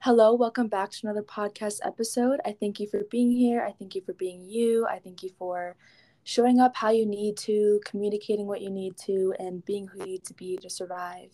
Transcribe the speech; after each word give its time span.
Hello, 0.00 0.32
welcome 0.34 0.68
back 0.68 0.90
to 0.92 1.00
another 1.02 1.24
podcast 1.24 1.80
episode. 1.84 2.38
I 2.44 2.52
thank 2.52 2.78
you 2.78 2.86
for 2.86 3.02
being 3.10 3.32
here. 3.32 3.64
I 3.64 3.72
thank 3.72 3.96
you 3.96 4.00
for 4.00 4.12
being 4.12 4.44
you. 4.48 4.86
I 4.86 5.00
thank 5.00 5.24
you 5.24 5.30
for 5.36 5.74
showing 6.22 6.60
up 6.60 6.76
how 6.76 6.90
you 6.90 7.04
need 7.04 7.36
to, 7.38 7.80
communicating 7.84 8.46
what 8.46 8.60
you 8.60 8.70
need 8.70 8.96
to, 8.98 9.34
and 9.40 9.64
being 9.64 9.88
who 9.88 9.98
you 10.00 10.06
need 10.06 10.24
to 10.26 10.34
be 10.34 10.56
to 10.58 10.70
survive. 10.70 11.30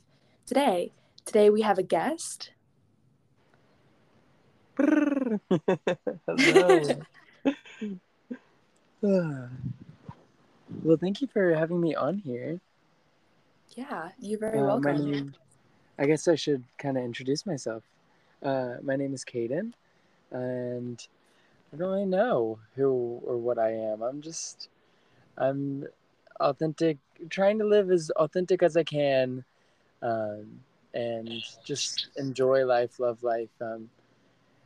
Today, 0.46 0.92
today 1.26 1.50
we 1.50 1.60
have 1.60 1.76
a 1.76 1.82
guest. 1.82 2.52
Hello. 4.78 5.38
well, 10.82 10.96
thank 10.98 11.20
you 11.20 11.28
for 11.30 11.54
having 11.54 11.82
me 11.82 11.94
on 11.94 12.16
here. 12.16 12.60
Yeah, 13.76 14.08
you're 14.18 14.40
very 14.40 14.58
Uh, 14.60 14.64
welcome. 14.64 14.82
my 14.96 14.96
name, 15.04 15.34
I 16.00 16.06
guess 16.06 16.28
I 16.28 16.36
should 16.36 16.64
kind 16.78 16.98
of 16.98 17.04
introduce 17.04 17.46
myself. 17.46 17.84
Uh, 18.42 18.76
my 18.82 18.96
name 18.96 19.14
is 19.14 19.24
Kaiden, 19.24 19.74
and 20.32 21.06
I 21.72 21.76
don't 21.76 21.90
really 21.90 22.06
know 22.06 22.60
who 22.76 23.20
or 23.24 23.36
what 23.36 23.58
I 23.58 23.72
am. 23.72 24.02
I'm 24.02 24.22
just, 24.22 24.68
I'm 25.38 25.86
authentic, 26.40 26.98
trying 27.30 27.58
to 27.58 27.66
live 27.66 27.90
as 27.90 28.10
authentic 28.16 28.62
as 28.62 28.76
I 28.76 28.84
can, 28.84 29.44
um, 30.02 30.62
and 30.94 31.42
just 31.64 32.08
enjoy 32.16 32.64
life, 32.66 33.00
love 33.00 33.22
life. 33.22 33.50
Um, 33.60 33.90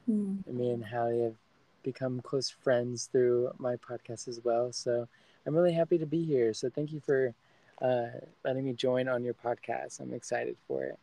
Hmm. 0.06 0.36
me 0.50 0.70
and 0.70 0.84
Hallie 0.84 1.22
have 1.22 1.36
become 1.82 2.20
close 2.22 2.50
friends 2.50 3.08
through 3.12 3.52
my 3.58 3.76
podcast 3.76 4.28
as 4.28 4.40
well. 4.44 4.72
So 4.72 5.08
I'm 5.46 5.54
really 5.56 5.72
happy 5.72 5.98
to 5.98 6.06
be 6.06 6.24
here. 6.24 6.54
So 6.54 6.70
thank 6.70 6.92
you 6.92 7.00
for 7.00 7.34
uh, 7.82 8.06
letting 8.44 8.64
me 8.64 8.72
join 8.74 9.08
on 9.08 9.24
your 9.24 9.34
podcast. 9.34 10.00
I'm 10.00 10.14
excited 10.14 10.56
for 10.68 10.84
it. 10.84 10.98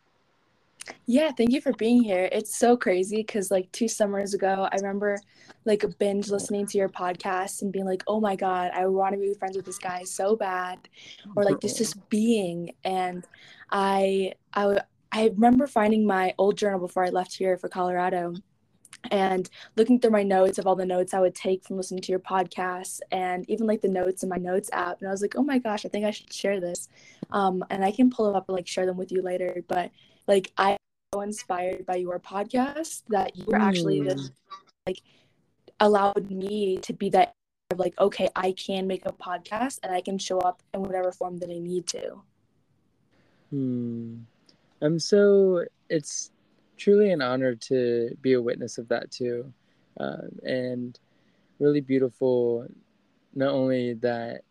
Yeah, 1.05 1.31
thank 1.31 1.51
you 1.51 1.61
for 1.61 1.73
being 1.73 2.01
here. 2.01 2.29
It's 2.31 2.57
so 2.57 2.77
crazy 2.77 3.17
because 3.17 3.51
like 3.51 3.71
two 3.71 3.87
summers 3.87 4.33
ago, 4.33 4.67
I 4.71 4.75
remember 4.75 5.17
like 5.65 5.83
a 5.83 5.87
binge 5.87 6.29
listening 6.29 6.65
to 6.67 6.77
your 6.77 6.89
podcast 6.89 7.61
and 7.61 7.71
being 7.71 7.85
like, 7.85 8.03
"Oh 8.07 8.19
my 8.19 8.35
god, 8.35 8.71
I 8.73 8.87
want 8.87 9.13
to 9.13 9.19
be 9.19 9.33
friends 9.33 9.55
with 9.55 9.65
this 9.65 9.77
guy 9.77 10.03
so 10.03 10.35
bad," 10.35 10.79
or 11.35 11.43
like 11.43 11.59
just 11.59 11.77
just 11.77 12.09
being. 12.09 12.73
And 12.83 13.25
I, 13.69 14.33
I, 14.53 14.81
I 15.11 15.25
remember 15.27 15.67
finding 15.67 16.05
my 16.05 16.33
old 16.37 16.57
journal 16.57 16.79
before 16.79 17.05
I 17.05 17.09
left 17.09 17.35
here 17.35 17.57
for 17.57 17.67
Colorado, 17.67 18.33
and 19.09 19.49
looking 19.75 19.99
through 19.99 20.11
my 20.11 20.23
notes 20.23 20.57
of 20.59 20.67
all 20.67 20.75
the 20.75 20.85
notes 20.85 21.13
I 21.13 21.19
would 21.19 21.35
take 21.35 21.63
from 21.63 21.77
listening 21.77 22.01
to 22.03 22.11
your 22.11 22.19
podcast, 22.19 23.01
and 23.11 23.47
even 23.49 23.67
like 23.67 23.81
the 23.81 23.87
notes 23.87 24.23
in 24.23 24.29
my 24.29 24.37
notes 24.37 24.69
app. 24.73 24.99
And 24.99 25.07
I 25.07 25.11
was 25.11 25.21
like, 25.21 25.35
"Oh 25.35 25.43
my 25.43 25.59
gosh, 25.59 25.85
I 25.85 25.89
think 25.89 26.05
I 26.05 26.11
should 26.11 26.31
share 26.31 26.59
this," 26.59 26.89
um, 27.31 27.63
and 27.69 27.83
I 27.83 27.91
can 27.91 28.09
pull 28.09 28.27
them 28.27 28.35
up 28.35 28.47
and 28.47 28.55
like 28.55 28.67
share 28.67 28.85
them 28.85 28.97
with 28.97 29.11
you 29.11 29.21
later. 29.21 29.63
But 29.67 29.91
like 30.27 30.51
I 30.57 30.77
so 31.13 31.21
inspired 31.21 31.85
by 31.85 31.95
your 31.95 32.19
podcast 32.19 33.03
that 33.09 33.35
you 33.35 33.45
were 33.47 33.57
actually 33.57 34.01
the 34.01 34.15
Mm. 34.15 34.31
like 34.87 35.01
allowed 35.79 36.31
me 36.31 36.77
to 36.77 36.93
be 36.93 37.09
that 37.09 37.33
of 37.69 37.79
like 37.79 37.97
okay 37.99 38.29
i 38.35 38.51
can 38.53 38.87
make 38.87 39.05
a 39.05 39.11
podcast 39.11 39.79
and 39.83 39.93
i 39.93 39.99
can 40.01 40.17
show 40.17 40.39
up 40.39 40.61
in 40.73 40.81
whatever 40.81 41.11
form 41.11 41.37
that 41.37 41.49
i 41.49 41.57
need 41.57 41.85
to 41.87 42.21
Hmm. 43.51 44.19
I'm 44.81 44.97
so, 44.97 45.65
it's 45.89 46.31
truly 46.77 47.11
an 47.11 47.21
honor 47.21 47.53
to 47.55 48.17
be 48.21 48.33
a 48.33 48.41
witness 48.41 48.77
of 48.77 48.87
that 48.87 49.11
too. 49.11 49.51
Um, 49.99 50.39
and 50.43 50.99
really 51.59 51.81
beautiful, 51.81 52.65
not 53.35 53.51
only 53.51 53.93
that, 53.95 54.41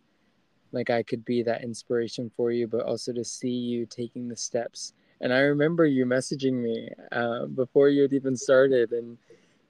like 0.72 0.90
I 0.90 1.02
could 1.02 1.24
be 1.24 1.42
that 1.42 1.64
inspiration 1.64 2.30
for 2.36 2.52
you, 2.52 2.68
but 2.68 2.84
also 2.84 3.12
to 3.12 3.24
see 3.24 3.48
you 3.48 3.86
taking 3.86 4.28
the 4.28 4.36
steps. 4.36 4.92
And 5.20 5.32
I 5.32 5.40
remember 5.40 5.84
you 5.84 6.06
messaging 6.06 6.54
me 6.54 6.88
uh, 7.12 7.46
before 7.46 7.88
you 7.88 8.02
had 8.02 8.12
even 8.12 8.36
started 8.36 8.92
and 8.92 9.18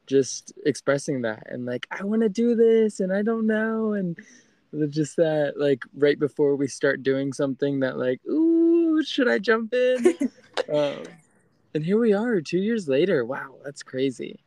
just 0.06 0.52
expressing 0.66 1.22
that 1.22 1.44
and 1.46 1.66
like, 1.66 1.86
I 1.90 2.04
want 2.04 2.22
to 2.22 2.28
do 2.28 2.54
this 2.54 3.00
and 3.00 3.12
I 3.12 3.22
don't 3.22 3.46
know. 3.46 3.92
And 3.94 4.16
just 4.90 5.16
that, 5.16 5.54
like, 5.56 5.82
right 5.96 6.18
before 6.18 6.54
we 6.56 6.68
start 6.68 7.02
doing 7.02 7.32
something 7.32 7.80
that, 7.80 7.98
like, 7.98 8.24
ooh, 8.26 9.02
should 9.02 9.28
I 9.28 9.38
jump 9.38 9.74
in? 9.74 10.16
um, 10.72 11.04
and 11.74 11.84
here 11.84 11.98
we 11.98 12.12
are 12.12 12.40
two 12.40 12.58
years 12.58 12.88
later. 12.88 13.24
Wow, 13.24 13.56
that's 13.64 13.82
crazy. 13.82 14.38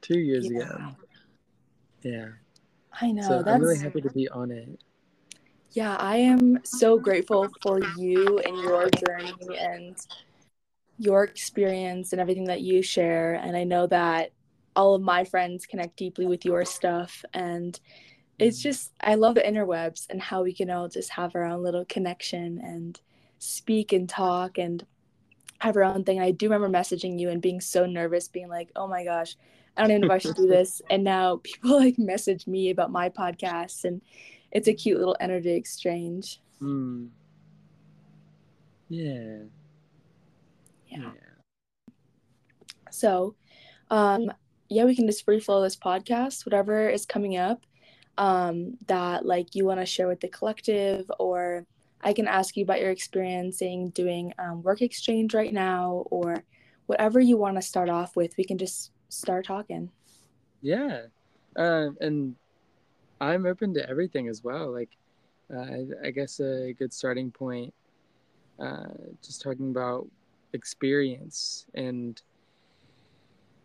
Two 0.00 0.18
years 0.18 0.48
Yeah. 0.50 0.62
ago. 0.62 0.96
Yeah. 2.02 2.28
i 3.00 3.10
know 3.10 3.22
so 3.22 3.42
that's 3.42 3.48
I'm 3.56 3.60
really 3.60 3.78
happy 3.78 4.00
to 4.00 4.10
be 4.10 4.28
on 4.28 4.52
it. 4.52 4.78
yeah 5.72 5.96
i 5.96 6.16
am 6.16 6.60
so 6.62 6.98
grateful 6.98 7.48
for 7.60 7.80
you 7.96 8.38
and 8.38 8.56
your 8.58 8.88
journey 8.90 9.58
and 9.58 9.96
your 10.98 11.24
experience 11.24 12.12
and 12.12 12.20
everything 12.20 12.44
that 12.44 12.62
you 12.62 12.82
share 12.82 13.34
and 13.34 13.56
i 13.56 13.64
know 13.64 13.86
that 13.86 14.30
all 14.74 14.94
of 14.94 15.02
my 15.02 15.24
friends 15.24 15.66
connect 15.66 15.96
deeply 15.96 16.26
with 16.26 16.44
your 16.44 16.64
stuff 16.64 17.24
and 17.34 17.80
it's 18.38 18.60
just 18.60 18.92
i 19.00 19.14
love 19.14 19.34
the 19.34 19.40
interwebs 19.40 20.06
and 20.10 20.20
how 20.20 20.42
we 20.42 20.52
can 20.52 20.70
all 20.70 20.88
just 20.88 21.10
have 21.10 21.34
our 21.34 21.44
own 21.44 21.62
little 21.62 21.84
connection 21.86 22.60
and 22.62 23.00
speak 23.38 23.92
and 23.92 24.08
talk 24.08 24.58
and 24.58 24.86
have 25.58 25.76
our 25.76 25.84
own 25.84 26.04
thing. 26.04 26.20
I 26.20 26.30
do 26.30 26.48
remember 26.48 26.68
messaging 26.68 27.18
you 27.18 27.30
and 27.30 27.40
being 27.40 27.60
so 27.60 27.86
nervous, 27.86 28.28
being 28.28 28.48
like, 28.48 28.70
"Oh 28.76 28.86
my 28.86 29.04
gosh, 29.04 29.36
I 29.76 29.82
don't 29.82 29.90
even 29.90 30.00
know 30.02 30.06
if 30.08 30.12
I 30.12 30.18
should 30.18 30.36
do 30.36 30.46
this." 30.48 30.82
And 30.90 31.04
now 31.04 31.40
people 31.42 31.70
like 31.78 31.98
message 31.98 32.46
me 32.46 32.70
about 32.70 32.90
my 32.90 33.08
podcast, 33.08 33.84
and 33.84 34.02
it's 34.50 34.68
a 34.68 34.74
cute 34.74 34.98
little 34.98 35.16
energy 35.20 35.52
exchange. 35.52 36.40
Hmm. 36.58 37.06
Yeah. 38.88 39.38
Yeah. 41.02 41.90
So, 42.90 43.34
um, 43.90 44.32
yeah, 44.68 44.84
we 44.84 44.96
can 44.96 45.06
just 45.06 45.24
free 45.24 45.40
flow 45.40 45.62
this 45.62 45.76
podcast, 45.76 46.46
whatever 46.46 46.88
is 46.88 47.06
coming 47.06 47.36
up, 47.36 47.64
um, 48.18 48.76
that 48.86 49.24
like 49.24 49.54
you 49.54 49.64
want 49.64 49.80
to 49.80 49.86
share 49.86 50.08
with 50.08 50.20
the 50.20 50.28
collective, 50.28 51.10
or 51.18 51.66
I 52.02 52.12
can 52.12 52.26
ask 52.26 52.56
you 52.56 52.64
about 52.64 52.80
your 52.80 52.90
experiencing 52.90 53.90
doing 53.90 54.32
um, 54.38 54.62
work 54.62 54.82
exchange 54.82 55.34
right 55.34 55.52
now, 55.52 56.04
or 56.10 56.42
whatever 56.86 57.20
you 57.20 57.36
want 57.36 57.56
to 57.56 57.62
start 57.62 57.88
off 57.88 58.16
with. 58.16 58.36
We 58.36 58.44
can 58.44 58.58
just 58.58 58.92
start 59.08 59.46
talking. 59.46 59.90
Yeah. 60.62 61.02
Um, 61.56 61.96
and 62.00 62.34
I'm 63.20 63.46
open 63.46 63.74
to 63.74 63.88
everything 63.88 64.28
as 64.28 64.42
well. 64.42 64.72
Like, 64.72 64.90
uh, 65.52 65.60
I, 65.60 65.84
I 66.04 66.10
guess 66.10 66.40
a 66.40 66.72
good 66.72 66.92
starting 66.92 67.30
point, 67.30 67.72
uh, 68.58 68.88
just 69.22 69.42
talking 69.42 69.70
about 69.70 70.08
experience 70.56 71.66
and 71.74 72.20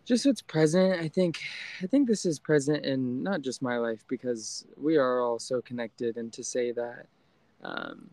just 0.06 0.26
what's 0.26 0.42
present. 0.44 1.00
I 1.00 1.08
think, 1.08 1.40
I 1.82 1.88
think 1.88 2.08
this 2.08 2.26
is 2.26 2.38
present 2.38 2.86
in 2.86 3.24
not 3.24 3.42
just 3.42 3.62
my 3.62 3.78
life 3.78 4.04
because 4.08 4.66
we 4.78 4.98
are 4.98 5.22
all 5.22 5.40
so 5.40 5.62
connected. 5.62 6.18
And 6.18 6.32
to 6.34 6.44
say 6.44 6.72
that 6.74 7.06
um, 7.64 8.10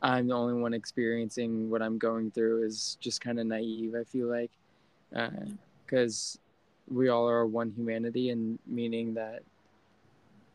I'm 0.00 0.28
the 0.28 0.34
only 0.34 0.60
one 0.60 0.74
experiencing 0.74 1.70
what 1.70 1.82
I'm 1.82 1.98
going 1.98 2.30
through 2.30 2.64
is 2.64 2.96
just 3.00 3.20
kind 3.20 3.38
of 3.38 3.46
naive. 3.46 3.94
I 3.94 4.04
feel 4.04 4.28
like, 4.28 4.52
because 5.84 6.38
we 6.88 7.08
all 7.08 7.28
are 7.28 7.46
one 7.46 7.70
humanity, 7.70 8.30
and 8.30 8.58
meaning 8.66 9.14
that 9.14 9.42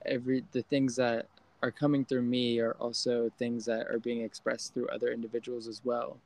every 0.05 0.43
the 0.51 0.63
things 0.63 0.95
that 0.95 1.27
are 1.63 1.71
coming 1.71 2.05
through 2.05 2.21
me 2.21 2.59
are 2.59 2.75
also 2.79 3.31
things 3.39 3.65
that 3.65 3.87
are 3.87 3.99
being 3.99 4.21
expressed 4.21 4.73
through 4.73 4.87
other 4.89 5.11
individuals 5.11 5.67
as 5.67 5.81
well 5.83 6.17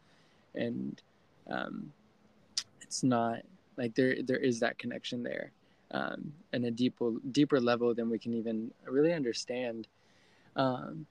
and 0.56 1.02
um, 1.50 1.92
it's 2.82 3.04
not 3.04 3.40
like 3.78 3.96
there 3.96 4.18
there 4.24 4.38
is 4.38 4.60
that 4.60 4.78
connection 4.78 5.24
there 5.24 5.52
um, 5.92 6.34
and 6.54 6.66
a 6.66 6.72
deeper 6.72 7.12
deeper 7.32 7.60
level 7.60 7.94
than 7.94 8.10
we 8.10 8.20
can 8.20 8.34
even 8.34 8.72
really 8.86 9.14
understand. 9.14 9.88
Um, 10.56 11.06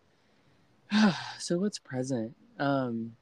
so 1.38 1.58
what's 1.58 1.78
present? 1.78 2.34
Um, 2.58 3.12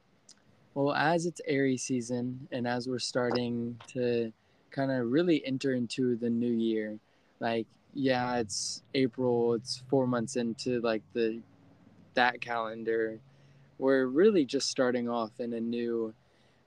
well 0.73 0.93
as 0.93 1.25
it's 1.25 1.41
Aries 1.47 1.83
season 1.83 2.47
and 2.51 2.67
as 2.67 2.87
we're 2.87 2.99
starting 2.99 3.77
to 3.87 4.31
kind 4.71 4.91
of 4.91 5.11
really 5.11 5.45
enter 5.45 5.73
into 5.73 6.15
the 6.15 6.29
new 6.29 6.51
year 6.51 6.97
like 7.39 7.65
yeah 7.93 8.37
it's 8.37 8.83
april 8.93 9.55
it's 9.55 9.81
four 9.89 10.05
months 10.05 10.35
into 10.35 10.79
like 10.81 11.01
the 11.13 11.39
that 12.13 12.39
calendar 12.39 13.19
we're 13.79 14.05
really 14.05 14.45
just 14.45 14.69
starting 14.69 15.09
off 15.09 15.31
in 15.39 15.53
a 15.53 15.59
new 15.59 16.13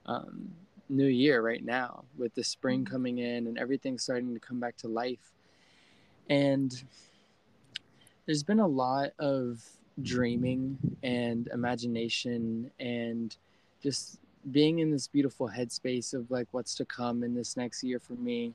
um, 0.05 0.51
new 0.89 1.07
year 1.07 1.41
right 1.41 1.63
now 1.63 2.03
with 2.17 2.35
the 2.35 2.43
spring 2.43 2.83
coming 2.83 3.19
in 3.19 3.47
and 3.47 3.57
everything 3.57 3.97
starting 3.97 4.33
to 4.33 4.39
come 4.39 4.59
back 4.59 4.75
to 4.75 4.87
life 4.87 5.31
and 6.29 6.83
there's 8.25 8.43
been 8.43 8.59
a 8.59 8.67
lot 8.67 9.11
of 9.19 9.63
dreaming 10.01 10.77
and 11.03 11.47
imagination 11.53 12.69
and 12.79 13.37
just 13.81 14.19
being 14.51 14.79
in 14.79 14.91
this 14.91 15.07
beautiful 15.07 15.47
headspace 15.47 16.13
of 16.13 16.29
like 16.29 16.47
what's 16.51 16.75
to 16.75 16.85
come 16.85 17.23
in 17.23 17.33
this 17.33 17.55
next 17.55 17.83
year 17.83 17.99
for 17.99 18.13
me 18.13 18.53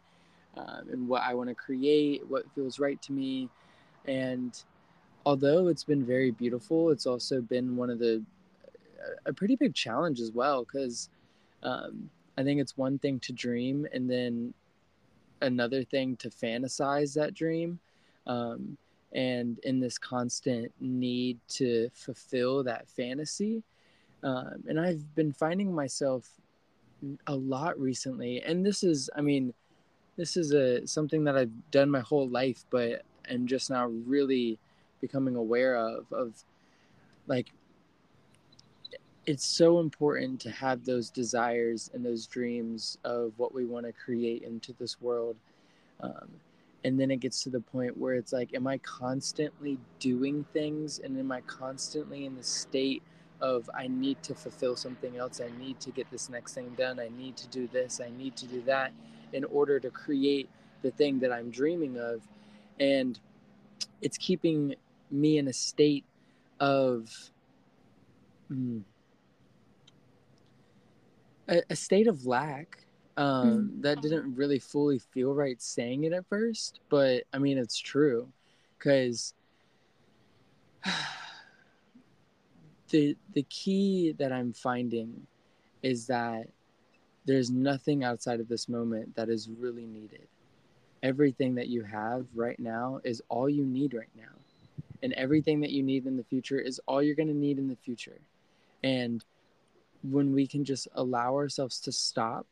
um, 0.57 0.89
and 0.91 1.09
what 1.09 1.23
I 1.23 1.35
want 1.35 1.49
to 1.49 1.55
create, 1.55 2.27
what 2.29 2.45
feels 2.55 2.79
right 2.79 3.01
to 3.03 3.13
me. 3.13 3.49
And 4.07 4.61
although 5.25 5.69
it's 5.69 5.85
been 5.85 6.05
very 6.05 6.31
beautiful, 6.31 6.91
it's 6.91 7.07
also 7.07 7.41
been 7.41 7.77
one 7.77 7.91
of 7.91 7.99
the 7.99 8.23
a 9.27 9.33
pretty 9.33 9.57
big 9.57 9.75
challenge 9.75 10.21
as 10.21 10.33
well 10.33 10.65
because 10.65 11.09
um, 11.63 12.11
I 12.37 12.43
think 12.43 12.61
it's 12.61 12.77
one 12.77 12.99
thing 12.99 13.21
to 13.21 13.33
dream 13.33 13.87
and 13.93 14.11
then 14.11 14.55
another 15.41 15.85
thing 15.85 16.17
to 16.17 16.31
fantasize 16.31 17.15
that 17.15 17.35
dream. 17.35 17.79
Um, 18.27 18.77
and 19.13 19.59
in 19.61 19.81
this 19.81 19.99
constant 19.99 20.71
need 20.81 21.39
to 21.49 21.89
fulfill 21.95 22.63
that 22.65 22.89
fantasy. 22.89 23.63
Um, 24.23 24.65
and 24.69 24.79
I've 24.79 25.15
been 25.15 25.33
finding 25.33 25.75
myself 25.75 26.29
a 27.27 27.35
lot 27.35 27.79
recently. 27.81 28.43
And 28.43 28.67
this 28.67 28.83
is, 28.83 29.09
I 29.17 29.23
mean, 29.23 29.55
this 30.17 30.37
is 30.37 30.53
a 30.53 30.87
something 30.87 31.25
that 31.25 31.37
I've 31.37 31.71
done 31.71 31.91
my 31.91 32.01
whole 32.01 32.29
life, 32.29 32.65
but 32.71 33.03
am 33.31 33.47
just 33.47 33.71
now 33.71 33.87
really 33.87 34.59
becoming 35.01 35.37
aware 35.37 35.77
of 35.77 36.13
of 36.13 36.45
like 37.27 37.53
it's 39.27 39.45
so 39.45 39.81
important 39.81 40.41
to 40.41 40.51
have 40.51 40.85
those 40.85 41.11
desires 41.11 41.91
and 41.93 42.05
those 42.05 42.27
dreams 42.27 42.99
of 43.05 43.33
what 43.37 43.55
we 43.55 43.65
want 43.65 43.87
to 43.87 43.93
create 43.93 44.43
into 44.43 44.73
this 44.75 45.01
world 45.01 45.37
um, 46.01 46.29
and 46.85 46.99
then 46.99 47.11
it 47.11 47.21
gets 47.21 47.43
to 47.43 47.51
the 47.51 47.61
point 47.61 47.97
where 47.97 48.15
it's 48.15 48.33
like 48.33 48.55
am 48.55 48.67
i 48.67 48.79
constantly 48.79 49.79
doing 50.01 50.45
things 50.53 50.99
and 50.99 51.19
am 51.19 51.33
i 51.33 51.41
constantly 51.43 52.25
in 52.25 52.37
the 52.37 52.43
state 52.43 53.03
of 53.41 53.69
i 53.75 53.87
need 53.87 54.23
to 54.23 54.35
fulfill 54.35 54.77
something 54.77 55.17
else 55.17 55.41
i 55.41 55.51
need 55.59 55.79
to 55.81 55.91
get 55.91 56.11
this 56.11 56.29
next 56.29 56.55
thing 56.55 56.69
done 56.77 56.99
i 56.99 57.09
need 57.17 57.37
to 57.37 57.47
do 57.49 57.69
this 57.69 58.01
i 58.05 58.11
need 58.17 58.37
to 58.37 58.47
do 58.47 58.63
that 58.63 58.93
in 59.33 59.45
order 59.45 59.79
to 59.79 59.91
create 59.91 60.49
the 60.83 60.91
thing 60.91 61.19
that 61.21 61.33
i'm 61.33 61.51
dreaming 61.51 61.99
of? 61.99 62.23
And 62.81 63.19
it's 64.01 64.17
keeping 64.17 64.75
me 65.11 65.39
in 65.39 65.49
a 65.49 65.53
state 65.53 66.05
of 66.61 67.31
mm, 68.51 68.83
a, 71.49 71.63
a 71.71 71.77
state 71.77 72.07
of 72.07 72.27
lack 72.27 72.79
um, 73.17 73.73
mm. 73.79 73.83
that 73.83 74.01
didn't 74.01 74.35
really 74.35 74.59
fully 74.59 74.99
feel 74.99 75.35
right 75.35 75.61
saying 75.61 76.05
it 76.05 76.13
at 76.13 76.27
first, 76.29 76.81
but 76.89 77.25
I 77.33 77.39
mean 77.39 77.59
it's 77.59 77.79
true, 77.79 78.29
because 78.79 79.35
the 82.91 83.17
the 83.35 83.43
key 83.45 84.15
that 84.19 84.33
I'm 84.33 84.53
finding 84.53 85.27
is 85.83 86.07
that 86.07 86.49
there's 87.25 87.51
nothing 87.51 88.05
outside 88.05 88.41
of 88.41 88.49
this 88.49 88.69
moment 88.69 89.15
that 89.15 89.29
is 89.29 89.51
really 89.59 89.87
needed. 89.87 90.27
Everything 91.03 91.55
that 91.57 91.69
you 91.69 91.83
have 91.83 92.27
right 92.35 92.59
now 92.59 93.01
is 93.05 93.23
all 93.29 93.49
you 93.49 93.65
need 93.67 93.95
right 93.95 94.09
now. 94.17 94.33
And 95.03 95.13
everything 95.13 95.61
that 95.61 95.71
you 95.71 95.83
need 95.83 96.07
in 96.07 96.17
the 96.17 96.25
future 96.25 96.59
is 96.59 96.81
all 96.87 97.03
you're 97.03 97.15
going 97.15 97.29
to 97.29 97.35
need 97.35 97.59
in 97.59 97.69
the 97.69 97.77
future. 97.77 98.19
And 98.83 99.23
when 100.11 100.33
we 100.33 100.47
can 100.47 100.65
just 100.65 100.89
allow 100.95 101.35
ourselves 101.35 101.81
to 101.81 101.93
stop 101.93 102.47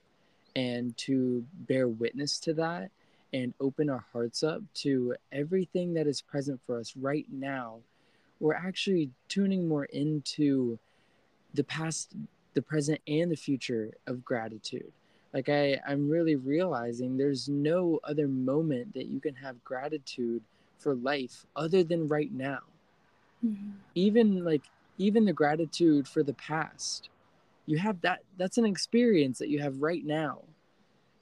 and 0.55 0.97
to 0.97 1.44
bear 1.67 1.88
witness 1.88 2.38
to 2.41 2.55
that 2.55 2.91
and 3.32 3.53
open 3.61 3.91
our 3.91 4.05
hearts 4.12 4.43
up 4.43 4.62
to 4.75 5.14
everything 5.32 5.94
that 5.94 6.06
is 6.06 6.20
present 6.23 6.61
for 6.67 6.79
us 6.79 6.97
right 6.97 7.26
now, 7.31 7.79
we're 8.41 8.55
actually 8.55 9.11
tuning 9.29 9.69
more 9.69 9.85
into 9.87 10.79
the 11.55 11.64
past, 11.64 12.14
the 12.55 12.62
present, 12.62 13.00
and 13.06 13.31
the 13.31 13.37
future 13.37 13.93
of 14.06 14.25
gratitude. 14.25 14.93
Like 15.32 15.49
I, 15.49 15.79
I'm 15.87 16.08
really 16.08 16.37
realizing 16.37 17.17
there's 17.17 17.49
no 17.49 18.00
other 18.05 18.29
moment 18.29 18.94
that 18.94 19.06
you 19.06 19.20
can 19.20 19.35
have 19.35 19.62
gratitude 19.64 20.43
for 20.79 20.94
life 20.94 21.44
other 21.55 21.82
than 21.82 22.08
right 22.08 22.32
now. 22.32 22.61
Mm-hmm. 23.44 23.70
Even 23.94 24.44
like 24.44 24.62
even 24.99 25.26
the 25.26 25.32
gratitude 25.32 26.08
for 26.08 26.23
the 26.23 26.32
past 26.35 27.11
you 27.66 27.78
have 27.78 28.00
that 28.00 28.20
that's 28.36 28.58
an 28.58 28.64
experience 28.64 29.38
that 29.38 29.48
you 29.48 29.60
have 29.60 29.82
right 29.82 30.04
now. 30.04 30.42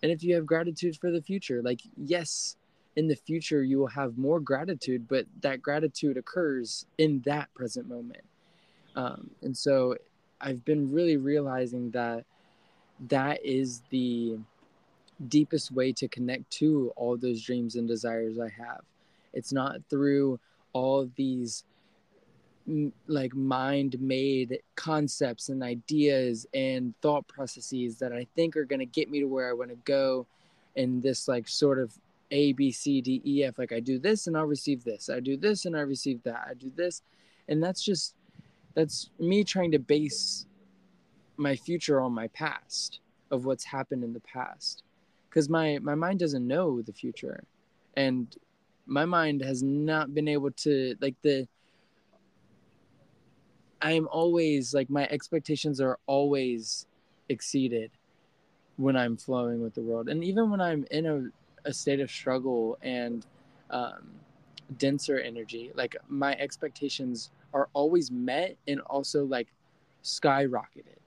And 0.02 0.12
if 0.12 0.22
you 0.22 0.34
have 0.34 0.46
gratitude 0.46 0.96
for 1.00 1.10
the 1.10 1.22
future 1.22 1.62
like 1.62 1.80
yes 1.96 2.56
in 2.96 3.08
the 3.08 3.16
future 3.16 3.62
you 3.62 3.78
will 3.78 3.88
have 3.88 4.16
more 4.18 4.38
gratitude 4.38 5.08
but 5.08 5.26
that 5.40 5.60
gratitude 5.62 6.16
occurs 6.16 6.86
in 6.98 7.22
that 7.24 7.52
present 7.54 7.88
moment. 7.88 8.24
Um, 8.96 9.30
and 9.42 9.56
so 9.56 9.96
i've 10.40 10.64
been 10.64 10.92
really 10.92 11.16
realizing 11.16 11.90
that 11.92 12.24
that 13.08 13.44
is 13.44 13.82
the 13.90 14.38
deepest 15.28 15.72
way 15.72 15.92
to 15.92 16.06
connect 16.08 16.48
to 16.50 16.92
all 16.96 17.16
those 17.16 17.42
dreams 17.42 17.76
and 17.76 17.88
desires 17.88 18.38
i 18.38 18.48
have. 18.48 18.82
It's 19.32 19.52
not 19.52 19.78
through 19.90 20.38
all 20.72 21.10
these 21.16 21.64
like 23.06 23.34
mind 23.34 24.00
made 24.00 24.60
concepts 24.74 25.50
and 25.50 25.62
ideas 25.62 26.46
and 26.54 26.94
thought 27.02 27.26
processes 27.28 27.98
that 27.98 28.12
I 28.12 28.26
think 28.34 28.56
are 28.56 28.64
going 28.64 28.80
to 28.80 28.86
get 28.86 29.10
me 29.10 29.20
to 29.20 29.26
where 29.26 29.48
I 29.48 29.52
want 29.52 29.70
to 29.70 29.76
go 29.84 30.26
in 30.74 31.00
this 31.00 31.28
like 31.28 31.46
sort 31.46 31.78
of 31.78 31.92
A, 32.30 32.52
B, 32.54 32.72
C, 32.72 33.00
D, 33.00 33.20
E, 33.24 33.44
F. 33.44 33.58
Like 33.58 33.72
I 33.72 33.80
do 33.80 33.98
this 33.98 34.26
and 34.26 34.36
I'll 34.36 34.46
receive 34.46 34.82
this. 34.82 35.10
I 35.10 35.20
do 35.20 35.36
this 35.36 35.66
and 35.66 35.76
I 35.76 35.80
receive 35.80 36.22
that. 36.22 36.46
I 36.48 36.54
do 36.54 36.72
this. 36.74 37.02
And 37.48 37.62
that's 37.62 37.82
just, 37.82 38.14
that's 38.74 39.10
me 39.18 39.44
trying 39.44 39.70
to 39.72 39.78
base 39.78 40.46
my 41.36 41.54
future 41.54 42.00
on 42.00 42.12
my 42.12 42.28
past 42.28 43.00
of 43.30 43.44
what's 43.44 43.64
happened 43.64 44.04
in 44.04 44.12
the 44.12 44.20
past. 44.20 44.82
Because 45.28 45.48
my, 45.48 45.78
my 45.82 45.94
mind 45.94 46.20
doesn't 46.20 46.46
know 46.46 46.80
the 46.80 46.92
future. 46.92 47.44
And 47.96 48.34
my 48.86 49.04
mind 49.04 49.42
has 49.42 49.62
not 49.62 50.14
been 50.14 50.28
able 50.28 50.50
to, 50.52 50.94
like, 51.00 51.14
the, 51.22 51.46
I'm 53.84 54.08
always 54.10 54.72
like 54.72 54.88
my 54.88 55.06
expectations 55.10 55.78
are 55.78 55.98
always 56.06 56.86
exceeded 57.28 57.90
when 58.76 58.96
I'm 58.96 59.16
flowing 59.18 59.62
with 59.62 59.74
the 59.74 59.82
world. 59.82 60.08
And 60.08 60.24
even 60.24 60.50
when 60.50 60.60
I'm 60.60 60.86
in 60.90 61.06
a, 61.06 61.68
a 61.68 61.72
state 61.72 62.00
of 62.00 62.10
struggle 62.10 62.78
and 62.80 63.26
um, 63.68 64.10
denser 64.78 65.18
energy, 65.18 65.70
like 65.74 65.96
my 66.08 66.34
expectations 66.36 67.30
are 67.52 67.68
always 67.74 68.10
met 68.10 68.56
and 68.66 68.80
also 68.80 69.26
like 69.26 69.48
skyrocketed. 70.02 70.98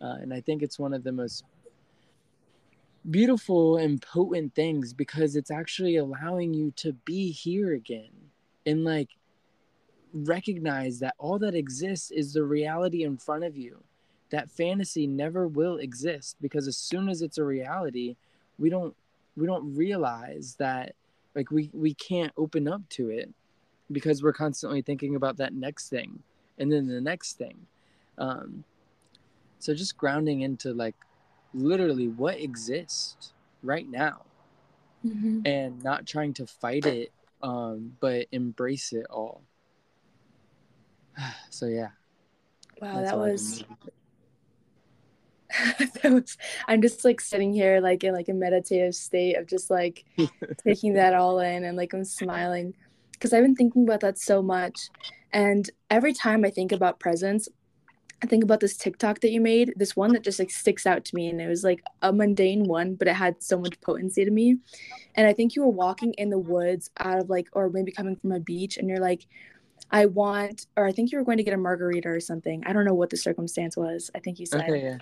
Uh, 0.00 0.16
and 0.20 0.34
I 0.34 0.40
think 0.40 0.62
it's 0.62 0.80
one 0.80 0.92
of 0.92 1.04
the 1.04 1.12
most 1.12 1.44
beautiful 3.08 3.76
and 3.76 4.02
potent 4.02 4.52
things 4.56 4.92
because 4.92 5.36
it's 5.36 5.52
actually 5.52 5.96
allowing 5.96 6.52
you 6.52 6.72
to 6.72 6.92
be 6.92 7.30
here 7.30 7.74
again 7.74 8.10
and 8.66 8.84
like 8.84 9.10
recognize 10.12 10.98
that 11.00 11.14
all 11.18 11.38
that 11.38 11.54
exists 11.54 12.10
is 12.10 12.32
the 12.32 12.44
reality 12.44 13.02
in 13.02 13.16
front 13.16 13.44
of 13.44 13.56
you. 13.56 13.82
That 14.30 14.50
fantasy 14.50 15.06
never 15.06 15.46
will 15.46 15.76
exist 15.76 16.36
because 16.40 16.66
as 16.66 16.76
soon 16.76 17.08
as 17.08 17.22
it's 17.22 17.38
a 17.38 17.44
reality, 17.44 18.16
we 18.58 18.70
don't 18.70 18.94
we 19.36 19.46
don't 19.46 19.74
realize 19.74 20.56
that 20.58 20.94
like 21.34 21.50
we 21.50 21.70
we 21.72 21.94
can't 21.94 22.32
open 22.36 22.66
up 22.66 22.88
to 22.90 23.10
it 23.10 23.30
because 23.92 24.22
we're 24.22 24.32
constantly 24.32 24.82
thinking 24.82 25.14
about 25.14 25.36
that 25.36 25.54
next 25.54 25.88
thing 25.88 26.22
and 26.58 26.72
then 26.72 26.88
the 26.88 27.00
next 27.00 27.34
thing. 27.34 27.66
Um, 28.18 28.64
so 29.58 29.74
just 29.74 29.96
grounding 29.96 30.40
into 30.40 30.72
like 30.72 30.96
literally 31.54 32.08
what 32.08 32.38
exists 32.40 33.32
right 33.62 33.88
now 33.88 34.22
mm-hmm. 35.04 35.40
and 35.44 35.82
not 35.82 36.06
trying 36.06 36.34
to 36.34 36.46
fight 36.46 36.86
it 36.86 37.12
um, 37.42 37.96
but 38.00 38.26
embrace 38.32 38.92
it 38.92 39.06
all 39.10 39.42
so 41.50 41.66
yeah. 41.66 41.88
Wow, 42.80 43.00
that 43.02 43.16
was 43.16 43.64
that 45.78 46.12
was 46.12 46.36
I'm 46.68 46.82
just 46.82 47.04
like 47.04 47.20
sitting 47.20 47.52
here 47.52 47.80
like 47.80 48.04
in 48.04 48.12
like 48.12 48.28
a 48.28 48.34
meditative 48.34 48.94
state 48.94 49.36
of 49.36 49.46
just 49.46 49.70
like 49.70 50.04
taking 50.64 50.94
that 50.94 51.14
all 51.14 51.38
in 51.40 51.64
and 51.64 51.76
like 51.76 51.92
I'm 51.92 52.04
smiling 52.04 52.74
because 53.12 53.32
I've 53.32 53.42
been 53.42 53.56
thinking 53.56 53.84
about 53.84 54.00
that 54.00 54.18
so 54.18 54.42
much. 54.42 54.90
And 55.32 55.68
every 55.90 56.12
time 56.12 56.44
I 56.44 56.50
think 56.50 56.72
about 56.72 57.00
presence, 57.00 57.48
I 58.22 58.26
think 58.26 58.44
about 58.44 58.60
this 58.60 58.76
TikTok 58.76 59.20
that 59.20 59.30
you 59.30 59.40
made, 59.40 59.74
this 59.76 59.94
one 59.94 60.12
that 60.12 60.22
just 60.22 60.38
like 60.38 60.50
sticks 60.50 60.86
out 60.86 61.04
to 61.04 61.14
me. 61.14 61.28
And 61.28 61.40
it 61.40 61.48
was 61.48 61.64
like 61.64 61.82
a 62.02 62.12
mundane 62.12 62.64
one, 62.64 62.94
but 62.94 63.08
it 63.08 63.14
had 63.14 63.42
so 63.42 63.58
much 63.58 63.80
potency 63.80 64.24
to 64.24 64.30
me. 64.30 64.58
And 65.14 65.26
I 65.26 65.32
think 65.32 65.54
you 65.54 65.62
were 65.62 65.68
walking 65.68 66.14
in 66.14 66.30
the 66.30 66.38
woods 66.38 66.90
out 66.98 67.18
of 67.18 67.28
like, 67.28 67.48
or 67.52 67.68
maybe 67.68 67.92
coming 67.92 68.16
from 68.16 68.32
a 68.32 68.40
beach, 68.40 68.78
and 68.78 68.88
you're 68.88 69.00
like, 69.00 69.26
I 69.90 70.06
want, 70.06 70.66
or 70.76 70.86
I 70.86 70.92
think 70.92 71.12
you 71.12 71.18
were 71.18 71.24
going 71.24 71.38
to 71.38 71.44
get 71.44 71.54
a 71.54 71.58
margarita 71.58 72.08
or 72.08 72.20
something. 72.20 72.62
I 72.66 72.72
don't 72.72 72.84
know 72.84 72.94
what 72.94 73.10
the 73.10 73.16
circumstance 73.16 73.76
was. 73.76 74.10
I 74.14 74.18
think 74.18 74.38
you 74.38 74.46
said. 74.46 74.68
Okay, 74.68 74.82
yeah. 74.82 74.98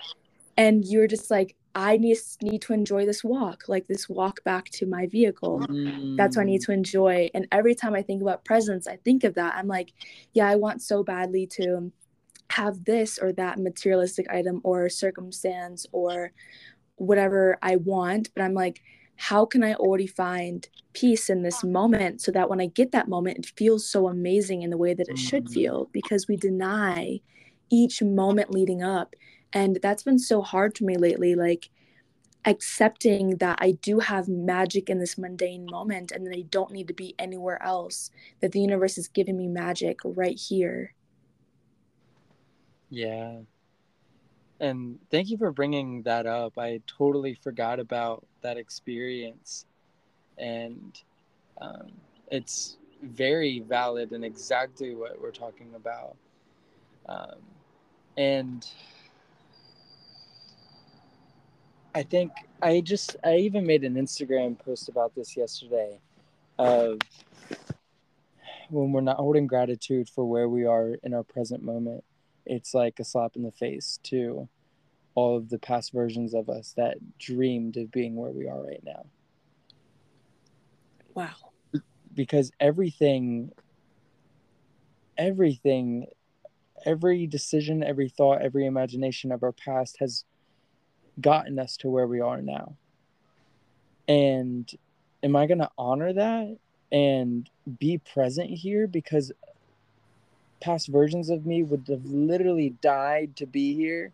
And 0.57 0.85
you 0.85 0.99
were 0.99 1.07
just 1.07 1.29
like, 1.29 1.55
I 1.73 1.97
need, 1.97 2.17
need 2.41 2.61
to 2.61 2.73
enjoy 2.73 3.05
this 3.05 3.23
walk, 3.23 3.65
like 3.67 3.87
this 3.87 4.07
walk 4.07 4.41
back 4.45 4.69
to 4.69 4.85
my 4.85 5.07
vehicle. 5.07 5.59
Mm. 5.59 6.15
That's 6.15 6.37
what 6.37 6.43
I 6.43 6.45
need 6.45 6.61
mm. 6.61 6.65
to 6.67 6.71
enjoy. 6.71 7.29
And 7.33 7.47
every 7.51 7.75
time 7.75 7.93
I 7.93 8.01
think 8.01 8.21
about 8.21 8.45
presence, 8.45 8.87
I 8.87 8.95
think 8.97 9.25
of 9.25 9.33
that. 9.33 9.55
I'm 9.55 9.67
like, 9.67 9.91
yeah, 10.33 10.47
I 10.47 10.55
want 10.55 10.81
so 10.81 11.03
badly 11.03 11.45
to 11.47 11.91
have 12.51 12.85
this 12.85 13.17
or 13.17 13.33
that 13.33 13.59
materialistic 13.59 14.29
item 14.29 14.61
or 14.63 14.87
circumstance 14.87 15.85
or 15.91 16.31
whatever 16.95 17.57
I 17.61 17.75
want. 17.75 18.29
But 18.33 18.43
I'm 18.43 18.53
like, 18.53 18.81
how 19.17 19.45
can 19.45 19.63
I 19.63 19.73
already 19.75 20.07
find 20.07 20.67
peace 20.93 21.29
in 21.29 21.41
this 21.41 21.63
moment 21.63 22.21
so 22.21 22.31
that 22.31 22.49
when 22.49 22.61
I 22.61 22.67
get 22.67 22.91
that 22.91 23.07
moment, 23.07 23.39
it 23.39 23.53
feels 23.57 23.87
so 23.87 24.07
amazing 24.07 24.61
in 24.61 24.69
the 24.69 24.77
way 24.77 24.93
that 24.93 25.09
it 25.09 25.17
should 25.17 25.45
mm-hmm. 25.45 25.53
feel 25.53 25.89
because 25.91 26.27
we 26.27 26.37
deny 26.37 27.19
each 27.69 28.01
moment 28.01 28.51
leading 28.51 28.83
up. 28.83 29.15
And 29.53 29.79
that's 29.81 30.03
been 30.03 30.19
so 30.19 30.41
hard 30.41 30.77
for 30.77 30.83
me 30.83 30.97
lately. 30.97 31.35
Like, 31.35 31.69
accepting 32.45 33.37
that 33.37 33.57
I 33.59 33.71
do 33.71 33.99
have 33.99 34.27
magic 34.27 34.89
in 34.89 34.99
this 34.99 35.17
mundane 35.17 35.65
moment 35.65 36.11
and 36.11 36.25
that 36.27 36.35
I 36.35 36.41
don't 36.41 36.71
need 36.71 36.87
to 36.87 36.93
be 36.93 37.15
anywhere 37.17 37.61
else, 37.61 38.11
that 38.39 38.51
the 38.51 38.59
universe 38.59 38.97
is 38.97 39.07
giving 39.07 39.37
me 39.37 39.47
magic 39.47 39.99
right 40.03 40.37
here. 40.37 40.93
Yeah. 42.89 43.39
And 44.59 44.99
thank 45.11 45.29
you 45.29 45.37
for 45.37 45.51
bringing 45.51 46.03
that 46.03 46.25
up. 46.25 46.57
I 46.57 46.81
totally 46.87 47.35
forgot 47.35 47.79
about 47.79 48.25
that 48.41 48.57
experience. 48.57 49.65
And 50.37 50.99
um, 51.61 51.91
it's 52.31 52.77
very 53.01 53.59
valid 53.59 54.11
and 54.11 54.23
exactly 54.23 54.95
what 54.95 55.21
we're 55.21 55.31
talking 55.31 55.73
about. 55.75 56.15
Um, 57.07 57.39
and 58.17 58.65
I 61.93 62.03
think 62.03 62.31
I 62.61 62.81
just 62.81 63.15
I 63.23 63.37
even 63.37 63.65
made 63.65 63.83
an 63.83 63.95
Instagram 63.95 64.57
post 64.57 64.89
about 64.89 65.15
this 65.15 65.37
yesterday 65.37 65.99
of 66.57 66.99
when 68.69 68.91
we're 68.91 69.01
not 69.01 69.17
holding 69.17 69.47
gratitude 69.47 70.09
for 70.09 70.25
where 70.25 70.49
we 70.49 70.65
are 70.65 70.95
in 71.03 71.13
our 71.13 71.23
present 71.23 71.63
moment, 71.63 72.03
it's 72.45 72.73
like 72.73 72.99
a 72.99 73.03
slap 73.03 73.35
in 73.35 73.43
the 73.43 73.51
face 73.51 73.99
to 74.03 74.47
all 75.15 75.37
of 75.37 75.49
the 75.49 75.59
past 75.59 75.93
versions 75.93 76.33
of 76.33 76.49
us 76.49 76.73
that 76.75 76.97
dreamed 77.17 77.77
of 77.77 77.91
being 77.91 78.15
where 78.15 78.31
we 78.31 78.47
are 78.47 78.61
right 78.61 78.83
now. 78.83 79.05
Wow. 81.13 81.35
Because 82.13 82.51
everything 82.59 83.51
everything 85.17 86.07
every 86.85 87.25
decision, 87.25 87.83
every 87.83 88.09
thought, 88.09 88.41
every 88.41 88.65
imagination 88.65 89.31
of 89.31 89.43
our 89.43 89.51
past 89.51 89.97
has 89.99 90.25
gotten 91.21 91.57
us 91.59 91.77
to 91.77 91.89
where 91.89 92.07
we 92.07 92.19
are 92.19 92.41
now. 92.41 92.75
And 94.07 94.69
am 95.23 95.35
I 95.35 95.47
going 95.47 95.59
to 95.59 95.69
honor 95.77 96.13
that 96.13 96.57
and 96.91 97.49
be 97.79 97.97
present 97.97 98.49
here 98.49 98.87
because 98.87 99.31
past 100.61 100.87
versions 100.87 101.29
of 101.29 101.45
me 101.45 101.63
would 101.63 101.85
have 101.89 102.05
literally 102.05 102.71
died 102.81 103.35
to 103.37 103.45
be 103.45 103.73
here 103.73 104.11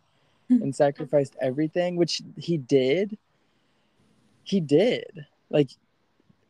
hmm. 0.47 0.61
and 0.61 0.75
sacrificed 0.75 1.35
everything, 1.41 1.95
which 1.95 2.21
he 2.37 2.57
did. 2.57 3.17
He 4.43 4.59
did. 4.59 5.25
Like 5.49 5.69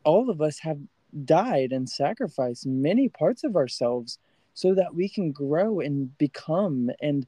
all 0.03 0.29
of 0.29 0.41
us 0.41 0.59
have 0.59 0.79
died 1.25 1.71
and 1.71 1.89
sacrificed 1.89 2.65
many 2.65 3.09
parts 3.09 3.43
of 3.43 3.55
ourselves 3.55 4.17
so 4.53 4.73
that 4.73 4.93
we 4.93 5.07
can 5.07 5.31
grow 5.31 5.79
and 5.79 6.17
become 6.17 6.91
and 7.01 7.25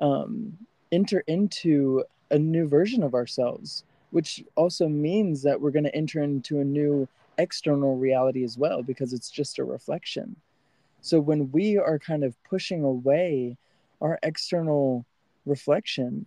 um, 0.00 0.56
enter 0.92 1.20
into 1.26 2.04
a 2.30 2.38
new 2.38 2.66
version 2.66 3.02
of 3.02 3.14
ourselves, 3.14 3.84
which 4.10 4.42
also 4.56 4.88
means 4.88 5.42
that 5.42 5.60
we're 5.60 5.70
going 5.70 5.84
to 5.84 5.94
enter 5.94 6.22
into 6.22 6.60
a 6.60 6.64
new 6.64 7.08
external 7.38 7.96
reality 7.96 8.44
as 8.44 8.56
well, 8.56 8.82
because 8.82 9.12
it's 9.12 9.30
just 9.30 9.58
a 9.58 9.64
reflection. 9.64 10.36
So 11.04 11.20
when 11.20 11.52
we 11.52 11.76
are 11.76 11.98
kind 11.98 12.24
of 12.24 12.34
pushing 12.44 12.82
away 12.82 13.58
our 14.00 14.18
external 14.22 15.04
reflection, 15.44 16.24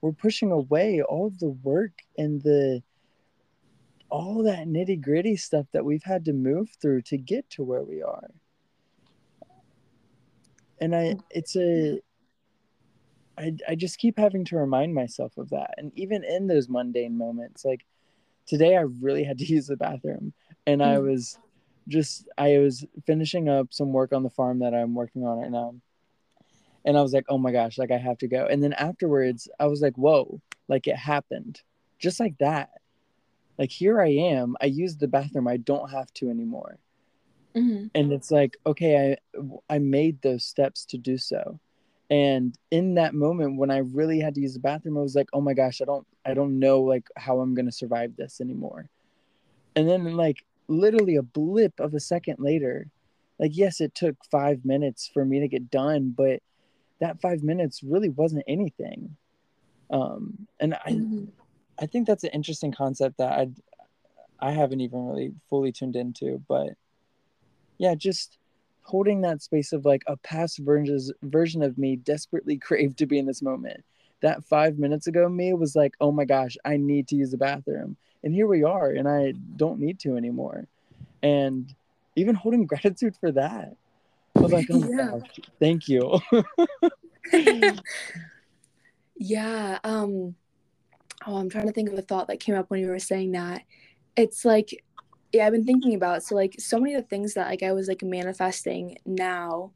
we're 0.00 0.12
pushing 0.12 0.52
away 0.52 1.02
all 1.02 1.26
of 1.26 1.40
the 1.40 1.48
work 1.48 1.90
and 2.16 2.40
the 2.40 2.84
all 4.10 4.44
that 4.44 4.68
nitty 4.68 5.00
gritty 5.00 5.34
stuff 5.34 5.66
that 5.72 5.84
we've 5.84 6.04
had 6.04 6.24
to 6.26 6.32
move 6.32 6.70
through 6.80 7.02
to 7.02 7.18
get 7.18 7.50
to 7.50 7.64
where 7.64 7.82
we 7.82 8.00
are. 8.00 8.30
And 10.80 10.94
I, 10.94 11.16
it's 11.30 11.56
a, 11.56 12.00
I, 13.36 13.56
I 13.68 13.74
just 13.74 13.98
keep 13.98 14.16
having 14.16 14.44
to 14.46 14.56
remind 14.56 14.94
myself 14.94 15.36
of 15.36 15.50
that. 15.50 15.74
And 15.78 15.90
even 15.96 16.22
in 16.22 16.46
those 16.46 16.68
mundane 16.68 17.18
moments, 17.18 17.64
like 17.64 17.84
today, 18.46 18.76
I 18.76 18.82
really 18.82 19.24
had 19.24 19.38
to 19.38 19.44
use 19.52 19.66
the 19.66 19.76
bathroom 19.76 20.32
and 20.64 20.80
mm. 20.80 20.86
I 20.86 21.00
was 21.00 21.38
just, 21.88 22.28
I 22.38 22.58
was 22.58 22.84
finishing 23.06 23.48
up 23.48 23.72
some 23.72 23.92
work 23.92 24.12
on 24.12 24.22
the 24.22 24.30
farm 24.30 24.60
that 24.60 24.74
I'm 24.74 24.94
working 24.94 25.24
on 25.24 25.38
right 25.38 25.50
now. 25.50 25.74
And 26.84 26.98
I 26.98 27.02
was 27.02 27.12
like, 27.12 27.26
oh 27.28 27.38
my 27.38 27.52
gosh, 27.52 27.78
like 27.78 27.90
I 27.90 27.98
have 27.98 28.18
to 28.18 28.28
go. 28.28 28.46
And 28.46 28.62
then 28.62 28.72
afterwards, 28.72 29.48
I 29.60 29.66
was 29.66 29.80
like, 29.80 29.94
whoa, 29.96 30.40
like 30.68 30.86
it 30.86 30.96
happened 30.96 31.60
just 31.98 32.18
like 32.18 32.36
that. 32.38 32.70
Like 33.58 33.70
here 33.70 34.00
I 34.00 34.08
am. 34.08 34.56
I 34.60 34.66
used 34.66 34.98
the 34.98 35.06
bathroom. 35.06 35.46
I 35.46 35.58
don't 35.58 35.90
have 35.90 36.12
to 36.14 36.28
anymore. 36.28 36.78
Mm-hmm. 37.54 37.86
And 37.94 38.12
it's 38.12 38.30
like, 38.30 38.56
okay, 38.66 39.16
I 39.38 39.74
I 39.74 39.78
made 39.78 40.20
those 40.22 40.44
steps 40.44 40.84
to 40.86 40.98
do 40.98 41.18
so 41.18 41.60
and 42.12 42.58
in 42.70 42.94
that 42.94 43.14
moment 43.14 43.56
when 43.56 43.70
i 43.70 43.78
really 43.78 44.20
had 44.20 44.34
to 44.34 44.40
use 44.42 44.52
the 44.52 44.60
bathroom 44.60 44.98
i 44.98 45.00
was 45.00 45.14
like 45.14 45.28
oh 45.32 45.40
my 45.40 45.54
gosh 45.54 45.80
i 45.80 45.84
don't 45.86 46.06
i 46.26 46.34
don't 46.34 46.58
know 46.58 46.82
like 46.82 47.06
how 47.16 47.40
i'm 47.40 47.54
going 47.54 47.64
to 47.64 47.72
survive 47.72 48.14
this 48.16 48.40
anymore 48.40 48.86
and 49.76 49.88
then 49.88 50.04
like 50.14 50.44
literally 50.72 51.16
a 51.16 51.22
blip 51.22 51.78
of 51.78 51.94
a 51.94 52.00
second 52.00 52.36
later 52.38 52.86
like 53.38 53.52
yes 53.54 53.80
it 53.80 53.94
took 53.94 54.16
five 54.30 54.64
minutes 54.64 55.10
for 55.12 55.24
me 55.24 55.40
to 55.40 55.48
get 55.48 55.70
done 55.70 56.14
but 56.16 56.40
that 57.00 57.20
five 57.20 57.42
minutes 57.42 57.82
really 57.82 58.08
wasn't 58.08 58.44
anything 58.46 59.16
um 59.90 60.46
and 60.60 60.74
i 60.74 60.92
mm-hmm. 60.92 61.24
i 61.80 61.86
think 61.86 62.06
that's 62.06 62.24
an 62.24 62.30
interesting 62.30 62.72
concept 62.72 63.18
that 63.18 63.32
i 63.32 63.48
i 64.40 64.50
haven't 64.50 64.80
even 64.80 65.06
really 65.06 65.32
fully 65.48 65.72
tuned 65.72 65.96
into 65.96 66.42
but 66.48 66.70
yeah 67.78 67.94
just 67.94 68.38
holding 68.82 69.20
that 69.20 69.42
space 69.42 69.72
of 69.72 69.84
like 69.84 70.02
a 70.06 70.16
past 70.18 70.58
versions, 70.58 71.12
version 71.22 71.62
of 71.62 71.78
me 71.78 71.96
desperately 71.96 72.56
craved 72.58 72.98
to 72.98 73.06
be 73.06 73.18
in 73.18 73.26
this 73.26 73.42
moment. 73.42 73.82
That 74.22 74.44
five 74.44 74.78
minutes 74.78 75.06
ago 75.06 75.28
me 75.28 75.52
was 75.52 75.76
like, 75.76 75.94
oh 76.00 76.12
my 76.12 76.24
gosh, 76.24 76.56
I 76.64 76.76
need 76.76 77.08
to 77.08 77.16
use 77.16 77.30
the 77.30 77.36
bathroom. 77.36 77.96
And 78.24 78.32
here 78.32 78.46
we 78.46 78.62
are, 78.62 78.90
and 78.90 79.08
I 79.08 79.34
don't 79.56 79.80
need 79.80 79.98
to 80.00 80.16
anymore. 80.16 80.66
And 81.22 81.72
even 82.16 82.34
holding 82.34 82.66
gratitude 82.72 83.16
for 83.18 83.32
that. 83.32 83.76
I 84.34 84.40
was 84.40 84.52
like, 84.52 84.68
oh 84.70 84.88
yeah. 84.88 85.10
gosh, 85.10 85.40
thank 85.60 85.88
you. 85.88 86.18
yeah. 89.16 89.78
Um, 89.84 90.34
oh, 91.26 91.36
I'm 91.36 91.50
trying 91.50 91.66
to 91.66 91.72
think 91.72 91.90
of 91.90 91.98
a 91.98 92.02
thought 92.02 92.28
that 92.28 92.40
came 92.40 92.54
up 92.54 92.70
when 92.70 92.80
you 92.80 92.88
were 92.88 92.98
saying 92.98 93.32
that. 93.32 93.62
It's 94.16 94.44
like 94.44 94.82
yeah 95.32 95.46
i've 95.46 95.52
been 95.52 95.64
thinking 95.64 95.94
about 95.94 96.22
so 96.22 96.34
like 96.34 96.54
so 96.58 96.78
many 96.78 96.94
of 96.94 97.02
the 97.02 97.08
things 97.08 97.34
that 97.34 97.46
like 97.46 97.62
i 97.62 97.72
was 97.72 97.88
like 97.88 98.02
manifesting 98.02 98.96
now 99.06 99.70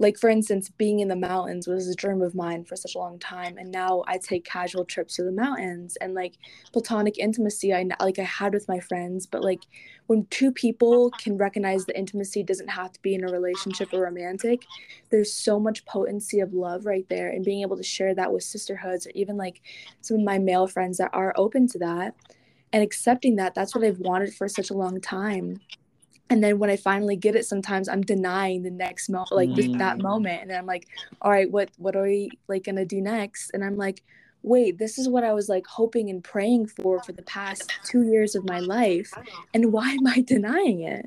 like 0.00 0.18
for 0.18 0.28
instance 0.28 0.68
being 0.70 0.98
in 0.98 1.08
the 1.08 1.14
mountains 1.14 1.68
was 1.68 1.86
a 1.86 1.94
dream 1.94 2.22
of 2.22 2.34
mine 2.34 2.64
for 2.64 2.74
such 2.74 2.96
a 2.96 2.98
long 2.98 3.18
time 3.18 3.56
and 3.58 3.70
now 3.70 4.02
i 4.08 4.18
take 4.18 4.44
casual 4.44 4.84
trips 4.84 5.14
to 5.14 5.22
the 5.22 5.30
mountains 5.30 5.96
and 6.00 6.14
like 6.14 6.34
platonic 6.72 7.18
intimacy 7.18 7.72
i 7.72 7.86
like 8.00 8.18
i 8.18 8.24
had 8.24 8.52
with 8.52 8.66
my 8.66 8.80
friends 8.80 9.26
but 9.26 9.44
like 9.44 9.60
when 10.06 10.26
two 10.30 10.50
people 10.50 11.10
can 11.22 11.36
recognize 11.36 11.84
the 11.84 11.96
intimacy 11.96 12.42
doesn't 12.42 12.68
have 12.68 12.92
to 12.92 13.00
be 13.02 13.14
in 13.14 13.22
a 13.22 13.32
relationship 13.32 13.92
or 13.92 14.00
romantic 14.00 14.62
there's 15.10 15.32
so 15.32 15.60
much 15.60 15.84
potency 15.84 16.40
of 16.40 16.52
love 16.52 16.86
right 16.86 17.08
there 17.08 17.28
and 17.28 17.44
being 17.44 17.60
able 17.62 17.76
to 17.76 17.82
share 17.82 18.14
that 18.14 18.32
with 18.32 18.42
sisterhoods 18.42 19.06
or 19.06 19.10
even 19.14 19.36
like 19.36 19.60
some 20.00 20.16
of 20.16 20.24
my 20.24 20.38
male 20.38 20.66
friends 20.66 20.98
that 20.98 21.10
are 21.12 21.34
open 21.36 21.68
to 21.68 21.78
that 21.78 22.14
and 22.72 22.82
accepting 22.82 23.36
that 23.36 23.54
that's 23.54 23.74
what 23.74 23.84
I've 23.84 23.98
wanted 23.98 24.34
for 24.34 24.48
such 24.48 24.70
a 24.70 24.74
long 24.74 25.00
time. 25.00 25.60
And 26.30 26.42
then 26.42 26.58
when 26.58 26.70
I 26.70 26.76
finally 26.76 27.16
get 27.16 27.34
it, 27.34 27.44
sometimes 27.44 27.88
I'm 27.88 28.02
denying 28.02 28.62
the 28.62 28.70
next 28.70 29.08
moment, 29.08 29.32
like 29.32 29.48
mm. 29.48 29.78
that 29.78 29.98
moment. 29.98 30.42
And 30.42 30.52
I'm 30.52 30.66
like, 30.66 30.86
all 31.20 31.30
right, 31.30 31.50
what 31.50 31.70
what 31.76 31.96
are 31.96 32.04
we 32.04 32.30
like 32.48 32.64
gonna 32.64 32.84
do 32.84 33.00
next? 33.00 33.50
And 33.52 33.64
I'm 33.64 33.76
like, 33.76 34.04
wait, 34.42 34.78
this 34.78 34.96
is 34.96 35.08
what 35.08 35.24
I 35.24 35.32
was 35.32 35.48
like 35.48 35.66
hoping 35.66 36.08
and 36.08 36.22
praying 36.22 36.68
for 36.68 37.02
for 37.02 37.12
the 37.12 37.22
past 37.22 37.72
two 37.84 38.04
years 38.04 38.34
of 38.34 38.44
my 38.44 38.60
life. 38.60 39.12
And 39.52 39.72
why 39.72 39.90
am 39.90 40.06
I 40.06 40.20
denying 40.20 40.82
it? 40.82 41.06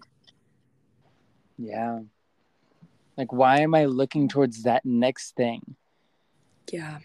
Yeah. 1.58 2.02
Like, 3.18 3.32
why 3.32 3.62
am 3.62 3.74
I 3.76 3.86
looking 3.86 4.28
towards 4.28 4.64
that 4.64 4.84
next 4.86 5.36
thing? 5.36 5.76
Yeah. 6.72 7.00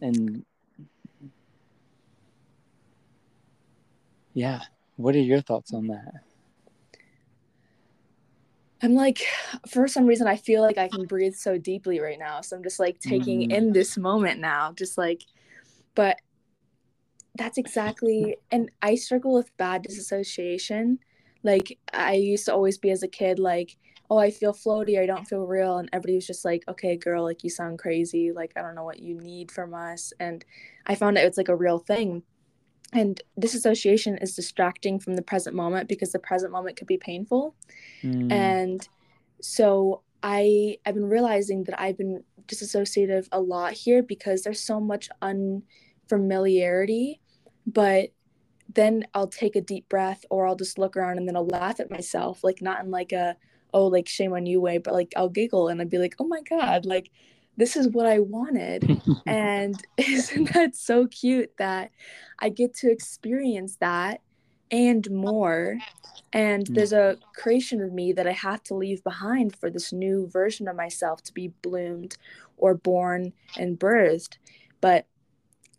And 0.00 0.44
Yeah. 4.38 4.60
What 4.98 5.14
are 5.14 5.20
your 5.20 5.40
thoughts 5.40 5.72
on 5.72 5.86
that? 5.86 6.12
I'm 8.82 8.94
like, 8.94 9.24
for 9.68 9.86
some 9.86 10.06
reason, 10.06 10.26
I 10.26 10.34
feel 10.34 10.60
like 10.60 10.76
I 10.76 10.88
can 10.88 11.04
breathe 11.04 11.34
so 11.34 11.56
deeply 11.56 12.00
right 12.00 12.18
now. 12.18 12.40
So 12.40 12.56
I'm 12.56 12.64
just 12.64 12.80
like 12.80 12.98
taking 12.98 13.48
mm. 13.48 13.52
in 13.52 13.72
this 13.72 13.96
moment 13.96 14.40
now, 14.40 14.72
just 14.72 14.98
like, 14.98 15.22
but 15.94 16.18
that's 17.36 17.58
exactly, 17.58 18.38
and 18.50 18.72
I 18.82 18.96
struggle 18.96 19.34
with 19.34 19.56
bad 19.56 19.82
disassociation. 19.82 20.98
Like, 21.44 21.78
I 21.92 22.14
used 22.14 22.46
to 22.46 22.52
always 22.52 22.76
be 22.76 22.90
as 22.90 23.04
a 23.04 23.08
kid, 23.08 23.38
like, 23.38 23.76
oh, 24.10 24.18
I 24.18 24.32
feel 24.32 24.52
floaty, 24.52 25.00
I 25.00 25.06
don't 25.06 25.28
feel 25.28 25.46
real. 25.46 25.78
And 25.78 25.88
everybody 25.92 26.16
was 26.16 26.26
just 26.26 26.44
like, 26.44 26.64
okay, 26.66 26.96
girl, 26.96 27.22
like, 27.22 27.44
you 27.44 27.50
sound 27.50 27.78
crazy. 27.78 28.32
Like, 28.32 28.52
I 28.56 28.62
don't 28.62 28.74
know 28.74 28.84
what 28.84 28.98
you 28.98 29.20
need 29.20 29.52
from 29.52 29.74
us. 29.74 30.12
And 30.18 30.44
I 30.86 30.96
found 30.96 31.18
out 31.18 31.24
it's 31.24 31.38
like 31.38 31.48
a 31.48 31.54
real 31.54 31.78
thing 31.78 32.24
and 32.92 33.20
disassociation 33.38 34.16
is 34.18 34.34
distracting 34.34 34.98
from 34.98 35.14
the 35.14 35.22
present 35.22 35.54
moment 35.54 35.88
because 35.88 36.12
the 36.12 36.18
present 36.18 36.52
moment 36.52 36.76
could 36.76 36.86
be 36.86 36.96
painful 36.96 37.54
mm. 38.02 38.30
and 38.32 38.88
so 39.40 40.02
i 40.22 40.76
i've 40.86 40.94
been 40.94 41.08
realizing 41.08 41.64
that 41.64 41.78
i've 41.80 41.98
been 41.98 42.22
disassociative 42.46 43.28
a 43.32 43.40
lot 43.40 43.72
here 43.72 44.02
because 44.02 44.42
there's 44.42 44.62
so 44.62 44.80
much 44.80 45.10
unfamiliarity 45.20 47.20
but 47.66 48.10
then 48.74 49.06
I'll 49.14 49.28
take 49.28 49.56
a 49.56 49.60
deep 49.60 49.88
breath 49.88 50.24
or 50.30 50.46
I'll 50.46 50.56
just 50.56 50.78
look 50.78 50.96
around 50.96 51.18
and 51.18 51.26
then 51.26 51.36
I'll 51.36 51.46
laugh 51.46 51.80
at 51.80 51.90
myself, 51.90 52.44
like 52.44 52.60
not 52.60 52.84
in 52.84 52.90
like 52.90 53.12
a 53.12 53.36
oh 53.72 53.86
like 53.86 54.08
shame 54.08 54.32
on 54.32 54.46
you 54.46 54.60
way, 54.60 54.78
but 54.78 54.94
like 54.94 55.12
I'll 55.16 55.28
giggle 55.28 55.68
and 55.68 55.80
I'd 55.80 55.90
be 55.90 55.98
like, 55.98 56.16
oh 56.18 56.26
my 56.26 56.42
god, 56.42 56.84
like 56.84 57.10
this 57.58 57.76
is 57.76 57.88
what 57.88 58.06
I 58.06 58.20
wanted. 58.20 59.02
and 59.26 59.74
isn't 59.98 60.54
that 60.54 60.74
so 60.74 61.06
cute 61.08 61.52
that 61.58 61.90
I 62.38 62.48
get 62.48 62.72
to 62.76 62.90
experience 62.90 63.76
that 63.80 64.22
and 64.70 65.10
more? 65.10 65.76
And 66.32 66.64
mm. 66.64 66.74
there's 66.74 66.92
a 66.92 67.18
creation 67.34 67.82
of 67.82 67.92
me 67.92 68.12
that 68.12 68.26
I 68.26 68.32
have 68.32 68.62
to 68.64 68.74
leave 68.74 69.02
behind 69.04 69.56
for 69.56 69.70
this 69.70 69.92
new 69.92 70.28
version 70.28 70.68
of 70.68 70.76
myself 70.76 71.22
to 71.24 71.34
be 71.34 71.48
bloomed 71.62 72.16
or 72.56 72.74
born 72.74 73.32
and 73.56 73.78
birthed. 73.78 74.38
But 74.80 75.06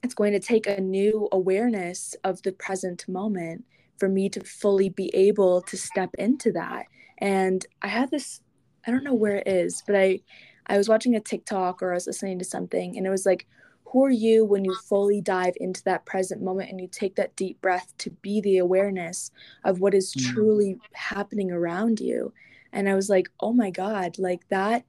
it's 0.03 0.13
going 0.13 0.33
to 0.33 0.39
take 0.39 0.67
a 0.67 0.81
new 0.81 1.29
awareness 1.31 2.15
of 2.24 2.41
the 2.41 2.51
present 2.51 3.07
moment 3.07 3.63
for 3.98 4.09
me 4.09 4.29
to 4.29 4.41
fully 4.41 4.89
be 4.89 5.13
able 5.15 5.62
to 5.62 5.77
step 5.77 6.09
into 6.17 6.51
that. 6.53 6.88
And 7.19 7.65
I 7.81 7.88
have 7.88 8.12
this, 8.12 8.41
I 8.86 8.91
don't 8.91 9.03
know 9.03 9.13
where 9.13 9.38
it 9.38 9.48
is, 9.48 9.83
but 9.86 9.95
I 9.95 10.21
I 10.70 10.78
was 10.78 10.88
watching 10.88 11.16
a 11.16 11.20
TikTok 11.20 11.82
or 11.82 11.92
I 11.92 11.96
was 11.96 12.08
listening 12.08 12.40
to 12.40 12.46
something 12.46 12.96
and 12.98 13.06
it 13.06 13.10
was 13.10 13.26
like 13.26 13.48
who 13.92 14.06
are 14.06 14.12
you 14.12 14.46
when 14.46 14.64
you 14.64 14.76
fully 14.76 15.20
dive 15.20 15.56
into 15.58 15.84
that 15.84 16.06
present 16.06 16.42
moment 16.44 16.70
and 16.70 16.80
you 16.80 16.88
take 16.88 17.16
that 17.16 17.36
deep 17.36 17.60
breath 17.60 17.92
to 17.98 18.12
be 18.22 18.40
the 18.42 18.60
awareness 18.60 19.32
of 19.64 19.80
what 19.80 19.94
is 19.94 20.14
mm. 20.14 20.26
truly 20.32 20.78
happening 20.94 21.52
around 21.52 22.00
you 22.00 22.32
and 22.72 22.88
i 22.88 22.94
was 22.94 23.10
like 23.10 23.30
oh 23.40 23.52
my 23.52 23.70
god 23.70 24.18
like 24.20 24.48
that 24.50 24.84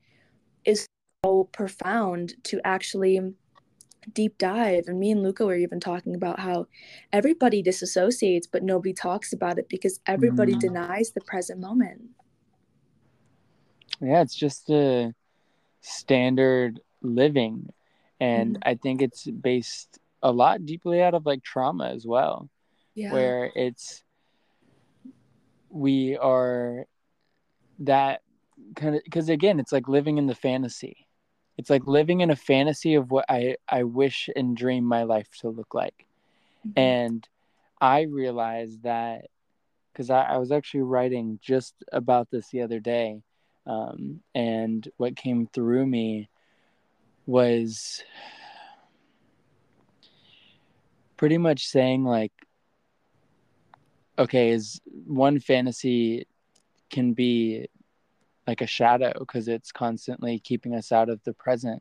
is 0.65 0.87
so 1.25 1.45
profound 1.53 2.35
to 2.45 2.61
actually 2.65 3.21
deep 4.13 4.37
dive 4.39 4.85
and 4.87 4.99
me 4.99 5.11
and 5.11 5.23
luca 5.23 5.45
were 5.47 5.57
even 5.57 5.81
talking 5.81 6.15
about 6.15 6.39
how 6.39 6.67
everybody 7.13 7.63
disassociates 7.63 8.47
but 8.51 8.63
nobody 8.63 8.93
talks 8.93 9.33
about 9.33 9.59
it 9.59 9.69
because 9.69 10.01
everybody 10.07 10.55
mm. 10.55 10.61
denies 10.61 11.13
the 11.13 11.21
present 11.23 11.59
moment 11.59 12.03
yeah 14.01 14.21
it's 14.21 14.35
just 14.35 14.69
a 14.71 15.15
standard 15.81 16.81
living 17.03 17.69
and 18.21 18.57
mm. 18.57 18.63
i 18.65 18.75
think 18.75 19.03
it's 19.03 19.25
based 19.27 19.99
a 20.23 20.31
lot 20.31 20.65
deeply 20.67 21.03
out 21.03 21.15
of 21.15 21.25
like 21.25 21.43
trauma 21.43 21.89
as 21.89 22.07
well 22.07 22.49
yeah. 22.95 23.13
where 23.13 23.51
it's 23.55 24.03
we 25.71 26.17
are 26.17 26.85
that 27.79 28.21
kind 28.77 28.97
of 28.97 29.03
because 29.05 29.29
again 29.29 29.59
it's 29.59 29.73
like 29.73 29.89
living 29.89 30.19
in 30.19 30.27
the 30.27 30.35
fantasy 30.35 31.07
it's 31.61 31.69
like 31.69 31.87
living 31.87 32.23
in 32.23 32.31
a 32.31 32.37
fantasy 32.37 32.95
of 32.95 33.11
what 33.11 33.27
I 33.29 33.57
I 33.69 33.83
wish 33.83 34.31
and 34.35 34.57
dream 34.57 34.83
my 34.83 35.03
life 35.03 35.29
to 35.41 35.51
look 35.51 35.75
like. 35.75 36.07
Mm-hmm. 36.67 36.79
And 36.79 37.29
I 37.79 38.03
realized 38.03 38.83
that 38.85 39.27
because 39.93 40.09
I, 40.09 40.23
I, 40.23 40.39
was 40.39 40.53
actually 40.53 40.85
writing 40.85 41.39
just 41.43 41.75
about 41.93 42.31
this 42.31 42.49
the 42.49 42.63
other 42.63 42.81
day. 42.81 43.21
Um, 43.71 44.21
and 44.35 44.89
what 44.97 45.15
came 45.15 45.47
through 45.47 45.87
me 45.87 46.29
was 47.25 48.03
pretty 51.17 51.39
much 51.39 51.69
saying, 51.69 52.05
like, 52.05 52.33
okay, 54.19 54.51
is 54.51 54.81
one 55.07 55.39
fantasy 55.39 56.27
can 56.91 57.13
be 57.13 57.69
like 58.49 58.61
a 58.61 58.67
shadow 58.67 59.13
because 59.17 59.47
it's 59.47 59.71
constantly 59.71 60.41
keeping 60.41 60.75
us 60.75 60.91
out 60.91 61.09
of 61.09 61.23
the 61.23 61.33
present. 61.35 61.81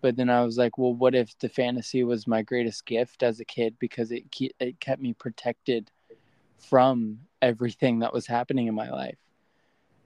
But 0.00 0.16
then 0.16 0.30
i 0.30 0.42
was 0.42 0.58
like 0.58 0.78
well 0.78 0.92
what 0.92 1.14
if 1.14 1.38
the 1.38 1.48
fantasy 1.48 2.02
was 2.02 2.26
my 2.26 2.42
greatest 2.42 2.84
gift 2.86 3.22
as 3.22 3.38
a 3.38 3.44
kid 3.44 3.76
because 3.78 4.10
it 4.10 4.24
ke- 4.32 4.52
it 4.58 4.80
kept 4.80 5.00
me 5.00 5.12
protected 5.12 5.92
from 6.58 7.20
everything 7.40 8.00
that 8.00 8.12
was 8.12 8.26
happening 8.26 8.66
in 8.66 8.74
my 8.74 8.90
life 8.90 9.21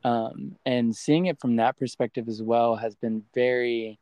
um, 0.05 0.57
and 0.65 0.95
seeing 0.95 1.27
it 1.27 1.41
from 1.41 1.57
that 1.57 1.79
perspective 1.79 2.29
as 2.29 2.43
well 2.43 2.77
has 2.77 2.95
been 2.95 3.25
very 3.35 3.99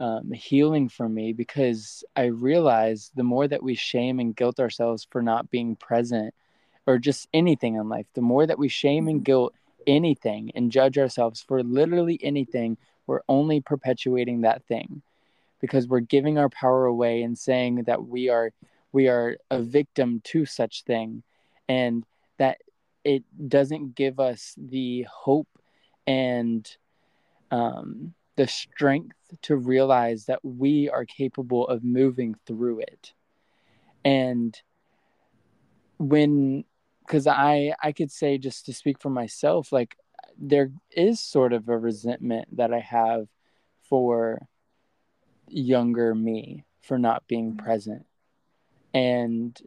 um, 0.00 0.32
healing 0.32 0.88
for 0.88 1.08
me 1.08 1.32
because 1.32 2.02
I 2.16 2.24
realize 2.24 3.12
the 3.14 3.22
more 3.22 3.46
that 3.46 3.62
we 3.62 3.74
shame 3.74 4.18
and 4.18 4.34
guilt 4.34 4.58
ourselves 4.58 5.06
for 5.08 5.22
not 5.22 5.50
being 5.50 5.76
present 5.76 6.34
or 6.86 6.98
just 6.98 7.28
anything 7.32 7.76
in 7.76 7.88
life, 7.88 8.06
the 8.14 8.20
more 8.20 8.44
that 8.46 8.58
we 8.58 8.68
shame 8.68 9.06
and 9.06 9.18
mm-hmm. 9.18 9.24
guilt 9.24 9.54
anything 9.86 10.50
and 10.54 10.72
judge 10.72 10.98
ourselves 10.98 11.40
for 11.40 11.62
literally 11.62 12.18
anything, 12.22 12.76
we're 13.06 13.22
only 13.28 13.60
perpetuating 13.60 14.40
that 14.40 14.64
thing 14.64 15.02
because 15.60 15.86
we're 15.86 16.00
giving 16.00 16.38
our 16.38 16.48
power 16.48 16.86
away 16.86 17.22
and 17.22 17.38
saying 17.38 17.84
that 17.84 18.06
we 18.06 18.28
are 18.28 18.52
we 18.92 19.08
are 19.08 19.38
a 19.50 19.62
victim 19.62 20.20
to 20.24 20.44
such 20.44 20.82
thing 20.82 21.22
and 21.68 22.04
that 22.38 22.58
it 23.04 23.24
doesn't 23.48 23.94
give 23.94 24.20
us 24.20 24.54
the 24.56 25.06
hope 25.10 25.48
and 26.06 26.76
um, 27.50 28.14
the 28.36 28.46
strength 28.46 29.16
to 29.42 29.56
realize 29.56 30.26
that 30.26 30.44
we 30.44 30.88
are 30.88 31.04
capable 31.04 31.66
of 31.68 31.84
moving 31.84 32.34
through 32.46 32.80
it 32.80 33.12
and 34.04 34.60
when 35.98 36.64
because 37.06 37.26
I 37.26 37.74
I 37.82 37.92
could 37.92 38.10
say 38.10 38.38
just 38.38 38.66
to 38.66 38.72
speak 38.72 39.00
for 39.00 39.10
myself, 39.10 39.72
like 39.72 39.96
there 40.38 40.70
is 40.90 41.20
sort 41.20 41.52
of 41.52 41.68
a 41.68 41.78
resentment 41.78 42.56
that 42.56 42.72
I 42.72 42.80
have 42.80 43.28
for 43.88 44.46
younger 45.48 46.14
me 46.14 46.64
for 46.80 46.98
not 46.98 47.26
being 47.28 47.52
mm-hmm. 47.52 47.64
present. 47.64 48.06
And 48.94 49.58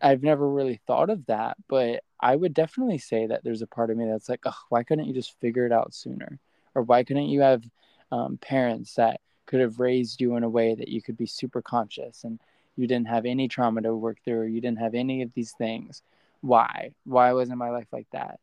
I've 0.00 0.22
never 0.22 0.48
really 0.48 0.80
thought 0.86 1.10
of 1.10 1.26
that, 1.26 1.56
but 1.68 2.02
I 2.24 2.34
would 2.36 2.54
definitely 2.54 2.98
say 2.98 3.26
that 3.26 3.44
there's 3.44 3.62
a 3.62 3.66
part 3.66 3.90
of 3.90 3.96
me 3.96 4.06
that's 4.06 4.28
like, 4.28 4.40
oh, 4.46 4.58
why 4.70 4.82
couldn't 4.82 5.06
you 5.06 5.14
just 5.14 5.38
figure 5.40 5.66
it 5.66 5.72
out 5.72 5.94
sooner? 5.94 6.40
Or 6.74 6.82
why 6.82 7.04
couldn't 7.04 7.28
you 7.28 7.42
have 7.42 7.62
um, 8.10 8.38
parents 8.38 8.94
that 8.94 9.20
could 9.46 9.60
have 9.60 9.78
raised 9.78 10.20
you 10.20 10.36
in 10.36 10.42
a 10.42 10.48
way 10.48 10.74
that 10.74 10.88
you 10.88 11.02
could 11.02 11.16
be 11.16 11.26
super 11.26 11.62
conscious 11.62 12.24
and 12.24 12.40
you 12.76 12.86
didn't 12.88 13.08
have 13.08 13.26
any 13.26 13.46
trauma 13.46 13.82
to 13.82 13.94
work 13.94 14.18
through, 14.24 14.40
or 14.40 14.46
you 14.46 14.60
didn't 14.60 14.80
have 14.80 14.94
any 14.94 15.22
of 15.22 15.32
these 15.34 15.52
things? 15.52 16.02
why 16.44 16.90
why 17.04 17.32
wasn't 17.32 17.56
my 17.56 17.70
life 17.70 17.88
like 17.90 18.06
that 18.12 18.38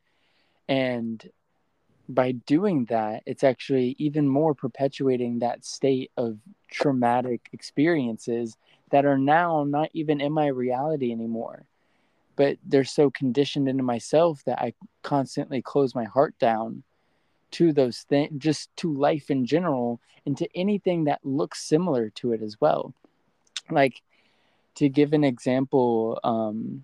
and 0.68 1.30
by 2.10 2.32
doing 2.32 2.86
that 2.86 3.22
it's 3.28 3.44
actually 3.44 3.96
even 4.00 4.28
more 4.28 4.56
perpetuating 4.56 5.38
that 5.38 5.64
state 5.64 6.10
of 6.18 6.40
traumatic 6.72 7.48
experiences 7.54 8.58
that 8.90 9.06
are 9.06 9.20
now 9.20 9.64
not 9.64 9.88
even 9.94 10.20
in 10.20 10.34
my 10.34 10.48
reality 10.48 11.12
anymore 11.12 11.68
but 12.42 12.58
they're 12.66 12.84
so 12.84 13.12
conditioned 13.12 13.70
into 13.70 13.84
myself 13.84 14.44
that 14.46 14.60
i 14.60 14.74
constantly 15.04 15.62
close 15.62 15.94
my 15.94 16.06
heart 16.06 16.34
down 16.40 16.84
to 17.52 17.72
those 17.72 18.00
things 18.10 18.32
just 18.38 18.76
to 18.78 18.94
life 18.94 19.30
in 19.30 19.46
general 19.46 20.00
and 20.26 20.38
to 20.38 20.48
anything 20.56 21.04
that 21.04 21.20
looks 21.24 21.64
similar 21.64 22.10
to 22.10 22.32
it 22.32 22.42
as 22.42 22.60
well 22.60 22.94
like 23.70 24.02
to 24.76 24.90
give 24.90 25.14
an 25.14 25.24
example 25.24 26.20
um 26.24 26.84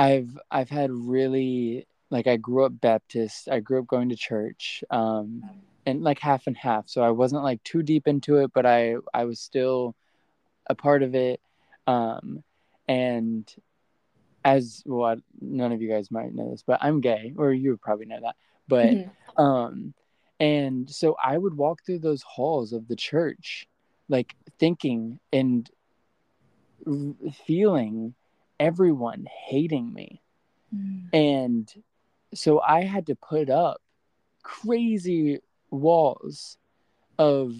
I've 0.00 0.38
I've 0.50 0.70
had 0.70 0.90
really 0.90 1.86
like 2.08 2.26
I 2.26 2.38
grew 2.38 2.64
up 2.64 2.72
Baptist. 2.80 3.50
I 3.50 3.60
grew 3.60 3.80
up 3.80 3.86
going 3.86 4.08
to 4.08 4.16
church, 4.16 4.82
um, 4.90 5.42
and 5.84 6.02
like 6.02 6.18
half 6.18 6.46
and 6.46 6.56
half. 6.56 6.88
So 6.88 7.02
I 7.02 7.10
wasn't 7.10 7.44
like 7.44 7.62
too 7.64 7.82
deep 7.82 8.08
into 8.08 8.36
it, 8.38 8.50
but 8.54 8.64
I 8.64 8.94
I 9.12 9.24
was 9.24 9.40
still 9.40 9.94
a 10.70 10.74
part 10.74 11.02
of 11.02 11.14
it. 11.14 11.42
Um, 11.86 12.42
and 12.88 13.54
as 14.44 14.82
well, 14.86 15.16
none 15.40 15.72
of 15.72 15.82
you 15.82 15.88
guys 15.88 16.10
might 16.10 16.34
know 16.34 16.50
this, 16.50 16.64
but 16.66 16.78
I'm 16.82 17.00
gay, 17.00 17.34
or 17.36 17.52
you 17.52 17.70
would 17.70 17.80
probably 17.80 18.06
know 18.06 18.20
that. 18.22 18.36
But 18.68 18.86
mm-hmm. 18.86 19.42
um, 19.42 19.94
and 20.38 20.88
so 20.88 21.16
I 21.22 21.36
would 21.36 21.54
walk 21.54 21.84
through 21.84 21.98
those 22.00 22.22
halls 22.22 22.72
of 22.72 22.88
the 22.88 22.96
church, 22.96 23.68
like 24.08 24.34
thinking 24.58 25.20
and 25.32 25.70
feeling 27.46 28.14
everyone 28.58 29.26
hating 29.46 29.92
me. 29.92 30.22
Mm. 30.74 31.08
And 31.12 31.74
so 32.32 32.60
I 32.60 32.82
had 32.82 33.06
to 33.08 33.14
put 33.14 33.50
up 33.50 33.82
crazy 34.42 35.40
walls 35.70 36.56
of 37.18 37.54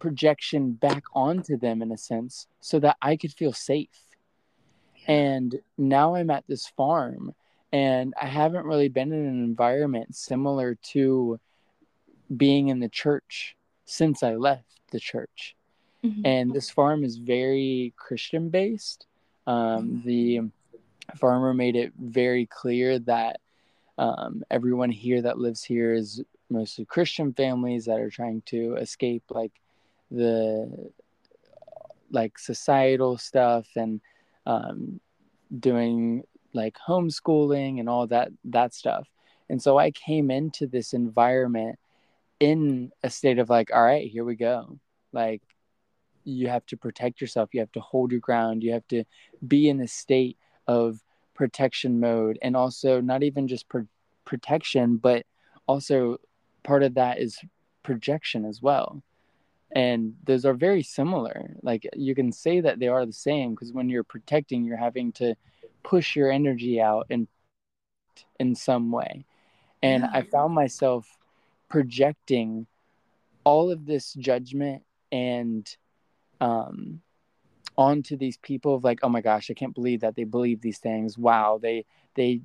projection 0.00 0.72
back 0.72 1.04
onto 1.14 1.56
them 1.56 1.82
in 1.82 1.92
a 1.92 1.98
sense 1.98 2.46
so 2.60 2.80
that 2.80 2.96
I 3.00 3.16
could 3.16 3.32
feel 3.32 3.52
safe. 3.52 4.09
And 5.10 5.58
now 5.76 6.14
I'm 6.14 6.30
at 6.30 6.44
this 6.46 6.68
farm 6.68 7.34
and 7.72 8.14
I 8.20 8.26
haven't 8.26 8.64
really 8.64 8.88
been 8.88 9.12
in 9.12 9.26
an 9.26 9.42
environment 9.42 10.14
similar 10.14 10.76
to 10.92 11.40
being 12.36 12.68
in 12.68 12.78
the 12.78 12.88
church 12.88 13.56
since 13.86 14.22
I 14.22 14.36
left 14.36 14.80
the 14.92 15.00
church. 15.00 15.56
Mm-hmm. 16.04 16.24
And 16.24 16.52
this 16.52 16.70
farm 16.70 17.02
is 17.02 17.16
very 17.16 17.92
Christian 17.96 18.50
based. 18.50 19.08
Um, 19.48 20.00
the 20.04 20.42
farmer 21.16 21.54
made 21.54 21.74
it 21.74 21.92
very 21.98 22.46
clear 22.46 23.00
that 23.00 23.40
um, 23.98 24.44
everyone 24.48 24.90
here 24.92 25.22
that 25.22 25.38
lives 25.38 25.64
here 25.64 25.92
is 25.92 26.22
mostly 26.50 26.84
Christian 26.84 27.32
families 27.32 27.86
that 27.86 27.98
are 27.98 28.10
trying 28.10 28.42
to 28.46 28.76
escape 28.76 29.24
like 29.28 29.52
the 30.12 30.92
like 32.12 32.38
societal 32.38 33.18
stuff 33.18 33.66
and 33.74 34.00
um, 34.46 35.00
doing 35.58 36.24
like 36.52 36.76
homeschooling 36.86 37.80
and 37.80 37.88
all 37.88 38.06
that 38.08 38.30
that 38.44 38.74
stuff. 38.74 39.08
And 39.48 39.60
so 39.60 39.78
i 39.78 39.90
came 39.90 40.30
into 40.30 40.66
this 40.66 40.92
environment 40.92 41.78
in 42.38 42.92
a 43.02 43.10
state 43.10 43.38
of 43.38 43.50
like 43.50 43.70
all 43.74 43.82
right 43.82 44.08
here 44.10 44.24
we 44.24 44.36
go. 44.36 44.78
Like 45.12 45.42
you 46.24 46.48
have 46.48 46.66
to 46.66 46.76
protect 46.76 47.20
yourself. 47.20 47.50
You 47.52 47.60
have 47.60 47.72
to 47.72 47.80
hold 47.80 48.12
your 48.12 48.20
ground. 48.20 48.62
You 48.62 48.72
have 48.72 48.86
to 48.88 49.04
be 49.46 49.68
in 49.68 49.80
a 49.80 49.88
state 49.88 50.36
of 50.66 51.00
protection 51.34 51.98
mode 52.00 52.38
and 52.42 52.54
also 52.54 53.00
not 53.00 53.22
even 53.22 53.48
just 53.48 53.66
pro- 53.66 53.86
protection 54.26 54.98
but 54.98 55.24
also 55.66 56.18
part 56.62 56.82
of 56.82 56.94
that 56.94 57.18
is 57.18 57.40
projection 57.82 58.44
as 58.44 58.60
well 58.60 59.02
and 59.72 60.14
those 60.24 60.44
are 60.44 60.54
very 60.54 60.82
similar. 60.82 61.56
Like 61.62 61.88
you 61.94 62.14
can 62.14 62.32
say 62.32 62.60
that 62.60 62.78
they 62.78 62.88
are 62.88 63.06
the 63.06 63.12
same 63.12 63.50
because 63.50 63.72
when 63.72 63.88
you're 63.88 64.04
protecting 64.04 64.64
you're 64.64 64.76
having 64.76 65.12
to 65.12 65.34
push 65.82 66.16
your 66.16 66.30
energy 66.30 66.80
out 66.80 67.06
in 67.08 67.28
in 68.38 68.54
some 68.54 68.90
way. 68.90 69.24
And 69.82 70.02
yeah. 70.02 70.10
i 70.12 70.22
found 70.22 70.54
myself 70.54 71.06
projecting 71.68 72.66
all 73.44 73.70
of 73.70 73.86
this 73.86 74.12
judgment 74.14 74.82
and 75.12 75.76
um 76.40 77.00
onto 77.78 78.16
these 78.16 78.36
people 78.38 78.74
of 78.74 78.84
like 78.84 78.98
oh 79.02 79.08
my 79.08 79.20
gosh 79.20 79.50
i 79.50 79.54
can't 79.54 79.74
believe 79.74 80.00
that 80.00 80.16
they 80.16 80.24
believe 80.24 80.60
these 80.60 80.78
things. 80.78 81.16
Wow 81.16 81.58
they 81.62 81.86
they 82.14 82.40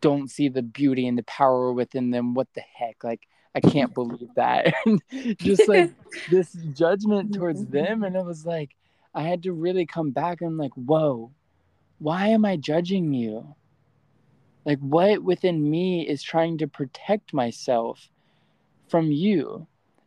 don't 0.00 0.30
see 0.30 0.48
the 0.50 0.62
beauty 0.62 1.06
and 1.06 1.16
the 1.16 1.22
power 1.22 1.72
within 1.72 2.10
them. 2.10 2.34
What 2.34 2.48
the 2.54 2.60
heck? 2.60 3.02
Like 3.02 3.26
i 3.54 3.60
can't 3.60 3.94
believe 3.94 4.28
that. 4.36 4.74
Just 5.38 5.68
like 5.68 5.92
this 6.30 6.52
judgment 6.72 7.34
towards 7.34 7.64
them 7.66 8.02
and 8.02 8.16
it 8.16 8.24
was 8.24 8.44
like 8.44 8.70
i 9.14 9.22
had 9.22 9.42
to 9.44 9.52
really 9.52 9.86
come 9.86 10.10
back 10.10 10.40
and 10.40 10.58
like 10.58 10.72
whoa 10.74 11.30
why 11.98 12.28
am 12.28 12.44
i 12.44 12.56
judging 12.56 13.12
you? 13.12 13.54
Like 14.64 14.78
what 14.80 15.22
within 15.22 15.70
me 15.70 16.06
is 16.06 16.22
trying 16.22 16.58
to 16.58 16.66
protect 16.66 17.34
myself 17.34 18.08
from 18.88 19.10
you? 19.10 19.66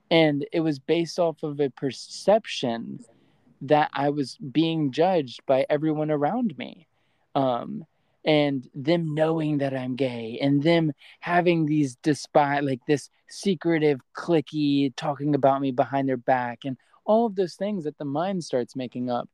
And 0.10 0.46
it 0.52 0.62
was 0.62 0.80
based 0.80 1.20
off 1.20 1.44
of 1.44 1.60
a 1.60 1.70
perception 1.70 3.04
that 3.62 3.90
I 3.94 4.10
was 4.10 4.38
being 4.38 4.92
judged 4.92 5.46
by 5.46 5.66
everyone 5.70 6.12
around 6.12 6.58
me. 6.58 6.88
Um, 7.36 7.86
and 8.26 8.68
them 8.76 9.14
knowing 9.14 9.60
that 9.60 9.76
I'm 9.76 9.96
gay 9.96 10.38
and 10.42 10.62
them 10.62 10.92
having 11.20 11.66
these 11.66 11.96
despite 11.98 12.64
like 12.64 12.82
this 12.88 13.10
secretive 13.30 14.00
clicky 14.16 14.94
talking 14.96 15.36
about 15.36 15.62
me 15.62 15.72
behind 15.72 16.10
their 16.10 16.18
back 16.18 16.60
and 16.66 16.78
all 17.06 17.26
of 17.26 17.36
those 17.36 17.56
things 17.56 17.86
that 17.86 17.98
the 17.98 18.06
mind 18.06 18.44
starts 18.44 18.76
making 18.76 19.10
up. 19.10 19.30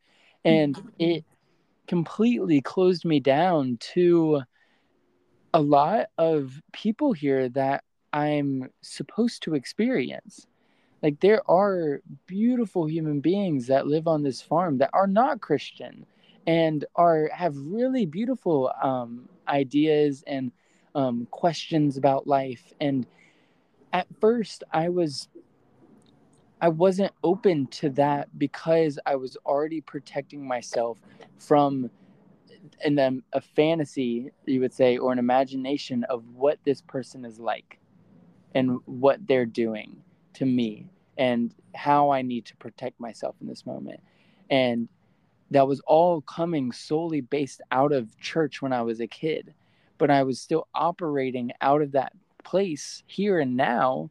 And 0.45 0.79
it 0.99 1.25
completely 1.87 2.61
closed 2.61 3.05
me 3.05 3.19
down 3.19 3.77
to 3.93 4.41
a 5.53 5.61
lot 5.61 6.07
of 6.17 6.61
people 6.71 7.13
here 7.13 7.49
that 7.49 7.83
I'm 8.11 8.69
supposed 8.81 9.43
to 9.43 9.55
experience 9.55 10.45
like 11.03 11.19
there 11.19 11.41
are 11.51 12.01
beautiful 12.25 12.87
human 12.87 13.19
beings 13.19 13.67
that 13.67 13.85
live 13.85 14.07
on 14.07 14.23
this 14.23 14.41
farm 14.41 14.77
that 14.77 14.89
are 14.93 15.05
not 15.05 15.41
christian 15.41 16.05
and 16.47 16.85
are 16.95 17.29
have 17.33 17.55
really 17.57 18.05
beautiful 18.05 18.71
um, 18.81 19.27
ideas 19.47 20.23
and 20.27 20.51
um, 20.95 21.27
questions 21.31 21.97
about 21.97 22.27
life 22.27 22.73
and 22.79 23.07
at 23.93 24.07
first 24.21 24.63
i 24.71 24.89
was 24.89 25.27
i 26.61 26.69
wasn't 26.69 27.11
open 27.23 27.65
to 27.67 27.89
that 27.89 28.27
because 28.37 28.99
i 29.05 29.15
was 29.15 29.37
already 29.45 29.81
protecting 29.81 30.47
myself 30.47 30.97
from 31.39 31.89
and 32.83 32.97
then 32.97 33.23
a 33.33 33.41
fantasy 33.41 34.31
you 34.45 34.59
would 34.59 34.73
say 34.73 34.97
or 34.97 35.11
an 35.11 35.19
imagination 35.19 36.03
of 36.05 36.23
what 36.35 36.59
this 36.63 36.81
person 36.81 37.25
is 37.25 37.39
like 37.39 37.79
and 38.55 38.79
what 38.85 39.25
they're 39.27 39.45
doing 39.45 40.01
to 40.33 40.45
me 40.45 40.87
and 41.17 41.53
how 41.75 42.11
I 42.11 42.21
need 42.21 42.45
to 42.45 42.55
protect 42.57 42.99
myself 42.99 43.35
in 43.41 43.47
this 43.47 43.65
moment. 43.65 43.99
And 44.49 44.87
that 45.53 45.67
was 45.67 45.79
all 45.81 46.21
coming 46.21 46.71
solely 46.71 47.21
based 47.21 47.61
out 47.71 47.91
of 47.91 48.17
church 48.19 48.61
when 48.61 48.73
I 48.73 48.81
was 48.81 48.99
a 48.99 49.07
kid. 49.07 49.53
But 49.97 50.11
I 50.11 50.23
was 50.23 50.39
still 50.39 50.67
operating 50.73 51.51
out 51.61 51.81
of 51.81 51.91
that 51.93 52.13
place 52.43 53.03
here 53.07 53.39
and 53.39 53.55
now 53.55 54.09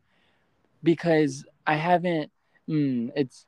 because 0.83 1.44
I 1.66 1.74
haven't, 1.74 2.31
mm, 2.68 3.11
it's, 3.14 3.46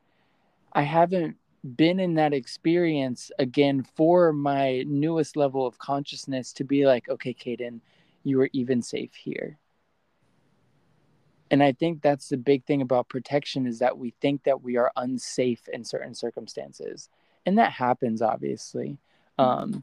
I 0.72 0.82
haven't 0.82 1.36
been 1.76 1.98
in 1.98 2.14
that 2.14 2.34
experience 2.34 3.30
again 3.38 3.82
for 3.96 4.32
my 4.32 4.84
newest 4.86 5.36
level 5.36 5.66
of 5.66 5.78
consciousness 5.78 6.52
to 6.54 6.64
be 6.64 6.86
like, 6.86 7.08
okay, 7.08 7.32
Kaiden, 7.32 7.80
you 8.24 8.40
are 8.40 8.50
even 8.52 8.82
safe 8.82 9.14
here 9.14 9.58
and 11.50 11.62
i 11.62 11.72
think 11.72 12.02
that's 12.02 12.28
the 12.28 12.36
big 12.36 12.64
thing 12.64 12.82
about 12.82 13.08
protection 13.08 13.66
is 13.66 13.78
that 13.78 13.96
we 13.96 14.12
think 14.20 14.42
that 14.44 14.62
we 14.62 14.76
are 14.76 14.90
unsafe 14.96 15.68
in 15.72 15.84
certain 15.84 16.14
circumstances 16.14 17.08
and 17.46 17.58
that 17.58 17.72
happens 17.72 18.22
obviously. 18.22 18.98
Um, 19.38 19.82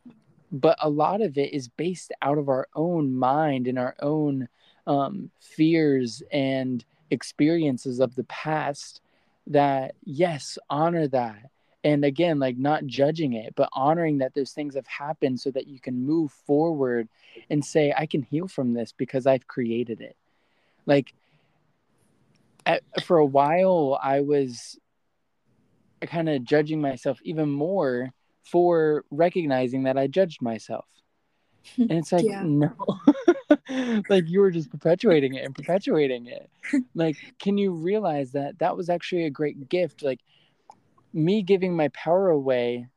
but 0.51 0.77
a 0.81 0.89
lot 0.89 1.21
of 1.21 1.37
it 1.37 1.53
is 1.53 1.67
based 1.67 2.11
out 2.21 2.37
of 2.37 2.49
our 2.49 2.67
own 2.75 3.15
mind 3.15 3.67
and 3.67 3.79
our 3.79 3.95
own 4.01 4.47
um, 4.87 5.29
fears 5.39 6.23
and 6.31 6.83
experiences 7.09 7.99
of 7.99 8.15
the 8.15 8.23
past 8.25 9.01
that 9.47 9.95
yes 10.03 10.57
honor 10.69 11.07
that. 11.07 11.49
And 11.83 12.05
again 12.05 12.37
like 12.37 12.57
not 12.57 12.85
judging 12.85 13.33
it 13.33 13.55
but 13.55 13.69
honoring 13.73 14.19
that 14.19 14.35
those 14.35 14.51
things 14.51 14.75
have 14.75 14.85
happened 14.85 15.39
so 15.39 15.49
that 15.51 15.67
you 15.67 15.79
can 15.79 16.05
move 16.05 16.31
forward 16.31 17.09
and 17.49 17.65
say 17.65 17.91
i 17.97 18.05
can 18.05 18.21
heal 18.21 18.47
from 18.47 18.73
this 18.73 18.93
because 18.95 19.25
i've 19.25 19.47
created 19.47 19.99
it. 19.99 20.15
Like 20.85 21.13
at, 22.65 22.83
for 23.03 23.17
a 23.17 23.25
while 23.25 23.99
I 24.01 24.21
was 24.21 24.79
kind 26.07 26.29
of 26.29 26.43
judging 26.43 26.81
myself 26.81 27.19
even 27.23 27.49
more 27.49 28.11
for 28.43 29.05
recognizing 29.11 29.83
that 29.83 29.97
I 29.97 30.07
judged 30.07 30.41
myself. 30.41 30.85
Hmm, 31.75 31.83
and 31.83 31.91
it's 31.93 32.11
like, 32.11 32.25
yeah. 32.25 32.43
no, 32.43 32.73
like 34.09 34.27
you 34.27 34.41
were 34.41 34.51
just 34.51 34.71
perpetuating 34.71 35.35
it 35.35 35.45
and 35.45 35.55
perpetuating 35.55 36.27
it. 36.27 36.49
Like, 36.95 37.17
can 37.39 37.57
you 37.57 37.71
realize 37.71 38.31
that 38.31 38.59
that 38.59 38.75
was 38.75 38.89
actually 38.89 39.25
a 39.25 39.29
great 39.29 39.69
gift? 39.69 40.01
Like, 40.01 40.19
me 41.13 41.43
giving 41.43 41.75
my 41.75 41.89
power 41.89 42.29
away, 42.29 42.87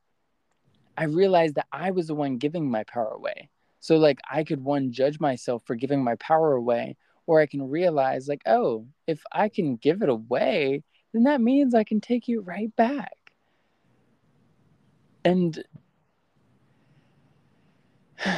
I 0.97 1.05
realized 1.05 1.57
that 1.57 1.67
I 1.73 1.91
was 1.91 2.07
the 2.07 2.15
one 2.15 2.39
giving 2.39 2.71
my 2.71 2.85
power 2.85 3.09
away. 3.09 3.51
So, 3.81 3.97
like, 3.97 4.21
I 4.31 4.45
could 4.45 4.65
one 4.65 4.93
judge 4.93 5.21
myself 5.21 5.63
for 5.67 5.75
giving 5.75 6.03
my 6.03 6.15
power 6.17 6.55
away, 6.55 6.97
or 7.27 7.41
I 7.41 7.47
can 7.47 7.69
realize, 7.69 8.29
like, 8.29 8.43
oh, 8.47 8.87
if 9.07 9.23
I 9.31 9.49
can 9.49 9.77
give 9.77 10.01
it 10.03 10.09
away, 10.09 10.85
then 11.15 11.23
that 11.23 11.41
means 11.41 11.75
I 11.75 11.85
can 11.85 12.01
take 12.01 12.29
you 12.29 12.41
right 12.41 12.75
back. 12.77 13.17
And 15.25 15.65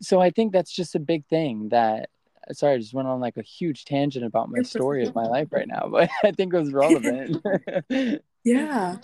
so 0.00 0.20
I 0.20 0.30
think 0.30 0.52
that's 0.52 0.70
just 0.70 0.94
a 0.94 1.00
big 1.00 1.26
thing 1.26 1.70
that 1.70 2.10
sorry, 2.52 2.74
I 2.74 2.78
just 2.78 2.92
went 2.92 3.08
on 3.08 3.20
like 3.20 3.36
a 3.38 3.42
huge 3.42 3.84
tangent 3.84 4.24
about 4.24 4.50
my 4.50 4.62
story 4.62 5.06
of 5.06 5.14
my 5.14 5.24
life 5.24 5.48
right 5.52 5.66
now, 5.66 5.88
but 5.90 6.10
I 6.24 6.32
think 6.32 6.52
it 6.52 6.58
was 6.58 6.72
relevant. 6.72 7.42
yeah. 8.44 8.96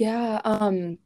Yeah. 0.00 0.40
Um 0.44 0.96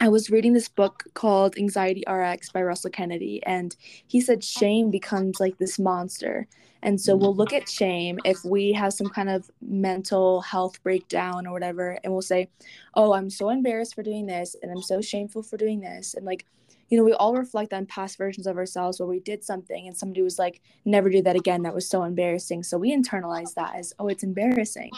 I 0.00 0.08
was 0.08 0.28
reading 0.28 0.54
this 0.54 0.68
book 0.68 1.04
called 1.14 1.56
Anxiety 1.56 2.02
RX 2.10 2.50
by 2.50 2.64
Russell 2.64 2.90
Kennedy, 2.90 3.40
and 3.46 3.76
he 4.08 4.20
said 4.20 4.42
shame 4.42 4.90
becomes 4.90 5.38
like 5.38 5.56
this 5.58 5.78
monster. 5.78 6.48
And 6.82 7.00
so 7.00 7.14
we'll 7.14 7.34
look 7.34 7.52
at 7.52 7.68
shame 7.68 8.18
if 8.24 8.44
we 8.44 8.72
have 8.72 8.92
some 8.92 9.06
kind 9.06 9.30
of 9.30 9.48
mental 9.62 10.40
health 10.40 10.82
breakdown 10.82 11.46
or 11.46 11.52
whatever, 11.52 11.96
and 12.02 12.12
we'll 12.12 12.22
say, 12.22 12.48
Oh, 12.94 13.12
I'm 13.12 13.30
so 13.30 13.50
embarrassed 13.50 13.94
for 13.94 14.02
doing 14.02 14.26
this, 14.26 14.56
and 14.60 14.72
I'm 14.72 14.82
so 14.82 15.00
shameful 15.00 15.44
for 15.44 15.56
doing 15.56 15.80
this. 15.80 16.14
And 16.14 16.26
like, 16.26 16.44
you 16.88 16.98
know, 16.98 17.04
we 17.04 17.12
all 17.12 17.36
reflect 17.36 17.72
on 17.72 17.86
past 17.86 18.18
versions 18.18 18.48
of 18.48 18.56
ourselves 18.56 18.98
where 18.98 19.08
we 19.08 19.20
did 19.20 19.44
something 19.44 19.86
and 19.86 19.96
somebody 19.96 20.22
was 20.22 20.40
like, 20.40 20.60
never 20.84 21.08
do 21.08 21.22
that 21.22 21.36
again. 21.36 21.62
That 21.62 21.74
was 21.74 21.88
so 21.88 22.02
embarrassing. 22.02 22.64
So 22.64 22.78
we 22.78 22.94
internalize 22.94 23.54
that 23.54 23.76
as, 23.76 23.94
oh, 23.98 24.08
it's 24.08 24.22
embarrassing. 24.24 24.90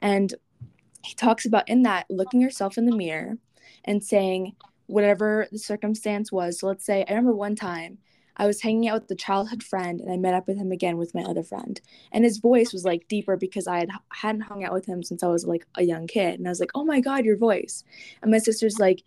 And 0.00 0.34
he 1.02 1.14
talks 1.14 1.46
about 1.46 1.68
in 1.68 1.82
that 1.82 2.06
looking 2.10 2.40
yourself 2.40 2.78
in 2.78 2.86
the 2.86 2.96
mirror 2.96 3.38
and 3.84 4.02
saying 4.02 4.54
whatever 4.86 5.46
the 5.50 5.58
circumstance 5.58 6.30
was. 6.30 6.60
So 6.60 6.66
let's 6.66 6.84
say 6.84 7.04
I 7.08 7.12
remember 7.12 7.34
one 7.34 7.56
time 7.56 7.98
I 8.36 8.46
was 8.46 8.62
hanging 8.62 8.88
out 8.88 8.94
with 8.94 9.08
the 9.08 9.14
childhood 9.14 9.62
friend 9.62 10.00
and 10.00 10.10
I 10.10 10.16
met 10.16 10.34
up 10.34 10.46
with 10.48 10.56
him 10.56 10.72
again 10.72 10.96
with 10.96 11.14
my 11.14 11.22
other 11.22 11.42
friend. 11.42 11.80
And 12.12 12.24
his 12.24 12.38
voice 12.38 12.72
was 12.72 12.84
like 12.84 13.08
deeper 13.08 13.36
because 13.36 13.66
I 13.66 13.80
had 13.80 13.90
hadn't 14.12 14.42
hung 14.42 14.64
out 14.64 14.72
with 14.72 14.86
him 14.86 15.02
since 15.02 15.22
I 15.22 15.28
was 15.28 15.46
like 15.46 15.66
a 15.76 15.82
young 15.82 16.06
kid. 16.06 16.38
And 16.38 16.48
I 16.48 16.50
was 16.50 16.60
like, 16.60 16.70
"Oh 16.74 16.84
my 16.84 17.00
god, 17.00 17.24
your 17.24 17.36
voice." 17.36 17.84
And 18.22 18.30
my 18.30 18.38
sister's 18.38 18.78
like, 18.78 19.02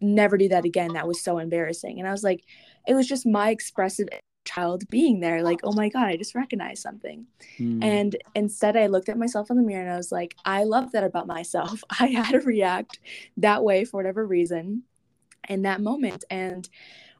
"Never 0.00 0.36
do 0.36 0.48
that 0.48 0.64
again. 0.64 0.92
That 0.94 1.08
was 1.08 1.22
so 1.22 1.38
embarrassing." 1.38 1.98
And 1.98 2.08
I 2.08 2.12
was 2.12 2.24
like, 2.24 2.44
it 2.86 2.94
was 2.94 3.08
just 3.08 3.26
my 3.26 3.50
expressive 3.50 4.08
child 4.46 4.88
being 4.88 5.20
there 5.20 5.42
like 5.42 5.60
oh 5.64 5.72
my 5.72 5.88
god 5.88 6.04
i 6.06 6.16
just 6.16 6.34
recognized 6.34 6.80
something 6.82 7.26
Mm. 7.58 7.82
and 7.82 8.16
instead 8.34 8.76
i 8.76 8.86
looked 8.86 9.08
at 9.08 9.18
myself 9.18 9.50
in 9.50 9.56
the 9.56 9.62
mirror 9.62 9.82
and 9.82 9.90
i 9.92 9.96
was 9.96 10.12
like 10.12 10.34
i 10.44 10.64
love 10.64 10.92
that 10.92 11.04
about 11.04 11.26
myself 11.26 11.82
i 12.00 12.06
had 12.06 12.30
to 12.30 12.40
react 12.40 12.98
that 13.36 13.62
way 13.64 13.84
for 13.84 13.96
whatever 13.98 14.26
reason 14.26 14.82
in 15.48 15.62
that 15.62 15.80
moment 15.80 16.24
and 16.30 16.68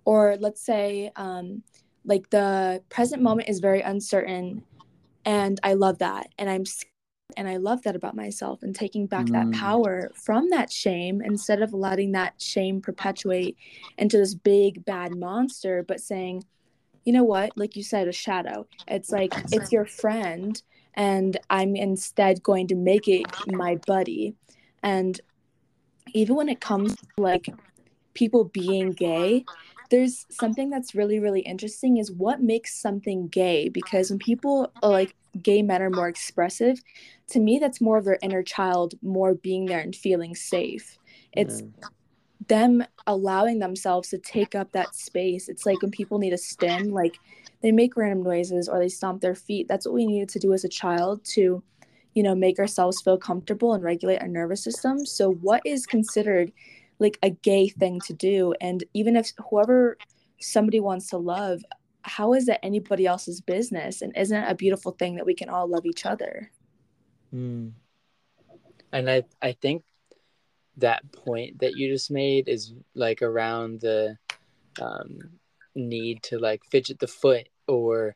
or 0.04 0.36
let's 0.40 0.60
say 0.64 1.10
um 1.16 1.62
like 2.04 2.30
the 2.30 2.82
present 2.88 3.20
moment 3.22 3.48
is 3.48 3.58
very 3.60 3.80
uncertain 3.80 4.62
and 5.24 5.58
i 5.62 5.72
love 5.74 5.98
that 5.98 6.28
and 6.38 6.48
i'm 6.48 6.64
and 7.36 7.48
i 7.48 7.56
love 7.56 7.82
that 7.82 7.96
about 7.96 8.14
myself 8.14 8.62
and 8.62 8.74
taking 8.74 9.06
back 9.06 9.26
that 9.26 9.46
Mm. 9.48 9.52
power 9.52 10.10
from 10.14 10.48
that 10.50 10.70
shame 10.70 11.20
instead 11.20 11.60
of 11.62 11.72
letting 11.74 12.12
that 12.12 12.40
shame 12.40 12.80
perpetuate 12.80 13.56
into 13.98 14.16
this 14.16 14.34
big 14.34 14.84
bad 14.84 15.16
monster 15.16 15.82
but 15.86 16.00
saying 16.00 16.44
you 17.06 17.12
know 17.12 17.24
what? 17.24 17.56
Like 17.56 17.76
you 17.76 17.82
said 17.82 18.08
a 18.08 18.12
shadow. 18.12 18.66
It's 18.86 19.10
like 19.10 19.32
it's 19.52 19.72
your 19.72 19.86
friend 19.86 20.60
and 20.98 21.38
i'm 21.50 21.76
instead 21.76 22.42
going 22.42 22.66
to 22.68 22.74
make 22.74 23.06
it 23.06 23.26
my 23.46 23.76
buddy. 23.86 24.34
And 24.82 25.18
even 26.14 26.36
when 26.36 26.48
it 26.48 26.60
comes 26.60 26.94
to 26.96 27.02
like 27.18 27.48
people 28.14 28.44
being 28.44 28.92
gay 28.92 29.44
there's 29.90 30.26
something 30.30 30.70
that's 30.70 30.94
really 30.94 31.20
really 31.20 31.40
interesting 31.40 31.98
is 31.98 32.10
what 32.10 32.40
makes 32.40 32.80
something 32.80 33.28
gay 33.28 33.68
because 33.68 34.10
when 34.10 34.18
people 34.18 34.72
are 34.82 34.90
like 34.90 35.14
gay 35.42 35.62
men 35.62 35.82
are 35.82 35.90
more 35.90 36.08
expressive 36.08 36.80
to 37.28 37.38
me 37.38 37.58
that's 37.58 37.80
more 37.80 37.98
of 37.98 38.04
their 38.04 38.18
inner 38.22 38.42
child 38.42 38.94
more 39.02 39.34
being 39.34 39.66
there 39.66 39.80
and 39.80 39.94
feeling 39.94 40.34
safe. 40.34 40.98
It's 41.32 41.62
Yeah. 41.62 41.88
Them 42.48 42.84
allowing 43.06 43.58
themselves 43.58 44.08
to 44.10 44.18
take 44.18 44.54
up 44.54 44.72
that 44.72 44.94
space. 44.94 45.48
It's 45.48 45.66
like 45.66 45.80
when 45.82 45.90
people 45.90 46.18
need 46.18 46.32
a 46.32 46.38
stim 46.38 46.90
like 46.90 47.16
they 47.62 47.72
make 47.72 47.96
random 47.96 48.22
noises 48.22 48.68
or 48.68 48.78
they 48.78 48.88
stomp 48.88 49.20
their 49.20 49.34
feet. 49.34 49.66
That's 49.68 49.86
what 49.86 49.94
we 49.94 50.06
needed 50.06 50.28
to 50.30 50.38
do 50.38 50.52
as 50.52 50.64
a 50.64 50.68
child 50.68 51.24
to 51.34 51.62
you 52.14 52.22
know 52.22 52.34
make 52.34 52.58
ourselves 52.58 53.02
feel 53.02 53.18
comfortable 53.18 53.74
and 53.74 53.82
regulate 53.82 54.20
our 54.20 54.28
nervous 54.28 54.62
system. 54.62 55.04
So 55.06 55.32
what 55.32 55.62
is 55.64 55.86
considered 55.86 56.52
like 56.98 57.18
a 57.22 57.30
gay 57.30 57.68
thing 57.68 58.00
to 58.06 58.12
do? 58.12 58.54
And 58.60 58.84
even 58.94 59.16
if 59.16 59.32
whoever 59.50 59.98
somebody 60.38 60.80
wants 60.80 61.08
to 61.10 61.18
love 61.18 61.62
how 62.06 62.34
is 62.34 62.46
that 62.46 62.64
anybody 62.64 63.04
else's 63.04 63.40
business? 63.40 64.00
And 64.00 64.16
isn't 64.16 64.36
it 64.36 64.48
a 64.48 64.54
beautiful 64.54 64.92
thing 64.92 65.16
that 65.16 65.26
we 65.26 65.34
can 65.34 65.48
all 65.48 65.68
love 65.68 65.84
each 65.84 66.06
other? 66.06 66.50
Mm. 67.34 67.72
And 68.92 69.10
I 69.10 69.24
I 69.42 69.52
think 69.52 69.82
that 70.78 71.10
point 71.12 71.58
that 71.60 71.76
you 71.76 71.88
just 71.88 72.10
made 72.10 72.48
is 72.48 72.72
like 72.94 73.22
around 73.22 73.80
the 73.80 74.16
um, 74.80 75.18
need 75.74 76.22
to 76.24 76.38
like 76.38 76.62
fidget 76.64 76.98
the 76.98 77.06
foot 77.06 77.48
or 77.66 78.14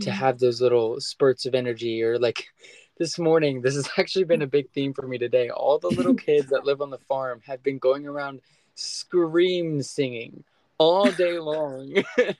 to 0.00 0.10
have 0.10 0.38
those 0.38 0.60
little 0.60 1.00
spurts 1.00 1.44
of 1.46 1.54
energy 1.54 2.02
or 2.02 2.18
like 2.18 2.46
this 2.98 3.18
morning 3.18 3.60
this 3.60 3.74
has 3.74 3.88
actually 3.98 4.24
been 4.24 4.40
a 4.42 4.46
big 4.46 4.70
theme 4.70 4.94
for 4.94 5.06
me 5.06 5.18
today. 5.18 5.50
All 5.50 5.78
the 5.78 5.88
little 5.90 6.14
kids 6.28 6.48
that 6.50 6.64
live 6.64 6.80
on 6.80 6.90
the 6.90 6.98
farm 6.98 7.42
have 7.46 7.62
been 7.62 7.78
going 7.78 8.06
around 8.06 8.40
scream 8.74 9.82
singing 9.82 10.44
all 10.78 11.10
day 11.10 11.38
long. 11.38 12.02
And 12.16 12.34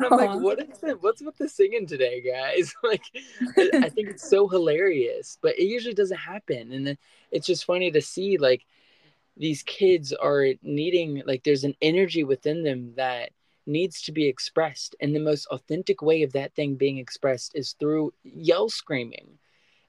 i'm 0.00 0.16
like 0.16 0.40
what 0.40 0.60
is 0.60 0.82
it? 0.82 1.02
What's 1.02 1.22
with 1.22 1.36
the 1.36 1.48
singing 1.48 1.86
today 1.86 2.20
guys? 2.22 2.74
Like 2.82 3.02
I- 3.56 3.70
i 3.84 3.88
think 3.88 4.08
it's 4.10 4.28
so 4.28 4.48
hilarious 4.48 5.38
but 5.40 5.58
it 5.58 5.64
usually 5.64 5.94
doesn't 5.94 6.16
happen. 6.16 6.72
And 6.72 6.86
then 6.86 6.98
it's 7.30 7.46
just 7.46 7.64
funny 7.64 7.90
to 7.92 8.00
see 8.00 8.36
like 8.38 8.64
these 9.40 9.62
kids 9.64 10.12
are 10.12 10.46
needing 10.62 11.22
like 11.26 11.42
there's 11.42 11.64
an 11.64 11.74
energy 11.82 12.22
within 12.24 12.62
them 12.62 12.92
that 12.96 13.30
needs 13.66 14.02
to 14.02 14.12
be 14.12 14.26
expressed. 14.26 14.94
And 15.00 15.14
the 15.14 15.20
most 15.30 15.46
authentic 15.46 16.02
way 16.02 16.22
of 16.22 16.32
that 16.34 16.54
thing 16.54 16.74
being 16.76 16.98
expressed 16.98 17.52
is 17.54 17.72
through 17.72 18.12
yell 18.22 18.68
screaming. 18.68 19.38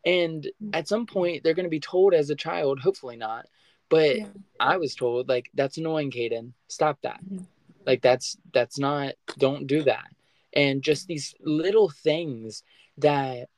And 0.05 0.49
at 0.73 0.87
some 0.87 1.05
point 1.05 1.43
they're 1.43 1.53
going 1.59 1.65
to 1.71 1.77
be 1.79 1.79
told 1.93 2.13
as 2.15 2.29
a 2.31 2.35
child 2.35 2.79
hopefully 2.79 3.17
not 3.17 3.45
but 3.89 4.15
Yeah. 4.17 4.27
i 4.59 4.77
was 4.77 4.95
told 4.95 5.27
like 5.29 5.51
that's 5.53 5.77
annoying 5.77 6.11
kaiden 6.11 6.53
stop 6.69 6.97
that. 7.01 7.19
Mhm. 7.23 7.45
like 7.85 8.01
that's 8.01 8.37
that's 8.53 8.79
not 8.79 9.13
don't 9.37 9.67
do 9.67 9.83
that. 9.83 10.07
And 10.53 10.81
just 10.81 11.07
these 11.07 11.35
little 11.41 11.89
things 11.89 12.63
that 12.97 13.49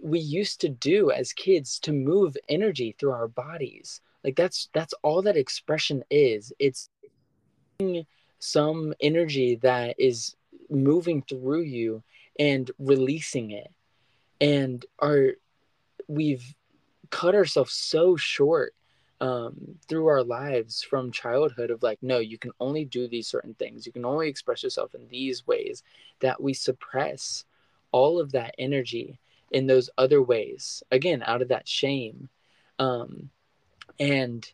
we 0.00 0.18
used 0.20 0.60
to 0.62 0.68
do 0.68 1.10
as 1.10 1.32
kids 1.32 1.78
to 1.80 1.92
move 1.92 2.36
energy 2.48 2.94
through 2.98 3.12
our 3.12 3.28
bodies 3.28 4.00
like 4.24 4.36
that's 4.36 4.68
that's 4.72 4.94
all 5.02 5.22
that 5.22 5.36
expression 5.36 6.02
is. 6.10 6.52
It's 6.58 6.90
some 8.38 8.94
energy 9.00 9.56
that 9.56 9.96
is 9.98 10.36
moving 10.70 11.22
through 11.22 11.62
you 11.62 12.02
and 12.38 12.70
releasing 12.78 13.50
it. 13.52 13.72
And 14.40 14.84
our 15.00 15.32
we've 16.06 16.54
cut 17.10 17.34
ourselves 17.34 17.72
so 17.72 18.16
short 18.16 18.74
um, 19.20 19.56
through 19.88 20.06
our 20.06 20.22
lives 20.22 20.82
from 20.82 21.10
childhood 21.10 21.70
of 21.70 21.82
like 21.82 21.98
no 22.02 22.18
you 22.18 22.38
can 22.38 22.52
only 22.60 22.84
do 22.84 23.08
these 23.08 23.28
certain 23.28 23.54
things. 23.54 23.86
You 23.86 23.92
can 23.92 24.04
only 24.04 24.28
express 24.28 24.62
yourself 24.62 24.94
in 24.94 25.08
these 25.08 25.46
ways. 25.46 25.82
That 26.20 26.42
we 26.42 26.54
suppress 26.54 27.44
all 27.92 28.20
of 28.20 28.32
that 28.32 28.54
energy 28.58 29.18
in 29.50 29.66
those 29.66 29.90
other 29.98 30.22
ways. 30.22 30.82
Again 30.90 31.22
out 31.26 31.42
of 31.42 31.48
that 31.48 31.68
shame. 31.68 32.28
Um, 32.78 33.30
and 33.98 34.50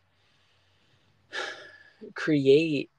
create 2.13 2.89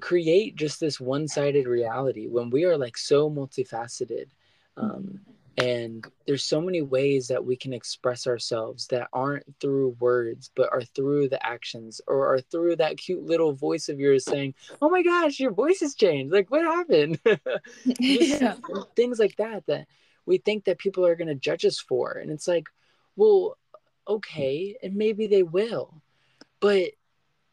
create 0.00 0.56
just 0.56 0.80
this 0.80 0.98
one-sided 0.98 1.66
reality 1.66 2.26
when 2.26 2.50
we 2.50 2.64
are 2.64 2.78
like 2.78 2.96
so 2.96 3.30
multifaceted 3.30 4.26
um, 4.76 5.20
and 5.58 6.06
there's 6.26 6.42
so 6.42 6.60
many 6.60 6.80
ways 6.80 7.28
that 7.28 7.44
we 7.44 7.54
can 7.54 7.74
express 7.74 8.26
ourselves 8.26 8.86
that 8.86 9.08
aren't 9.12 9.44
through 9.60 9.94
words 10.00 10.50
but 10.54 10.72
are 10.72 10.82
through 10.82 11.28
the 11.28 11.44
actions 11.46 12.00
or 12.06 12.34
are 12.34 12.40
through 12.40 12.76
that 12.76 12.96
cute 12.96 13.24
little 13.24 13.52
voice 13.52 13.88
of 13.88 14.00
yours 14.00 14.24
saying 14.24 14.54
oh 14.80 14.88
my 14.88 15.02
gosh 15.02 15.38
your 15.38 15.52
voice 15.52 15.80
has 15.80 15.94
changed 15.94 16.32
like 16.32 16.50
what 16.50 16.62
happened 16.62 17.20
yeah. 17.98 18.54
things 18.96 19.18
like 19.18 19.36
that 19.36 19.66
that 19.66 19.86
we 20.26 20.38
think 20.38 20.64
that 20.64 20.78
people 20.78 21.04
are 21.06 21.16
going 21.16 21.28
to 21.28 21.34
judge 21.34 21.64
us 21.64 21.78
for. 21.78 22.12
And 22.12 22.30
it's 22.30 22.48
like 22.48 22.68
well 23.16 23.56
okay 24.06 24.76
and 24.82 24.94
maybe 24.94 25.26
they 25.26 25.42
will. 25.42 26.02
But 26.60 26.92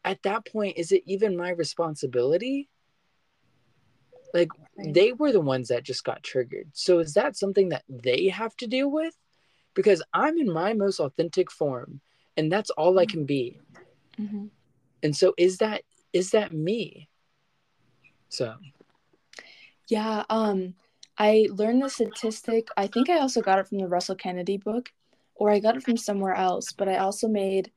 at 0.04 0.22
that 0.22 0.46
point 0.46 0.78
is 0.78 0.92
it 0.92 1.02
even 1.06 1.36
my 1.36 1.50
responsibility? 1.50 2.68
Like 4.34 4.48
they 4.84 5.12
were 5.12 5.32
the 5.32 5.40
ones 5.40 5.68
that 5.68 5.82
just 5.84 6.04
got 6.04 6.22
triggered. 6.22 6.68
So 6.72 6.98
is 6.98 7.14
that 7.14 7.36
something 7.36 7.70
that 7.70 7.84
they 7.88 8.28
have 8.28 8.56
to 8.58 8.66
deal 8.66 8.90
with? 8.90 9.16
Because 9.74 10.02
i'm 10.12 10.38
in 10.38 10.52
my 10.52 10.72
most 10.72 10.98
authentic 10.98 11.50
form 11.52 12.00
and 12.36 12.50
that's 12.50 12.70
all 12.70 12.98
i 12.98 13.06
can 13.06 13.24
be. 13.24 13.60
Mhm. 14.18 14.50
and 15.02 15.16
so 15.16 15.34
is 15.36 15.58
that 15.58 15.82
is 16.12 16.30
that 16.30 16.52
me? 16.52 17.08
So. 18.28 18.54
Yeah, 19.88 20.24
um, 20.28 20.74
I 21.18 21.48
learned 21.50 21.82
the 21.82 21.90
statistic. 21.90 22.68
I 22.76 22.86
think 22.86 23.10
I 23.10 23.18
also 23.18 23.40
got 23.40 23.58
it 23.58 23.66
from 23.66 23.78
the 23.78 23.88
Russell 23.88 24.14
Kennedy 24.14 24.56
book, 24.56 24.90
or 25.34 25.50
I 25.50 25.58
got 25.58 25.76
it 25.76 25.82
from 25.82 25.96
somewhere 25.96 26.34
else, 26.34 26.72
but 26.72 26.88
I 26.88 26.98
also 26.98 27.28
made 27.28 27.72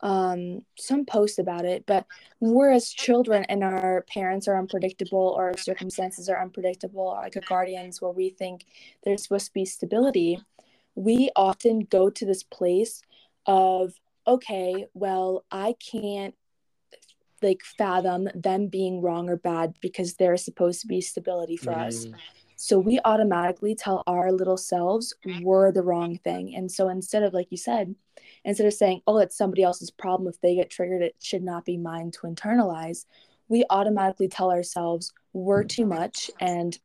um 0.00 0.62
some 0.76 1.06
post 1.06 1.38
about 1.38 1.64
it. 1.64 1.86
But 1.86 2.06
whereas 2.40 2.90
children 2.90 3.44
and 3.44 3.62
our 3.62 4.04
parents 4.12 4.48
are 4.48 4.58
unpredictable 4.58 5.34
or 5.36 5.56
circumstances 5.56 6.28
are 6.28 6.42
unpredictable, 6.42 7.06
like 7.06 7.36
a 7.36 7.40
guardians 7.40 8.02
where 8.02 8.10
we 8.10 8.30
think 8.30 8.66
there's 9.04 9.22
supposed 9.22 9.46
to 9.46 9.52
be 9.52 9.64
stability, 9.64 10.40
we 10.94 11.30
often 11.36 11.80
go 11.80 12.10
to 12.10 12.26
this 12.26 12.42
place 12.42 13.00
of, 13.46 13.94
okay, 14.26 14.86
well, 14.92 15.44
I 15.50 15.74
can't 15.92 16.34
like 17.40 17.62
fathom 17.62 18.28
them 18.34 18.68
being 18.68 19.00
wrong 19.00 19.28
or 19.28 19.36
bad 19.36 19.74
because 19.80 20.14
there's 20.14 20.44
supposed 20.44 20.80
to 20.80 20.86
be 20.86 21.00
stability 21.00 21.56
for 21.56 21.72
us. 21.72 22.06
So 22.62 22.78
we 22.78 23.00
automatically 23.04 23.74
tell 23.74 24.04
our 24.06 24.30
little 24.30 24.56
selves 24.56 25.12
we're 25.40 25.72
the 25.72 25.82
wrong 25.82 26.18
thing. 26.18 26.54
And 26.54 26.70
so 26.70 26.88
instead 26.90 27.24
of, 27.24 27.34
like 27.34 27.48
you 27.50 27.56
said, 27.56 27.96
instead 28.44 28.68
of 28.68 28.72
saying, 28.72 29.00
oh, 29.08 29.18
it's 29.18 29.36
somebody 29.36 29.64
else's 29.64 29.90
problem, 29.90 30.28
if 30.28 30.40
they 30.40 30.54
get 30.54 30.70
triggered, 30.70 31.02
it 31.02 31.16
should 31.20 31.42
not 31.42 31.64
be 31.64 31.76
mine 31.76 32.12
to 32.12 32.20
internalize, 32.20 33.04
we 33.48 33.64
automatically 33.68 34.28
tell 34.28 34.52
ourselves 34.52 35.12
we're 35.32 35.64
too 35.64 35.84
much 35.84 36.30
and 36.38 36.78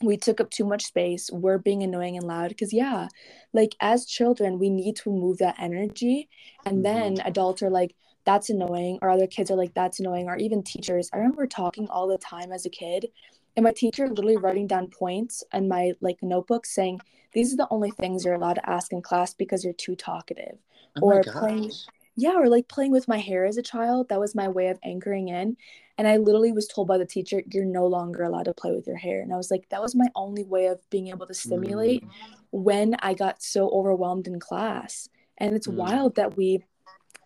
we 0.00 0.16
took 0.16 0.40
up 0.40 0.48
too 0.48 0.64
much 0.64 0.86
space. 0.86 1.28
We're 1.30 1.58
being 1.58 1.82
annoying 1.82 2.16
and 2.16 2.26
loud. 2.26 2.48
Because, 2.48 2.72
yeah, 2.72 3.08
like 3.52 3.76
as 3.80 4.06
children, 4.06 4.58
we 4.58 4.70
need 4.70 4.96
to 4.96 5.10
move 5.10 5.36
that 5.38 5.56
energy. 5.58 6.30
And 6.64 6.82
mm-hmm. 6.82 7.16
then 7.16 7.26
adults 7.26 7.62
are 7.62 7.68
like, 7.68 7.94
that's 8.24 8.48
annoying. 8.48 8.98
Or 9.02 9.10
other 9.10 9.26
kids 9.26 9.50
are 9.50 9.56
like, 9.56 9.74
that's 9.74 10.00
annoying. 10.00 10.28
Or 10.28 10.38
even 10.38 10.62
teachers. 10.62 11.10
I 11.12 11.18
remember 11.18 11.46
talking 11.46 11.86
all 11.88 12.08
the 12.08 12.16
time 12.16 12.50
as 12.50 12.64
a 12.64 12.70
kid 12.70 13.08
and 13.56 13.64
my 13.64 13.72
teacher 13.72 14.08
literally 14.08 14.36
writing 14.36 14.66
down 14.66 14.88
points 14.88 15.44
in 15.52 15.68
my 15.68 15.92
like 16.00 16.18
notebook 16.22 16.66
saying 16.66 17.00
these 17.32 17.52
are 17.52 17.56
the 17.56 17.68
only 17.70 17.90
things 17.90 18.24
you're 18.24 18.34
allowed 18.34 18.54
to 18.54 18.70
ask 18.70 18.92
in 18.92 19.02
class 19.02 19.34
because 19.34 19.64
you're 19.64 19.72
too 19.72 19.94
talkative 19.94 20.58
oh 20.98 21.02
or 21.02 21.22
playing 21.22 21.70
yeah 22.16 22.34
or 22.34 22.48
like 22.48 22.68
playing 22.68 22.92
with 22.92 23.08
my 23.08 23.18
hair 23.18 23.44
as 23.44 23.56
a 23.56 23.62
child 23.62 24.08
that 24.08 24.20
was 24.20 24.34
my 24.34 24.48
way 24.48 24.68
of 24.68 24.78
anchoring 24.82 25.28
in 25.28 25.56
And 25.98 26.08
I 26.08 26.16
literally 26.16 26.52
was 26.52 26.66
told 26.66 26.88
by 26.88 26.98
the 26.98 27.06
teacher, 27.06 27.42
you're 27.52 27.64
no 27.64 27.86
longer 27.86 28.24
allowed 28.24 28.44
to 28.44 28.54
play 28.54 28.72
with 28.72 28.86
your 28.86 28.96
hair. 28.96 29.20
And 29.20 29.32
I 29.32 29.36
was 29.36 29.50
like, 29.50 29.68
that 29.68 29.82
was 29.82 29.94
my 29.94 30.08
only 30.14 30.42
way 30.42 30.66
of 30.66 30.80
being 30.90 31.08
able 31.08 31.26
to 31.26 31.34
stimulate 31.34 32.02
mm. 32.04 32.10
when 32.50 32.96
I 33.00 33.14
got 33.14 33.42
so 33.42 33.68
overwhelmed 33.70 34.26
in 34.26 34.40
class. 34.40 35.08
And 35.38 35.54
it's 35.54 35.68
mm. 35.68 35.74
wild 35.74 36.16
that 36.16 36.36
we 36.36 36.64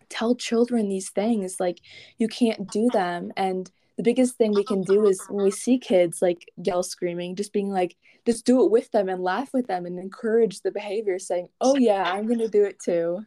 tell 0.09 0.35
children 0.35 0.89
these 0.89 1.09
things 1.09 1.59
like 1.59 1.79
you 2.17 2.27
can't 2.27 2.69
do 2.71 2.89
them 2.91 3.31
and 3.35 3.71
the 3.97 4.03
biggest 4.03 4.35
thing 4.35 4.53
we 4.53 4.63
can 4.63 4.83
do 4.83 5.07
is 5.07 5.21
when 5.27 5.43
we 5.43 5.51
see 5.51 5.77
kids 5.77 6.21
like 6.21 6.49
yell 6.63 6.83
screaming 6.83 7.35
just 7.35 7.51
being 7.51 7.69
like 7.69 7.95
just 8.25 8.45
do 8.45 8.63
it 8.63 8.71
with 8.71 8.89
them 8.91 9.09
and 9.09 9.23
laugh 9.23 9.49
with 9.53 9.67
them 9.67 9.85
and 9.85 9.99
encourage 9.99 10.61
the 10.61 10.71
behavior 10.71 11.19
saying 11.19 11.47
oh 11.61 11.75
yeah 11.75 12.03
i'm 12.03 12.27
gonna 12.27 12.47
do 12.47 12.63
it 12.63 12.79
too 12.79 13.19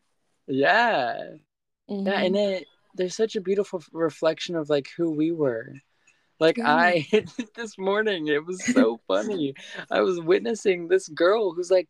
yeah 0.46 1.18
mm-hmm. 1.90 2.06
yeah 2.06 2.20
and 2.20 2.36
it 2.36 2.66
there's 2.94 3.16
such 3.16 3.36
a 3.36 3.40
beautiful 3.40 3.82
reflection 3.92 4.56
of 4.56 4.70
like 4.70 4.88
who 4.96 5.10
we 5.10 5.32
were 5.32 5.74
like 6.38 6.56
yeah. 6.56 6.74
i 6.74 7.06
this 7.56 7.76
morning 7.76 8.28
it 8.28 8.44
was 8.44 8.64
so 8.64 9.00
funny 9.08 9.54
i 9.90 10.00
was 10.00 10.20
witnessing 10.20 10.88
this 10.88 11.08
girl 11.08 11.52
who's 11.52 11.70
like 11.70 11.88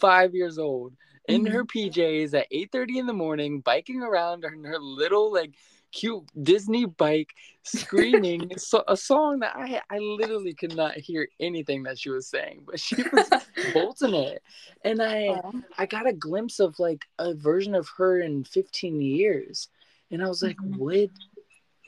five 0.00 0.34
years 0.34 0.58
old 0.58 0.94
in 1.28 1.44
mm-hmm. 1.44 1.52
her 1.52 1.64
pjs 1.64 2.34
at 2.34 2.46
8 2.50 2.72
30 2.72 2.98
in 2.98 3.06
the 3.06 3.12
morning 3.12 3.60
biking 3.60 4.02
around 4.02 4.44
in 4.44 4.64
her 4.64 4.78
little 4.78 5.32
like 5.32 5.54
cute 5.92 6.24
Disney 6.42 6.86
bike 6.86 7.34
screaming 7.62 8.50
so, 8.58 8.82
a 8.88 8.96
song 8.96 9.40
that 9.40 9.54
I 9.54 9.80
I 9.90 9.98
literally 9.98 10.54
could 10.54 10.74
not 10.74 10.96
hear 10.96 11.28
anything 11.38 11.84
that 11.84 11.98
she 11.98 12.10
was 12.10 12.26
saying, 12.26 12.62
but 12.66 12.80
she 12.80 12.96
was 12.96 13.30
bolting 13.74 14.14
it. 14.14 14.42
And 14.84 15.02
I 15.02 15.40
I 15.78 15.86
got 15.86 16.08
a 16.08 16.12
glimpse 16.12 16.58
of 16.58 16.78
like 16.78 17.04
a 17.18 17.34
version 17.34 17.74
of 17.74 17.88
her 17.96 18.20
in 18.20 18.44
15 18.44 19.00
years. 19.00 19.68
And 20.10 20.22
I 20.22 20.28
was 20.28 20.42
like, 20.42 20.56
mm-hmm. 20.56 20.78
would 20.78 21.10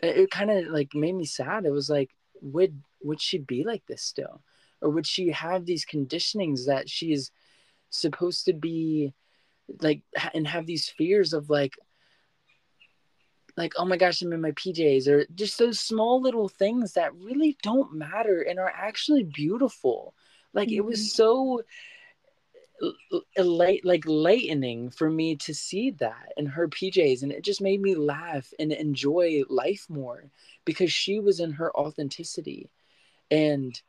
it, 0.03 0.17
it 0.19 0.31
kind 0.31 0.51
of 0.51 0.67
like 0.67 0.95
made 0.95 1.15
me 1.15 1.25
sad. 1.25 1.65
It 1.65 1.73
was 1.73 1.91
like, 1.91 2.11
would 2.41 2.81
would 3.03 3.21
she 3.21 3.39
be 3.39 3.65
like 3.65 3.85
this 3.87 4.03
still? 4.03 4.43
Or 4.81 4.91
would 4.91 5.07
she 5.07 5.31
have 5.31 5.65
these 5.65 5.87
conditionings 5.87 6.67
that 6.67 6.89
she's 6.91 7.31
supposed 7.91 8.45
to 8.47 8.53
be 8.53 9.15
like 9.81 10.03
and 10.35 10.47
have 10.47 10.67
these 10.67 10.89
fears 10.89 11.33
of 11.33 11.49
like 11.49 11.75
like 13.57 13.73
oh 13.77 13.85
my 13.85 13.97
gosh 13.97 14.23
i'm 14.23 14.33
in 14.33 14.41
my 14.41 14.53
pjs 14.53 15.09
or 15.09 15.27
just 15.35 15.59
those 15.59 15.81
small 15.81 16.21
little 16.21 16.49
things 16.49 16.93
that 16.93 17.15
really 17.15 17.57
don't 17.63 17.95
matter 17.95 18.43
and 18.43 18.59
are 18.59 18.73
actually 18.75 19.23
beautiful 19.23 20.15
like 20.53 20.69
mm-hmm. 20.69 20.79
it 20.79 20.85
was 20.85 21.01
mm-hmm. 21.01 21.17
so 21.17 21.63
late 23.39 23.85
like 23.85 24.05
lightening 24.05 24.91
for 24.91 25.09
me 25.09 25.37
to 25.37 25.55
see 25.55 25.91
that 25.91 26.33
in 26.37 26.45
her 26.45 26.69
pjs 26.69 27.23
and 27.23 27.33
it 27.33 27.45
just 27.45 27.61
made 27.61 27.81
me 27.81 27.95
laugh 27.95 28.53
and 28.59 28.73
enjoy 28.73 29.43
life 29.49 29.87
more 29.89 30.25
because 30.65 30.93
she 30.93 31.21
was 31.21 31.41
in 31.41 31.53
her 31.53 31.75
authenticity 31.77 32.69
and 33.31 33.81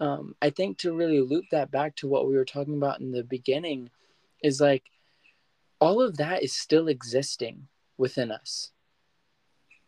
um, 0.00 0.34
i 0.40 0.48
think 0.48 0.78
to 0.78 0.94
really 0.94 1.20
loop 1.20 1.44
that 1.50 1.70
back 1.70 1.94
to 1.94 2.08
what 2.08 2.26
we 2.26 2.34
were 2.34 2.44
talking 2.44 2.76
about 2.76 3.00
in 3.00 3.12
the 3.12 3.22
beginning 3.22 3.90
is 4.42 4.60
like 4.60 4.84
all 5.78 6.00
of 6.00 6.16
that 6.16 6.42
is 6.42 6.54
still 6.54 6.88
existing 6.88 7.68
within 7.98 8.32
us 8.32 8.71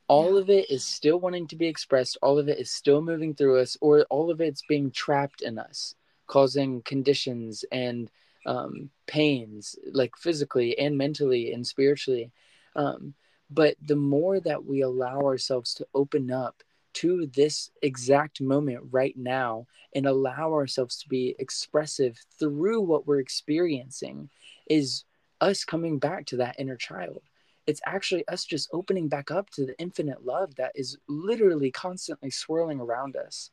all 0.09 0.35
yeah. 0.35 0.41
of 0.41 0.51
it 0.51 0.71
is 0.71 0.85
still 0.85 1.19
wanting 1.19 1.47
to 1.49 1.57
be 1.57 1.67
expressed. 1.67 2.19
All 2.23 2.39
of 2.39 2.49
it 2.49 2.59
is 2.59 2.71
still 2.71 3.03
moving 3.03 3.35
through 3.35 3.61
us 3.61 3.77
or 3.81 4.03
all 4.11 4.31
of 4.31 4.41
it's 4.41 4.63
being 4.69 4.91
trapped 4.91 5.43
in 5.43 5.59
us 5.59 5.95
causing 6.27 6.83
conditions 6.83 7.65
and 7.73 8.11
um, 8.47 8.91
pains 9.07 9.77
like 9.93 10.17
physically 10.17 10.79
and 10.79 10.97
mentally 10.97 11.53
and 11.53 11.67
spiritually. 11.67 12.31
Um, 12.77 13.15
but 13.51 13.77
the 13.83 13.97
more 13.97 14.41
that 14.41 14.65
we 14.65 14.83
allow 14.83 15.21
ourselves 15.21 15.75
to 15.75 15.87
open 15.95 16.31
up 16.31 16.63
to 16.95 17.27
this 17.35 17.71
exact 17.83 18.41
moment 18.41 18.81
right 18.91 19.17
now 19.17 19.67
and 19.95 20.07
allow 20.07 20.53
ourselves 20.53 20.97
to 20.99 21.09
be 21.09 21.35
expressive 21.39 22.19
through 22.39 22.81
what 22.81 23.07
we're 23.07 23.21
experiencing 23.21 24.29
is 24.69 25.05
us 25.41 25.65
coming 25.65 25.99
back 25.99 26.27
to 26.27 26.37
that 26.37 26.57
inner 26.59 26.77
child 26.77 27.23
it's 27.67 27.81
actually 27.87 28.27
us 28.29 28.45
just 28.45 28.69
opening 28.73 29.09
back 29.09 29.31
up 29.31 29.51
to 29.51 29.65
the 29.65 29.79
infinite 29.79 30.25
love 30.25 30.55
that 30.57 30.73
is 30.75 30.99
literally 31.09 31.71
constantly 31.71 32.31
swirling 32.31 32.81
around 32.81 33.17
us. 33.17 33.51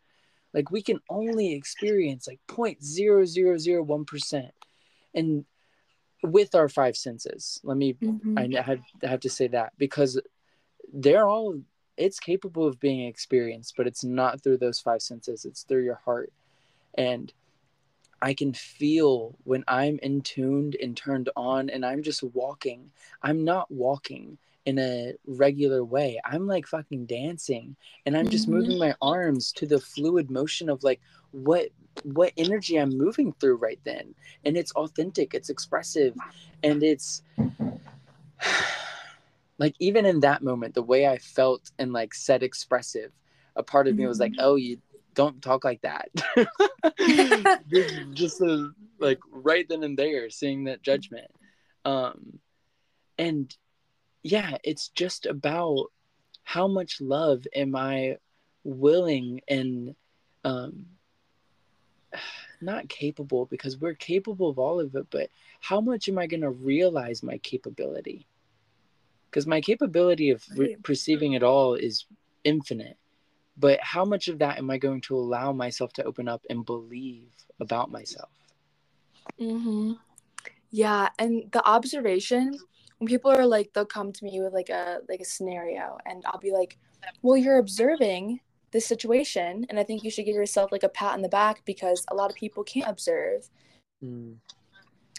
Like 0.54 0.72
we 0.72 0.82
can 0.82 1.00
only 1.10 1.54
experience 1.54 2.28
like 2.28 2.40
0.0001% 2.48 4.50
and 5.14 5.46
with 6.24 6.56
our 6.56 6.70
five 6.70 6.98
senses. 6.98 7.60
Let 7.64 7.78
me 7.78 7.94
mm-hmm. 7.94 8.38
i 8.38 8.62
have, 8.62 8.82
I 9.04 9.08
have 9.08 9.22
to 9.22 9.30
say 9.30 9.48
that 9.48 9.74
because 9.78 10.20
they're 10.94 11.28
all 11.28 11.60
it's 11.98 12.20
capable 12.20 12.68
of 12.68 12.80
being 12.80 13.08
experienced 13.08 13.76
but 13.78 13.86
it's 13.86 14.04
not 14.04 14.42
through 14.42 14.58
those 14.58 14.80
five 14.80 15.02
senses. 15.02 15.46
It's 15.46 15.64
through 15.64 15.84
your 15.84 16.00
heart. 16.04 16.32
And 16.96 17.32
I 18.22 18.34
can 18.34 18.54
feel 18.54 19.36
when 19.44 19.64
I'm 19.68 20.00
in 20.00 20.22
tuned 20.22 20.76
and 20.82 20.96
turned 20.96 21.30
on 21.36 21.70
and 21.70 21.86
I'm 21.86 22.04
just 22.04 22.24
walking. 22.24 22.92
I'm 23.24 23.44
not 23.44 23.72
walking 23.72 24.38
in 24.66 24.78
a 24.78 25.14
regular 25.26 25.84
way. 25.84 26.20
I'm 26.24 26.46
like 26.46 26.68
fucking 26.68 27.08
dancing 27.08 27.76
and 28.06 28.16
I'm 28.16 28.30
just 28.30 28.48
mm-hmm. 28.48 28.60
moving 28.60 28.78
my 28.78 28.94
arms 29.02 29.52
to 29.54 29.66
the 29.66 29.80
fluid 29.80 30.30
motion 30.30 30.70
of 30.70 30.84
like 30.84 31.02
what 31.32 31.70
what 32.04 32.32
energy 32.38 32.78
I'm 32.78 32.98
moving 32.98 33.34
through 33.34 33.56
right 33.56 33.80
then. 33.84 34.14
And 34.46 34.56
it's 34.56 34.72
authentic, 34.74 35.34
it's 35.34 35.50
expressive, 35.50 36.16
and 36.64 36.84
it's 36.84 37.24
like 39.58 39.76
even 39.80 40.06
in 40.06 40.20
that 40.22 40.44
moment, 40.44 40.74
the 40.74 40.84
way 40.84 41.08
I 41.08 41.18
felt 41.18 41.72
and 41.80 41.92
like 41.92 42.14
said 42.14 42.44
expressive, 42.44 43.12
a 43.56 43.64
part 43.64 43.88
of 43.88 43.94
mm-hmm. 43.94 44.04
me 44.04 44.08
was 44.08 44.20
like, 44.20 44.34
mm-hmm. 44.34 44.46
oh, 44.46 44.56
you 44.56 44.78
don't 45.14 45.42
talk 45.42 45.64
like 45.64 45.82
that. 45.82 46.10
just, 48.14 48.42
uh, 48.42 48.68
like 49.00 49.20
right 49.32 49.68
then 49.68 49.84
and 49.84 49.98
there, 49.98 50.30
seeing 50.30 50.66
that 50.66 50.82
judgment. 50.82 51.30
Um, 51.86 52.40
and 53.18 53.56
yeah, 54.24 54.58
it's 54.64 54.90
just 54.90 55.26
about 55.26 55.88
how 56.44 56.68
much 56.68 57.02
love 57.02 57.46
am 57.56 57.76
I 57.76 58.18
willing 58.64 59.42
and 59.48 59.96
um, 60.44 60.86
not 62.62 62.88
capable 62.90 63.46
because 63.46 63.78
we're 63.78 63.96
capable 63.96 64.50
of 64.50 64.60
all 64.60 64.80
of 64.80 64.96
it, 64.96 65.08
but 65.10 65.30
how 65.60 65.82
much 65.82 66.08
am 66.10 66.18
I 66.18 66.28
going 66.28 66.42
to 66.42 66.50
realize 66.50 67.24
my 67.24 67.38
capability? 67.40 68.28
Because 69.30 69.48
my 69.48 69.62
capability 69.62 70.30
of 70.30 70.44
re- 70.56 70.76
perceiving 70.84 71.34
it 71.34 71.44
all 71.44 71.74
is 71.76 72.06
infinite 72.44 72.98
but 73.58 73.80
how 73.82 74.06
much 74.06 74.28
of 74.28 74.40
that 74.40 74.58
am 74.58 74.70
i 74.70 74.78
going 74.78 75.02
to 75.02 75.16
allow 75.16 75.52
myself 75.52 75.92
to 75.94 76.04
open 76.04 76.28
up 76.28 76.44
and 76.50 76.66
believe 76.66 77.32
about 77.60 77.92
myself? 77.92 78.30
Mhm 79.40 79.98
yeah 80.72 81.10
and 81.20 81.44
the 81.52 81.64
observation 81.68 82.58
when 82.98 83.08
people 83.08 83.30
are 83.30 83.46
like 83.46 83.72
they'll 83.74 83.86
come 83.86 84.12
to 84.12 84.26
me 84.26 84.42
with 84.42 84.54
like 84.54 84.70
a 84.70 85.00
like 85.08 85.20
a 85.20 85.26
scenario 85.26 85.98
and 86.06 86.24
i'll 86.26 86.40
be 86.40 86.52
like 86.52 86.78
well 87.22 87.38
you're 87.38 87.60
observing 87.60 88.40
this 88.72 88.86
situation 88.86 89.66
and 89.70 89.78
i 89.78 89.84
think 89.84 90.04
you 90.04 90.10
should 90.10 90.26
give 90.26 90.36
yourself 90.36 90.72
like 90.72 90.84
a 90.84 90.90
pat 90.90 91.14
on 91.14 91.22
the 91.22 91.30
back 91.30 91.62
because 91.66 92.06
a 92.10 92.16
lot 92.16 92.30
of 92.30 92.36
people 92.36 92.64
can't 92.64 92.90
observe 92.90 93.50
mm 94.04 94.36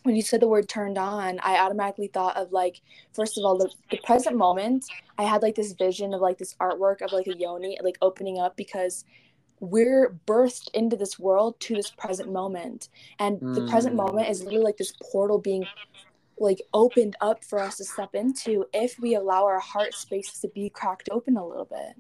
when 0.03 0.17
you 0.17 0.23
said 0.23 0.41
the 0.41 0.49
word 0.49 0.69
turned 0.69 0.99
on, 0.99 1.39
I 1.43 1.59
automatically 1.59 2.09
thought 2.09 2.37
of 2.37 2.53
like, 2.53 2.81
first 3.13 3.39
of 3.39 3.45
all, 3.45 3.57
the, 3.57 3.71
the 3.91 3.99
present 3.99 4.37
moment. 4.37 4.85
I 5.19 5.25
had 5.25 5.43
like 5.43 5.55
this 5.55 5.73
vision 5.73 6.15
of 6.15 6.21
like 6.21 6.39
this 6.39 6.55
artwork 6.55 7.03
of 7.03 7.13
like 7.13 7.27
a 7.27 7.37
yoni 7.37 7.79
like 7.83 7.99
opening 8.03 8.39
up 8.39 8.57
because 8.57 9.05
we're 9.61 10.19
birthed 10.27 10.69
into 10.75 10.97
this 10.97 11.19
world 11.19 11.59
to 11.61 11.75
this 11.75 11.91
present 11.91 12.33
moment. 12.33 12.89
And 13.21 13.41
mm. 13.41 13.55
the 13.55 13.69
present 13.69 13.95
moment 13.95 14.29
is 14.29 14.43
literally 14.43 14.65
like 14.65 14.77
this 14.77 14.93
portal 15.01 15.39
being 15.39 15.65
like 16.39 16.61
opened 16.75 17.15
up 17.21 17.45
for 17.45 17.61
us 17.61 17.77
to 17.77 17.85
step 17.85 18.15
into 18.15 18.65
if 18.75 18.99
we 18.99 19.15
allow 19.15 19.45
our 19.45 19.61
heart 19.61 19.95
spaces 19.95 20.41
to 20.41 20.49
be 20.49 20.69
cracked 20.69 21.09
open 21.13 21.37
a 21.37 21.47
little 21.47 21.67
bit. 21.67 21.95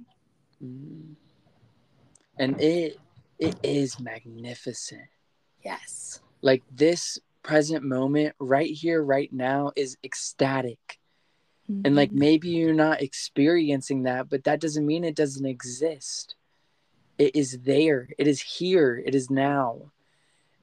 Mm. 0.64 1.14
And 2.38 2.60
it 2.60 2.98
it 3.38 3.56
is 3.62 4.00
magnificent. 4.00 5.02
Yes. 5.64 6.20
Like 6.40 6.64
this 6.72 7.18
present 7.42 7.84
moment 7.84 8.34
right 8.38 8.70
here 8.70 9.02
right 9.02 9.32
now 9.32 9.72
is 9.76 9.96
ecstatic. 10.04 10.98
Mm-hmm. 11.70 11.82
and 11.84 11.94
like 11.94 12.10
mm-hmm. 12.10 12.18
maybe 12.18 12.48
you're 12.48 12.74
not 12.74 13.02
experiencing 13.02 14.02
that 14.02 14.28
but 14.28 14.42
that 14.42 14.60
doesn't 14.60 14.84
mean 14.84 15.04
it 15.04 15.14
doesn't 15.14 15.46
exist. 15.46 16.34
It 17.18 17.36
is 17.36 17.60
there. 17.60 18.08
It 18.18 18.26
is 18.26 18.40
here. 18.40 19.00
It 19.04 19.14
is 19.14 19.30
now. 19.30 19.92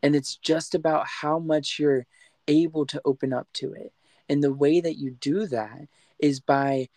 And 0.03 0.15
it's 0.15 0.35
just 0.35 0.75
about 0.75 1.07
how 1.07 1.39
much 1.39 1.79
you're 1.79 2.05
able 2.49 2.85
to 2.87 3.01
open 3.05 3.31
up 3.31 3.47
to 3.53 3.73
it. 3.73 3.93
And 4.27 4.43
the 4.43 4.53
way 4.53 4.81
that 4.81 4.97
you 4.97 5.11
do 5.11 5.47
that 5.47 5.87
is 6.19 6.39
by 6.39 6.89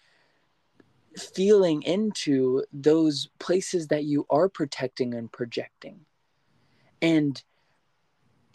feeling 1.16 1.82
into 1.82 2.64
those 2.72 3.28
places 3.38 3.88
that 3.88 4.04
you 4.04 4.26
are 4.30 4.48
protecting 4.48 5.14
and 5.14 5.30
projecting. 5.30 6.00
And 7.00 7.42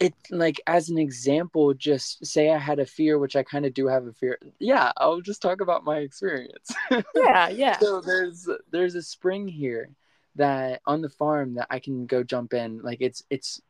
it 0.00 0.14
like 0.30 0.60
as 0.66 0.88
an 0.88 0.98
example 0.98 1.74
just 1.74 2.24
say 2.24 2.50
i 2.50 2.58
had 2.58 2.78
a 2.78 2.86
fear 2.86 3.18
which 3.18 3.36
i 3.36 3.42
kind 3.42 3.66
of 3.66 3.74
do 3.74 3.86
have 3.86 4.06
a 4.06 4.12
fear 4.12 4.38
yeah 4.58 4.92
i'll 4.96 5.20
just 5.20 5.42
talk 5.42 5.60
about 5.60 5.84
my 5.84 5.98
experience 5.98 6.70
yeah 7.14 7.48
yeah 7.48 7.78
so 7.78 8.00
there's 8.00 8.48
there's 8.70 8.94
a 8.94 9.02
spring 9.02 9.48
here 9.48 9.90
that 10.36 10.80
on 10.86 11.02
the 11.02 11.08
farm 11.08 11.54
that 11.54 11.66
i 11.70 11.78
can 11.78 12.06
go 12.06 12.22
jump 12.22 12.54
in 12.54 12.80
like 12.82 12.98
it's 13.00 13.22
it's 13.30 13.60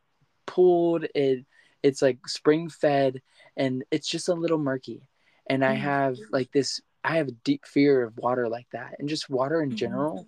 pooled 0.46 1.04
it 1.14 1.44
it's 1.82 2.02
like 2.02 2.18
spring 2.26 2.68
fed 2.68 3.22
and 3.56 3.84
it's 3.90 4.08
just 4.08 4.28
a 4.28 4.34
little 4.34 4.58
murky 4.58 5.02
and 5.48 5.64
i 5.64 5.74
mm-hmm. 5.74 5.82
have 5.82 6.16
like 6.30 6.50
this 6.52 6.80
i 7.04 7.16
have 7.16 7.28
a 7.28 7.32
deep 7.44 7.64
fear 7.66 8.02
of 8.02 8.16
water 8.18 8.48
like 8.48 8.66
that 8.72 8.96
and 8.98 9.08
just 9.08 9.30
water 9.30 9.62
in 9.62 9.70
mm-hmm. 9.70 9.76
general 9.76 10.26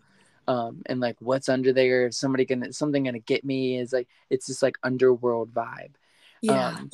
um, 0.50 0.82
and 0.86 0.98
like 0.98 1.14
what's 1.20 1.48
under 1.48 1.72
there 1.72 2.08
is 2.08 2.16
somebody 2.16 2.44
gonna 2.44 2.72
something 2.72 3.04
gonna 3.04 3.20
get 3.20 3.44
me 3.44 3.78
is 3.78 3.92
like 3.92 4.08
it's 4.30 4.46
this 4.46 4.64
like 4.64 4.76
underworld 4.82 5.54
vibe. 5.54 5.92
Yeah. 6.40 6.70
Um, 6.70 6.90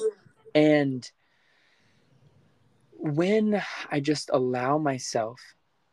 and 0.55 1.11
when 2.99 3.63
i 3.91 4.01
just 4.01 4.31
allow 4.33 4.79
myself 4.79 5.41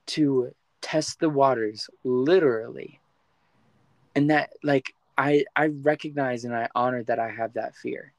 to 0.08 0.52
test 0.82 1.20
the 1.20 1.30
waters 1.30 1.90
literally 2.04 3.00
and 4.16 4.30
that 4.30 4.52
like 4.64 4.94
i 5.18 5.46
i 5.56 5.68
recognize 5.68 6.44
and 6.46 6.56
i 6.56 6.68
honor 6.76 7.04
that 7.04 7.20
i 7.20 7.30
have 7.30 7.54
that 7.54 7.76
fear. 7.76 8.14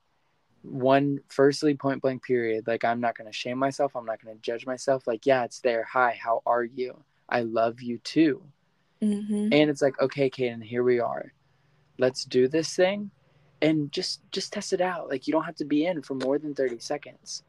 One 0.63 1.21
firstly 1.29 1.75
point 1.75 2.01
blank 2.01 2.23
period 2.23 2.67
like 2.67 2.85
i'm 2.85 3.01
not 3.01 3.17
going 3.17 3.31
to 3.31 3.37
shame 3.37 3.59
myself 3.59 3.95
i'm 3.95 4.07
not 4.07 4.23
going 4.23 4.35
to 4.35 4.41
judge 4.41 4.65
myself 4.65 5.07
like 5.07 5.27
yeah 5.27 5.45
it's 5.45 5.61
there. 5.61 5.85
Hi 5.85 6.19
how 6.19 6.43
are 6.47 6.65
you? 6.65 7.03
I 7.29 7.43
love 7.43 7.83
you 7.83 7.99
too 7.99 8.43
mm-hmm. 9.05 9.49
and 9.53 9.71
it's 9.71 9.83
like 9.83 10.01
okay 10.01 10.31
Kaiden, 10.31 10.63
here 10.63 10.83
we 10.83 11.01
are. 11.01 11.33
Let's 11.99 12.25
do 12.25 12.49
this 12.49 12.75
thing 12.75 13.11
and 13.63 13.91
just 13.93 14.21
just 14.31 14.53
test 14.53 14.73
it 14.73 14.81
out. 14.81 15.09
Like 15.09 15.27
you 15.27 15.33
don't 15.33 15.45
have 15.45 15.57
to 15.57 15.65
be 15.65 15.87
in 15.87 16.03
for 16.03 16.15
more 16.15 16.39
than 16.39 16.55
30 16.55 16.79
seconds. 16.79 17.43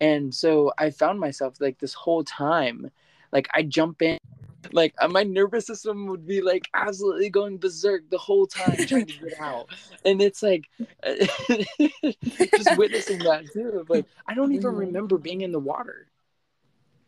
And 0.00 0.34
so 0.34 0.72
i 0.78 0.90
found 0.90 1.20
myself 1.20 1.60
like 1.60 1.78
this 1.78 1.94
whole 1.94 2.24
time 2.24 2.90
like 3.30 3.48
i 3.54 3.62
jump 3.62 4.02
in 4.02 4.18
like 4.72 4.94
uh, 5.00 5.08
my 5.08 5.22
nervous 5.22 5.66
system 5.66 6.06
would 6.06 6.26
be 6.26 6.40
like 6.40 6.68
absolutely 6.74 7.28
going 7.28 7.58
berserk 7.58 8.08
the 8.10 8.18
whole 8.18 8.46
time 8.46 8.76
trying 8.86 9.06
to 9.06 9.18
get 9.18 9.40
out. 9.40 9.66
And 10.04 10.20
it's 10.22 10.42
like 10.42 10.68
just 11.04 12.76
witnessing 12.76 13.18
that 13.20 13.44
too 13.52 13.84
like 13.88 14.06
i 14.26 14.34
don't 14.34 14.52
even 14.52 14.70
mm-hmm. 14.70 14.80
remember 14.80 15.18
being 15.18 15.40
in 15.40 15.52
the 15.52 15.58
water 15.58 16.06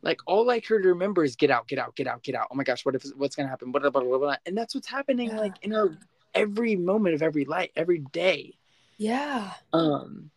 like 0.05 0.21
all 0.27 0.51
I 0.51 0.61
could 0.61 0.85
remember 0.85 1.25
is 1.25 1.35
get 1.35 1.51
out, 1.51 1.67
get 1.67 1.79
out, 1.79 1.97
get 1.97 2.07
out, 2.07 2.23
get 2.23 2.35
out. 2.35 2.49
Oh 2.51 2.55
my 2.55 2.63
gosh, 2.63 2.85
what 2.85 2.95
if 2.95 3.05
what's 3.17 3.35
gonna 3.35 3.49
happen? 3.49 3.73
Blah, 3.73 3.89
blah, 3.89 4.03
blah, 4.03 4.19
blah. 4.19 4.37
And 4.45 4.57
that's 4.57 4.75
what's 4.75 4.87
happening 4.87 5.31
yeah. 5.31 5.41
like 5.41 5.55
in 5.63 5.75
our 5.75 5.99
every 6.35 6.77
moment 6.77 7.15
of 7.15 7.23
every 7.23 7.47
light, 7.47 7.73
every 7.75 8.01
day. 8.13 8.55
Yeah. 8.99 9.51
Um 9.73 10.31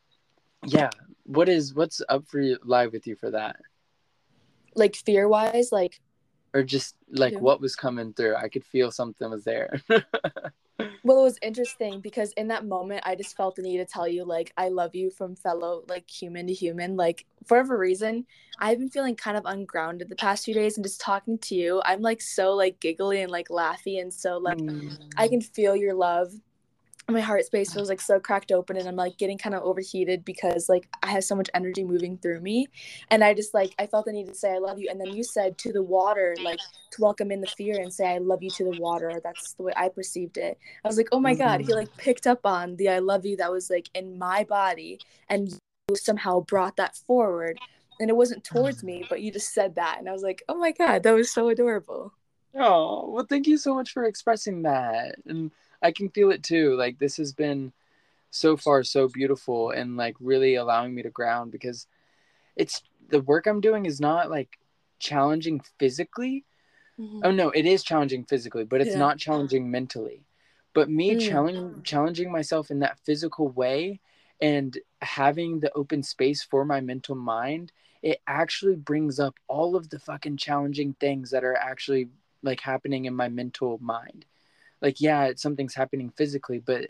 yeah. 0.66 0.90
What 1.26 1.50
is 1.50 1.76
what's 1.76 2.02
up 2.08 2.26
for 2.28 2.40
you 2.40 2.58
live 2.64 2.94
with 2.94 3.06
you 3.08 3.18
for 3.18 3.30
that? 3.32 3.58
Like 4.74 4.96
fear 4.96 5.28
wise, 5.28 5.72
like 5.74 6.00
or 6.54 6.64
just 6.64 6.96
like 7.12 7.34
yeah. 7.34 7.40
what 7.40 7.60
was 7.60 7.76
coming 7.76 8.14
through. 8.14 8.38
I 8.38 8.48
could 8.48 8.64
feel 8.64 8.90
something 8.90 9.30
was 9.30 9.44
there. 9.44 9.82
well, 11.04 11.20
it 11.20 11.24
was 11.24 11.40
interesting 11.42 12.02
because 12.02 12.34
in 12.34 12.48
that 12.50 12.66
moment, 12.66 13.02
I 13.06 13.16
just 13.16 13.36
felt 13.36 13.56
the 13.56 13.62
need 13.62 13.78
to 13.78 13.86
tell 13.86 14.08
you, 14.08 14.24
like, 14.24 14.54
I 14.58 14.70
love 14.70 14.94
you 14.94 15.10
from 15.10 15.36
fellow, 15.36 15.84
like, 15.88 16.10
human 16.10 16.48
to 16.48 16.54
human. 16.54 16.96
Like, 16.96 17.26
for 17.46 17.58
whatever 17.58 17.78
reason, 17.78 18.26
I've 18.60 18.80
been 18.80 18.90
feeling 18.90 19.16
kind 19.16 19.38
of 19.38 19.46
ungrounded 19.46 20.10
the 20.10 20.16
past 20.16 20.46
few 20.46 20.54
days 20.54 20.78
and 20.78 20.86
just 20.86 21.02
talking 21.02 21.38
to 21.40 21.56
you, 21.56 21.82
I'm 21.86 22.02
like 22.02 22.22
so, 22.22 22.54
like, 22.54 22.80
giggly 22.80 23.22
and, 23.22 23.32
like, 23.32 23.48
laughy. 23.50 24.02
And 24.02 24.14
so, 24.14 24.38
like, 24.38 24.60
mm. 24.60 24.98
I 25.18 25.28
can 25.28 25.42
feel 25.42 25.76
your 25.76 25.94
love 25.94 26.34
my 27.10 27.22
heart 27.22 27.46
space 27.46 27.74
feels 27.74 27.88
like 27.88 28.02
so 28.02 28.20
cracked 28.20 28.52
open 28.52 28.76
and 28.76 28.88
i'm 28.88 28.96
like 28.96 29.18
getting 29.18 29.38
kind 29.38 29.56
of 29.56 29.64
overheated 29.64 30.26
because 30.26 30.68
like 30.68 30.90
i 31.04 31.08
have 31.08 31.24
so 31.24 31.36
much 31.36 31.50
energy 31.54 31.84
moving 31.84 32.18
through 32.18 32.42
me. 32.42 32.68
And 33.10 33.24
i 33.24 33.34
just 33.34 33.54
like 33.54 33.74
i 33.80 33.88
felt 33.88 34.06
the 34.06 34.12
need 34.12 34.28
to 34.28 34.34
say 34.34 34.54
i 34.54 34.58
love 34.58 34.78
you. 34.78 34.90
And 34.90 35.00
then 35.00 35.16
you 35.16 35.24
said 35.24 35.58
to 35.60 35.72
the 35.72 35.84
water 35.84 36.36
like 36.44 36.60
to 36.92 37.02
welcome 37.02 37.32
in 37.32 37.40
the 37.40 37.48
fear 37.48 37.80
and 37.80 37.94
say 37.94 38.14
i 38.14 38.18
love 38.18 38.44
you 38.44 38.50
to 38.52 38.66
the 38.66 38.78
water. 38.80 39.22
That's 39.24 39.54
the 39.54 39.64
way 39.64 39.74
i 39.78 39.88
perceived 39.88 40.38
it. 40.38 40.58
I 40.84 40.88
was 40.88 40.98
like 40.98 41.08
oh 41.12 41.20
my 41.20 41.34
mm-hmm. 41.34 41.44
god. 41.44 41.62
He 41.62 41.74
like 41.74 41.96
picked 41.98 42.28
up 42.28 42.46
on 42.46 42.76
the 42.76 42.90
i 42.90 43.00
love 43.00 43.26
you 43.26 43.38
that 43.38 43.52
was 43.52 43.70
like 43.70 43.90
in 43.94 44.18
my 44.18 44.44
body 44.44 45.00
and 45.30 45.50
you 45.50 45.96
somehow 45.96 46.42
brought 46.42 46.76
that 46.76 46.98
forward. 46.98 47.58
And 48.00 48.10
it 48.10 48.18
wasn't 48.18 48.44
towards 48.44 48.84
me 48.84 49.06
but 49.10 49.22
you 49.22 49.32
just 49.32 49.54
said 49.54 49.76
that. 49.76 49.98
And 50.00 50.10
i 50.10 50.12
was 50.12 50.24
like 50.24 50.44
oh 50.50 50.58
my 50.58 50.74
god 50.74 51.04
that 51.04 51.14
was 51.14 51.32
so 51.32 51.48
adorable. 51.48 52.14
Oh 52.54 53.10
well 53.12 53.26
thank 53.26 53.48
you 53.48 53.58
so 53.58 53.74
much 53.76 53.94
for 53.94 54.04
expressing 54.04 54.64
that. 54.64 55.16
And 55.26 55.52
I 55.82 55.92
can 55.92 56.10
feel 56.10 56.32
it 56.32 56.44
too. 56.44 56.76
Like 56.76 57.00
this 57.00 57.18
has 57.18 57.34
been 57.34 57.74
so 58.30 58.58
far 58.58 58.84
so 58.84 59.08
beautiful 59.08 59.72
and 59.72 59.98
like 59.98 60.16
really 60.20 60.56
allowing 60.56 60.94
me 60.94 61.02
to 61.04 61.10
ground 61.10 61.52
because 61.52 61.88
it's 62.56 62.82
the 63.10 63.22
work 63.22 63.48
I'm 63.48 63.62
doing 63.62 63.86
is 63.86 64.02
not 64.02 64.30
like 64.30 64.60
challenging 65.00 65.62
physically. 65.80 66.46
Mm-hmm. 67.00 67.22
Oh 67.24 67.32
no, 67.32 67.50
it 67.52 67.66
is 67.66 67.84
challenging 67.84 68.26
physically, 68.26 68.64
but 68.64 68.82
it's 68.82 68.92
yeah. 68.92 68.98
not 68.98 69.20
challenging 69.20 69.70
mentally. 69.70 70.24
But 70.74 70.90
me 70.90 71.16
mm. 71.16 71.22
challenging 71.22 71.82
challenging 71.84 72.32
myself 72.32 72.70
in 72.72 72.80
that 72.80 73.00
physical 73.00 73.50
way 73.50 74.00
and 74.42 74.78
having 75.02 75.60
the 75.60 75.72
open 75.74 76.04
space 76.04 76.44
for 76.44 76.66
my 76.66 76.82
mental 76.82 77.16
mind, 77.16 77.72
it 78.02 78.20
actually 78.28 78.76
brings 78.76 79.20
up 79.20 79.36
all 79.48 79.76
of 79.76 79.90
the 79.90 80.00
fucking 80.00 80.38
challenging 80.38 80.96
things 81.00 81.32
that 81.32 81.44
are 81.44 81.56
actually 81.56 82.10
like 82.44 82.62
happening 82.62 83.06
in 83.06 83.16
my 83.16 83.30
mental 83.30 83.80
mind 83.82 84.26
like 84.82 85.02
yeah 85.02 85.32
something's 85.36 85.76
happening 85.76 86.12
physically 86.16 86.60
but 86.60 86.90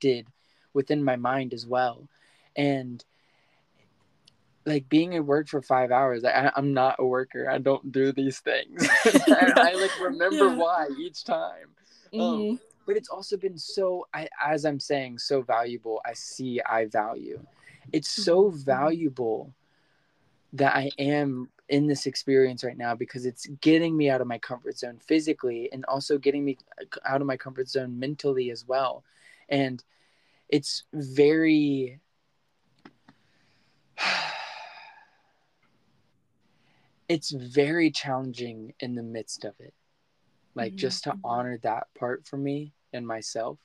did 0.00 0.26
within 0.72 1.02
my 1.02 1.16
mind 1.16 1.52
as 1.52 1.66
well 1.66 2.08
and 2.56 3.04
like 4.64 4.88
being 4.88 5.14
at 5.14 5.24
work 5.24 5.48
for 5.48 5.62
five 5.62 5.90
hours 5.90 6.24
I, 6.24 6.50
i'm 6.56 6.74
not 6.74 6.96
a 6.98 7.04
worker 7.04 7.48
i 7.50 7.58
don't 7.58 7.92
do 7.92 8.12
these 8.12 8.40
things 8.40 8.86
i 9.04 9.74
like 9.80 10.00
remember 10.00 10.36
yeah. 10.48 10.56
why 10.56 10.88
each 10.98 11.24
time 11.24 11.68
mm-hmm. 12.12 12.20
um, 12.20 12.60
but 12.86 12.96
it's 12.96 13.08
also 13.08 13.36
been 13.36 13.58
so 13.58 14.06
I, 14.12 14.28
as 14.44 14.64
i'm 14.64 14.80
saying 14.80 15.18
so 15.18 15.42
valuable 15.42 16.00
i 16.04 16.12
see 16.14 16.60
i 16.68 16.86
value 16.86 17.40
it's 17.92 18.10
so 18.10 18.44
mm-hmm. 18.44 18.58
valuable 18.58 19.54
that 20.52 20.74
i 20.74 20.90
am 20.98 21.48
in 21.68 21.86
this 21.86 22.06
experience 22.06 22.62
right 22.62 22.78
now 22.78 22.94
because 22.94 23.26
it's 23.26 23.46
getting 23.60 23.96
me 23.96 24.08
out 24.08 24.20
of 24.20 24.26
my 24.26 24.38
comfort 24.38 24.78
zone 24.78 24.98
physically 25.04 25.68
and 25.72 25.84
also 25.86 26.18
getting 26.18 26.44
me 26.44 26.56
out 27.04 27.20
of 27.20 27.26
my 27.26 27.36
comfort 27.36 27.68
zone 27.68 27.98
mentally 27.98 28.50
as 28.50 28.64
well. 28.66 29.02
And 29.48 29.82
it's 30.48 30.84
very 30.92 31.98
it's 37.08 37.30
very 37.30 37.90
challenging 37.90 38.72
in 38.80 38.94
the 38.94 39.02
midst 39.02 39.44
of 39.44 39.54
it. 39.58 39.74
Like 40.54 40.72
mm-hmm. 40.72 40.78
just 40.78 41.04
to 41.04 41.18
honor 41.24 41.58
that 41.62 41.88
part 41.98 42.26
for 42.26 42.36
me 42.36 42.72
and 42.92 43.06
myself. 43.06 43.58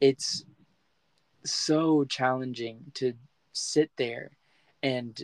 It's 0.00 0.44
so 1.44 2.04
challenging 2.04 2.92
to 2.94 3.14
sit 3.52 3.90
there 3.96 4.30
and 4.82 5.20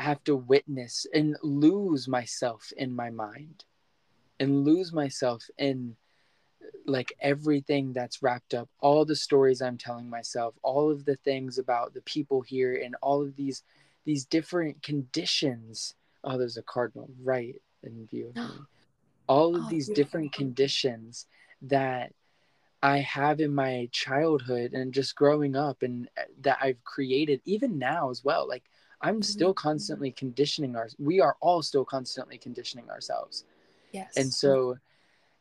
have 0.00 0.22
to 0.24 0.36
witness 0.36 1.06
and 1.14 1.36
lose 1.42 2.08
myself 2.08 2.72
in 2.76 2.94
my 2.94 3.10
mind 3.10 3.64
and 4.38 4.64
lose 4.64 4.92
myself 4.92 5.44
in 5.58 5.96
like 6.86 7.12
everything 7.20 7.92
that's 7.92 8.22
wrapped 8.22 8.54
up 8.54 8.68
all 8.80 9.04
the 9.04 9.16
stories 9.16 9.60
i'm 9.60 9.76
telling 9.78 10.08
myself 10.08 10.54
all 10.62 10.90
of 10.90 11.04
the 11.04 11.16
things 11.16 11.58
about 11.58 11.94
the 11.94 12.00
people 12.02 12.40
here 12.40 12.80
and 12.82 12.94
all 13.02 13.22
of 13.22 13.36
these 13.36 13.62
these 14.04 14.24
different 14.24 14.82
conditions. 14.82 15.94
Oh 16.24 16.38
there's 16.38 16.56
a 16.56 16.62
cardinal 16.62 17.10
right 17.22 17.54
in 17.82 18.06
view 18.06 18.28
of 18.28 18.36
me. 18.36 18.42
All 19.26 19.54
of 19.54 19.62
oh, 19.66 19.70
these 19.70 19.88
different 19.88 20.32
conditions 20.32 21.26
that 21.62 22.12
i 22.82 22.98
have 22.98 23.38
in 23.38 23.54
my 23.54 23.88
childhood 23.92 24.72
and 24.72 24.92
just 24.92 25.14
growing 25.14 25.54
up 25.54 25.82
and 25.82 26.08
uh, 26.18 26.22
that 26.40 26.58
i've 26.60 26.82
created 26.82 27.40
even 27.44 27.78
now 27.78 28.10
as 28.10 28.24
well 28.24 28.48
like 28.48 28.64
I'm 29.02 29.16
mm-hmm. 29.16 29.22
still 29.22 29.54
constantly 29.54 30.10
conditioning 30.10 30.76
our 30.76 30.88
we 30.98 31.20
are 31.20 31.36
all 31.40 31.62
still 31.62 31.84
constantly 31.84 32.38
conditioning 32.38 32.88
ourselves. 32.90 33.44
Yes. 33.92 34.16
And 34.16 34.32
so 34.32 34.76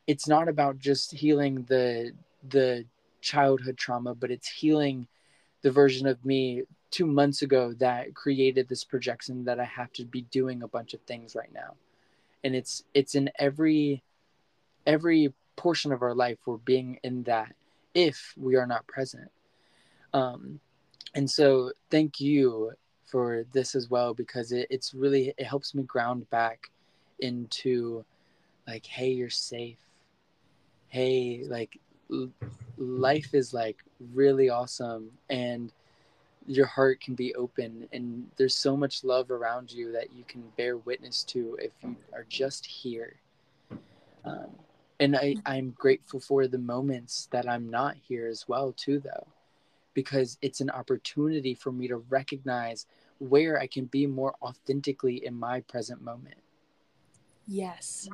it's 0.07 0.27
not 0.27 0.47
about 0.47 0.79
just 0.79 1.11
healing 1.11 1.63
the 1.67 2.13
the 2.49 2.85
childhood 3.21 3.77
trauma, 3.77 4.15
but 4.15 4.31
it's 4.31 4.47
healing 4.47 5.07
the 5.61 5.71
version 5.71 6.07
of 6.07 6.23
me 6.25 6.63
two 6.89 7.05
months 7.05 7.41
ago 7.41 7.73
that 7.79 8.15
created 8.15 8.67
this 8.67 8.83
projection 8.83 9.43
that 9.45 9.59
I 9.59 9.65
have 9.65 9.91
to 9.93 10.05
be 10.05 10.23
doing 10.23 10.63
a 10.63 10.67
bunch 10.67 10.93
of 10.93 11.01
things 11.01 11.35
right 11.35 11.53
now. 11.53 11.75
And 12.43 12.55
it's 12.55 12.83
it's 12.93 13.15
in 13.15 13.29
every 13.37 14.01
every 14.87 15.33
portion 15.55 15.91
of 15.91 16.01
our 16.01 16.15
life 16.15 16.37
we're 16.45 16.57
being 16.57 16.99
in 17.03 17.23
that 17.23 17.53
if 17.93 18.33
we 18.37 18.55
are 18.55 18.67
not 18.67 18.87
present. 18.87 19.29
Um 20.13 20.59
and 21.13 21.29
so 21.29 21.73
thank 21.91 22.19
you 22.21 22.71
for 23.09 23.45
this 23.53 23.75
as 23.75 23.89
well 23.89 24.13
because 24.13 24.51
it, 24.51 24.67
it's 24.69 24.93
really 24.93 25.33
it 25.37 25.45
helps 25.45 25.73
me 25.73 25.83
ground 25.83 26.29
back 26.29 26.69
into 27.19 28.03
like 28.67 28.85
hey 28.85 29.09
you're 29.09 29.29
safe. 29.29 29.77
Hey 30.87 31.43
like 31.47 31.79
l- 32.11 32.31
life 32.77 33.33
is 33.33 33.53
like 33.53 33.77
really 34.13 34.49
awesome 34.49 35.11
and 35.29 35.71
your 36.47 36.65
heart 36.65 36.99
can 37.01 37.15
be 37.15 37.35
open 37.35 37.87
and 37.91 38.25
there's 38.37 38.55
so 38.55 38.75
much 38.75 39.03
love 39.03 39.29
around 39.29 39.71
you 39.71 39.91
that 39.91 40.07
you 40.15 40.23
can 40.27 40.43
bear 40.57 40.77
witness 40.77 41.23
to 41.23 41.57
if 41.61 41.71
you 41.83 41.95
are 42.13 42.25
just 42.29 42.65
here. 42.65 43.17
Um, 44.25 44.49
and 44.99 45.15
I, 45.15 45.35
i'm 45.45 45.71
grateful 45.77 46.19
for 46.19 46.47
the 46.47 46.57
moments 46.57 47.27
that 47.31 47.47
i'm 47.47 47.69
not 47.69 47.95
here 48.07 48.27
as 48.27 48.47
well 48.47 48.73
too 48.73 48.99
though 48.99 49.27
because 49.93 50.37
it's 50.41 50.61
an 50.61 50.69
opportunity 50.69 51.53
for 51.53 51.71
me 51.71 51.87
to 51.87 51.97
recognize 51.97 52.85
where 53.19 53.59
i 53.59 53.67
can 53.67 53.85
be 53.85 54.05
more 54.07 54.35
authentically 54.41 55.25
in 55.25 55.33
my 55.33 55.61
present 55.61 56.01
moment. 56.01 56.37
Yes. 57.47 58.07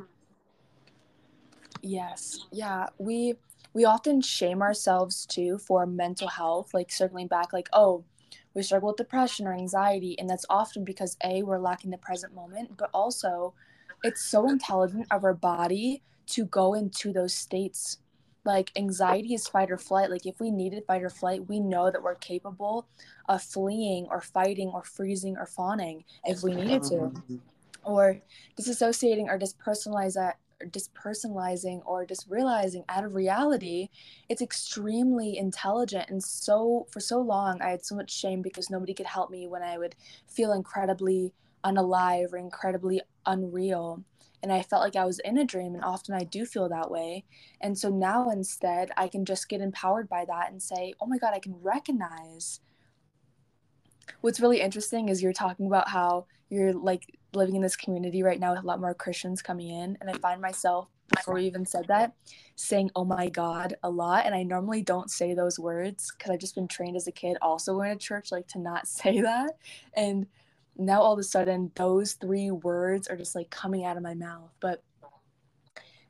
Yes. 1.82 2.40
Yeah 2.52 2.88
we 2.98 3.36
we 3.74 3.86
often 3.86 4.22
shame 4.22 4.62
ourselves 4.62 5.26
too 5.26 5.58
for 5.58 5.86
mental 5.86 6.30
health 6.30 6.74
like 6.74 6.92
circling 6.92 7.28
back 7.28 7.54
like 7.54 7.70
oh 7.74 8.04
we 8.54 8.64
struggle 8.64 8.88
with 8.88 8.98
depression 8.98 9.46
or 9.46 9.54
anxiety 9.54 10.18
and 10.18 10.30
that's 10.30 10.46
often 10.50 10.84
because 10.84 11.18
a 11.24 11.44
we're 11.44 11.60
lacking 11.60 11.92
the 11.92 11.98
present 11.98 12.34
moment 12.34 12.72
but 12.78 12.90
also 12.94 13.54
it's 14.04 14.24
so 14.24 14.48
intelligent 14.50 15.06
of 15.12 15.24
our 15.24 15.34
body 15.34 16.02
to 16.26 16.46
go 16.46 16.74
into 16.74 17.12
those 17.12 17.34
states 17.34 17.98
like 18.46 18.72
anxiety 18.76 19.34
is 19.34 19.48
fight 19.48 19.72
or 19.72 19.78
flight. 19.78 20.10
Like 20.10 20.26
if 20.26 20.40
we 20.40 20.52
needed 20.52 20.84
fight 20.86 21.04
or 21.04 21.10
flight 21.10 21.48
we 21.48 21.60
know 21.60 21.92
that 21.92 22.02
we're 22.02 22.16
capable 22.16 22.88
of 23.28 23.42
fleeing 23.42 24.08
or 24.10 24.22
fighting 24.22 24.70
or 24.70 24.84
freezing 24.84 25.38
or 25.38 25.46
fawning 25.46 26.04
if 26.24 26.44
we 26.44 26.56
needed 26.56 26.84
to. 26.84 26.96
Mm-hmm. 26.96 27.36
or 27.84 28.22
disassociating 28.60 29.26
or 29.28 29.38
dispersonalize 29.38 30.18
dispersonalizing 30.64 31.82
or 31.86 32.06
just 32.06 32.26
realizing 32.30 32.84
out 32.90 33.04
of 33.04 33.14
reality 33.14 33.90
it's 34.30 34.42
extremely 34.42 35.38
intelligent 35.38 36.10
and 36.10 36.24
so 36.24 36.88
for 36.90 37.00
so 37.00 37.20
long 37.20 37.62
i 37.62 37.70
had 37.70 37.86
so 37.86 37.96
much 37.96 38.12
shame 38.12 38.42
because 38.42 38.70
nobody 38.70 38.94
could 38.94 39.06
help 39.06 39.30
me 39.30 39.48
when 39.48 39.62
i 39.62 39.78
would 39.78 39.96
feel 40.28 40.54
incredibly 40.54 41.34
unalive 41.66 42.32
or 42.32 42.38
incredibly 42.38 43.02
unreal 43.26 44.02
and 44.46 44.54
i 44.54 44.62
felt 44.62 44.84
like 44.84 44.96
i 44.96 45.06
was 45.06 45.20
in 45.20 45.38
a 45.38 45.44
dream 45.44 45.74
and 45.74 45.84
often 45.84 46.14
i 46.14 46.24
do 46.24 46.46
feel 46.46 46.70
that 46.70 46.92
way 46.92 47.26
and 47.62 47.78
so 47.78 47.90
now 47.90 48.30
instead 48.30 48.92
i 48.96 49.08
can 49.08 49.26
just 49.26 49.50
get 49.50 49.60
empowered 49.60 50.08
by 50.08 50.24
that 50.24 50.52
and 50.52 50.62
say 50.62 50.94
oh 51.02 51.08
my 51.08 51.18
god 51.18 51.34
i 51.34 51.40
can 51.40 51.56
recognize 51.62 52.60
what's 54.22 54.40
really 54.40 54.62
interesting 54.62 55.10
is 55.10 55.24
you're 55.24 55.34
talking 55.34 55.66
about 55.66 55.90
how 55.90 56.26
you're 56.50 56.74
like 56.74 57.18
living 57.34 57.56
in 57.56 57.62
this 57.62 57.76
community 57.76 58.24
right 58.24 58.40
now 58.40 58.54
with 58.54 58.64
a 58.64 58.68
lot 58.68 58.80
more 58.80 58.94
Christians 58.94 59.42
coming 59.42 59.70
in. 59.70 59.98
And 60.00 60.10
I 60.10 60.14
find 60.14 60.42
myself, 60.42 60.88
before 61.16 61.36
we 61.36 61.46
even 61.46 61.66
said 61.66 61.86
that, 61.88 62.14
saying, 62.56 62.90
oh 62.96 63.06
my 63.06 63.30
God, 63.30 63.76
a 63.84 63.90
lot. 63.90 64.26
And 64.26 64.34
I 64.34 64.44
normally 64.44 64.82
don't 64.82 65.12
say 65.12 65.34
those 65.34 65.60
words 65.60 66.12
because 66.12 66.32
I've 66.32 66.40
just 66.40 66.56
been 66.56 66.68
trained 66.68 66.96
as 66.96 67.08
a 67.08 67.12
kid, 67.12 67.38
also 67.42 67.76
going 67.76 67.98
to 67.98 68.04
church, 68.04 68.32
like 68.32 68.48
to 68.50 68.60
not 68.60 68.88
say 68.88 69.22
that. 69.22 69.58
And 69.96 70.28
now 70.78 71.02
all 71.02 71.14
of 71.14 71.20
a 71.20 71.24
sudden, 71.24 71.72
those 71.76 72.14
three 72.14 72.52
words 72.52 73.08
are 73.08 73.18
just 73.18 73.36
like 73.36 73.50
coming 73.50 73.86
out 73.86 73.98
of 73.98 74.04
my 74.04 74.14
mouth. 74.14 74.52
But 74.60 74.84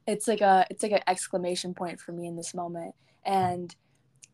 it's 0.08 0.28
like 0.28 0.42
a 0.42 0.66
it's 0.70 0.84
like 0.84 0.92
an 0.92 1.02
exclamation 1.08 1.74
point 1.74 2.00
for 2.00 2.12
me 2.12 2.28
in 2.28 2.36
this 2.36 2.54
moment 2.54 2.94
and 3.26 3.76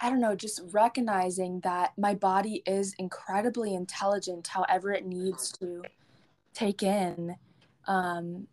i 0.02 0.10
don't 0.10 0.20
know 0.20 0.36
just 0.36 0.60
recognizing 0.74 1.62
that 1.62 1.94
my 1.98 2.14
body 2.14 2.62
is 2.66 2.94
incredibly 3.00 3.74
intelligent 3.74 4.46
however 4.48 4.92
it 4.92 5.06
needs 5.06 5.50
to 5.50 5.82
take 6.54 6.84
in 6.84 7.36
um, 7.88 8.48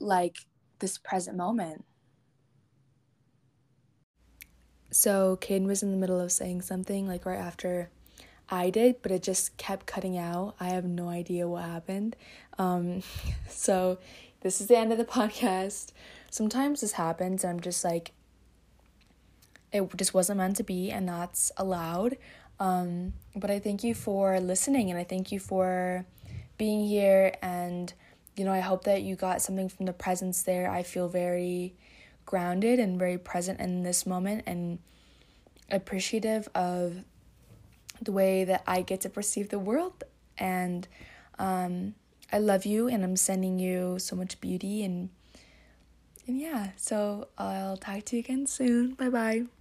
like 0.00 0.36
this 0.78 0.98
present 0.98 1.36
moment. 1.36 1.84
So 4.90 5.38
Kaiden 5.40 5.66
was 5.66 5.82
in 5.82 5.90
the 5.90 5.96
middle 5.96 6.20
of 6.20 6.30
saying 6.30 6.62
something 6.62 7.08
like 7.08 7.26
right 7.26 7.38
after 7.38 7.90
I 8.48 8.70
did, 8.70 9.02
but 9.02 9.10
it 9.12 9.22
just 9.22 9.56
kept 9.56 9.86
cutting 9.86 10.18
out. 10.18 10.54
I 10.60 10.68
have 10.68 10.84
no 10.84 11.08
idea 11.08 11.48
what 11.48 11.64
happened. 11.64 12.16
Um, 12.58 13.02
so 13.48 13.98
this 14.40 14.60
is 14.60 14.66
the 14.66 14.76
end 14.76 14.92
of 14.92 14.98
the 14.98 15.04
podcast. 15.18 15.92
Sometimes 16.30 16.80
this 16.80 16.92
happens 16.92 17.44
and 17.44 17.52
I'm 17.52 17.60
just 17.60 17.84
like, 17.84 18.12
it 19.72 19.88
just 19.96 20.14
wasn't 20.14 20.38
meant 20.38 20.56
to 20.56 20.62
be, 20.62 20.92
and 20.92 21.08
that's 21.08 21.50
allowed. 21.56 22.16
Um, 22.60 23.14
but 23.34 23.50
I 23.50 23.58
thank 23.58 23.82
you 23.82 23.92
for 23.92 24.38
listening 24.38 24.88
and 24.88 24.98
I 24.98 25.02
thank 25.02 25.32
you 25.32 25.40
for 25.40 26.06
being 26.56 26.86
here 26.86 27.34
and 27.42 27.92
you 28.36 28.44
know 28.44 28.52
i 28.52 28.60
hope 28.60 28.84
that 28.84 29.02
you 29.02 29.16
got 29.16 29.42
something 29.42 29.68
from 29.68 29.86
the 29.86 29.92
presence 29.92 30.42
there 30.42 30.70
i 30.70 30.82
feel 30.82 31.08
very 31.08 31.74
grounded 32.26 32.78
and 32.78 32.98
very 32.98 33.18
present 33.18 33.60
in 33.60 33.82
this 33.82 34.06
moment 34.06 34.42
and 34.46 34.78
appreciative 35.70 36.48
of 36.54 37.04
the 38.04 38.12
way 38.12 38.44
that 38.44 38.62
i 38.66 38.82
get 38.82 39.00
to 39.02 39.08
perceive 39.08 39.48
the 39.48 39.58
world. 39.58 40.04
And 40.36 40.86
um, 41.38 41.94
i 42.32 42.38
love 42.38 42.64
you 42.64 42.88
and 42.88 43.04
i'm 43.04 43.16
sending 43.16 43.58
you 43.58 43.98
so 43.98 44.16
much 44.16 44.40
beauty 44.40 44.82
and 44.84 45.10
and 46.26 46.40
yeah 46.40 46.70
so 46.76 47.28
i'll 47.38 47.76
talk 47.76 48.04
to 48.06 48.16
you 48.16 48.20
again 48.20 48.46
soon. 48.46 48.94
Bye 48.94 49.10
bye 49.10 49.53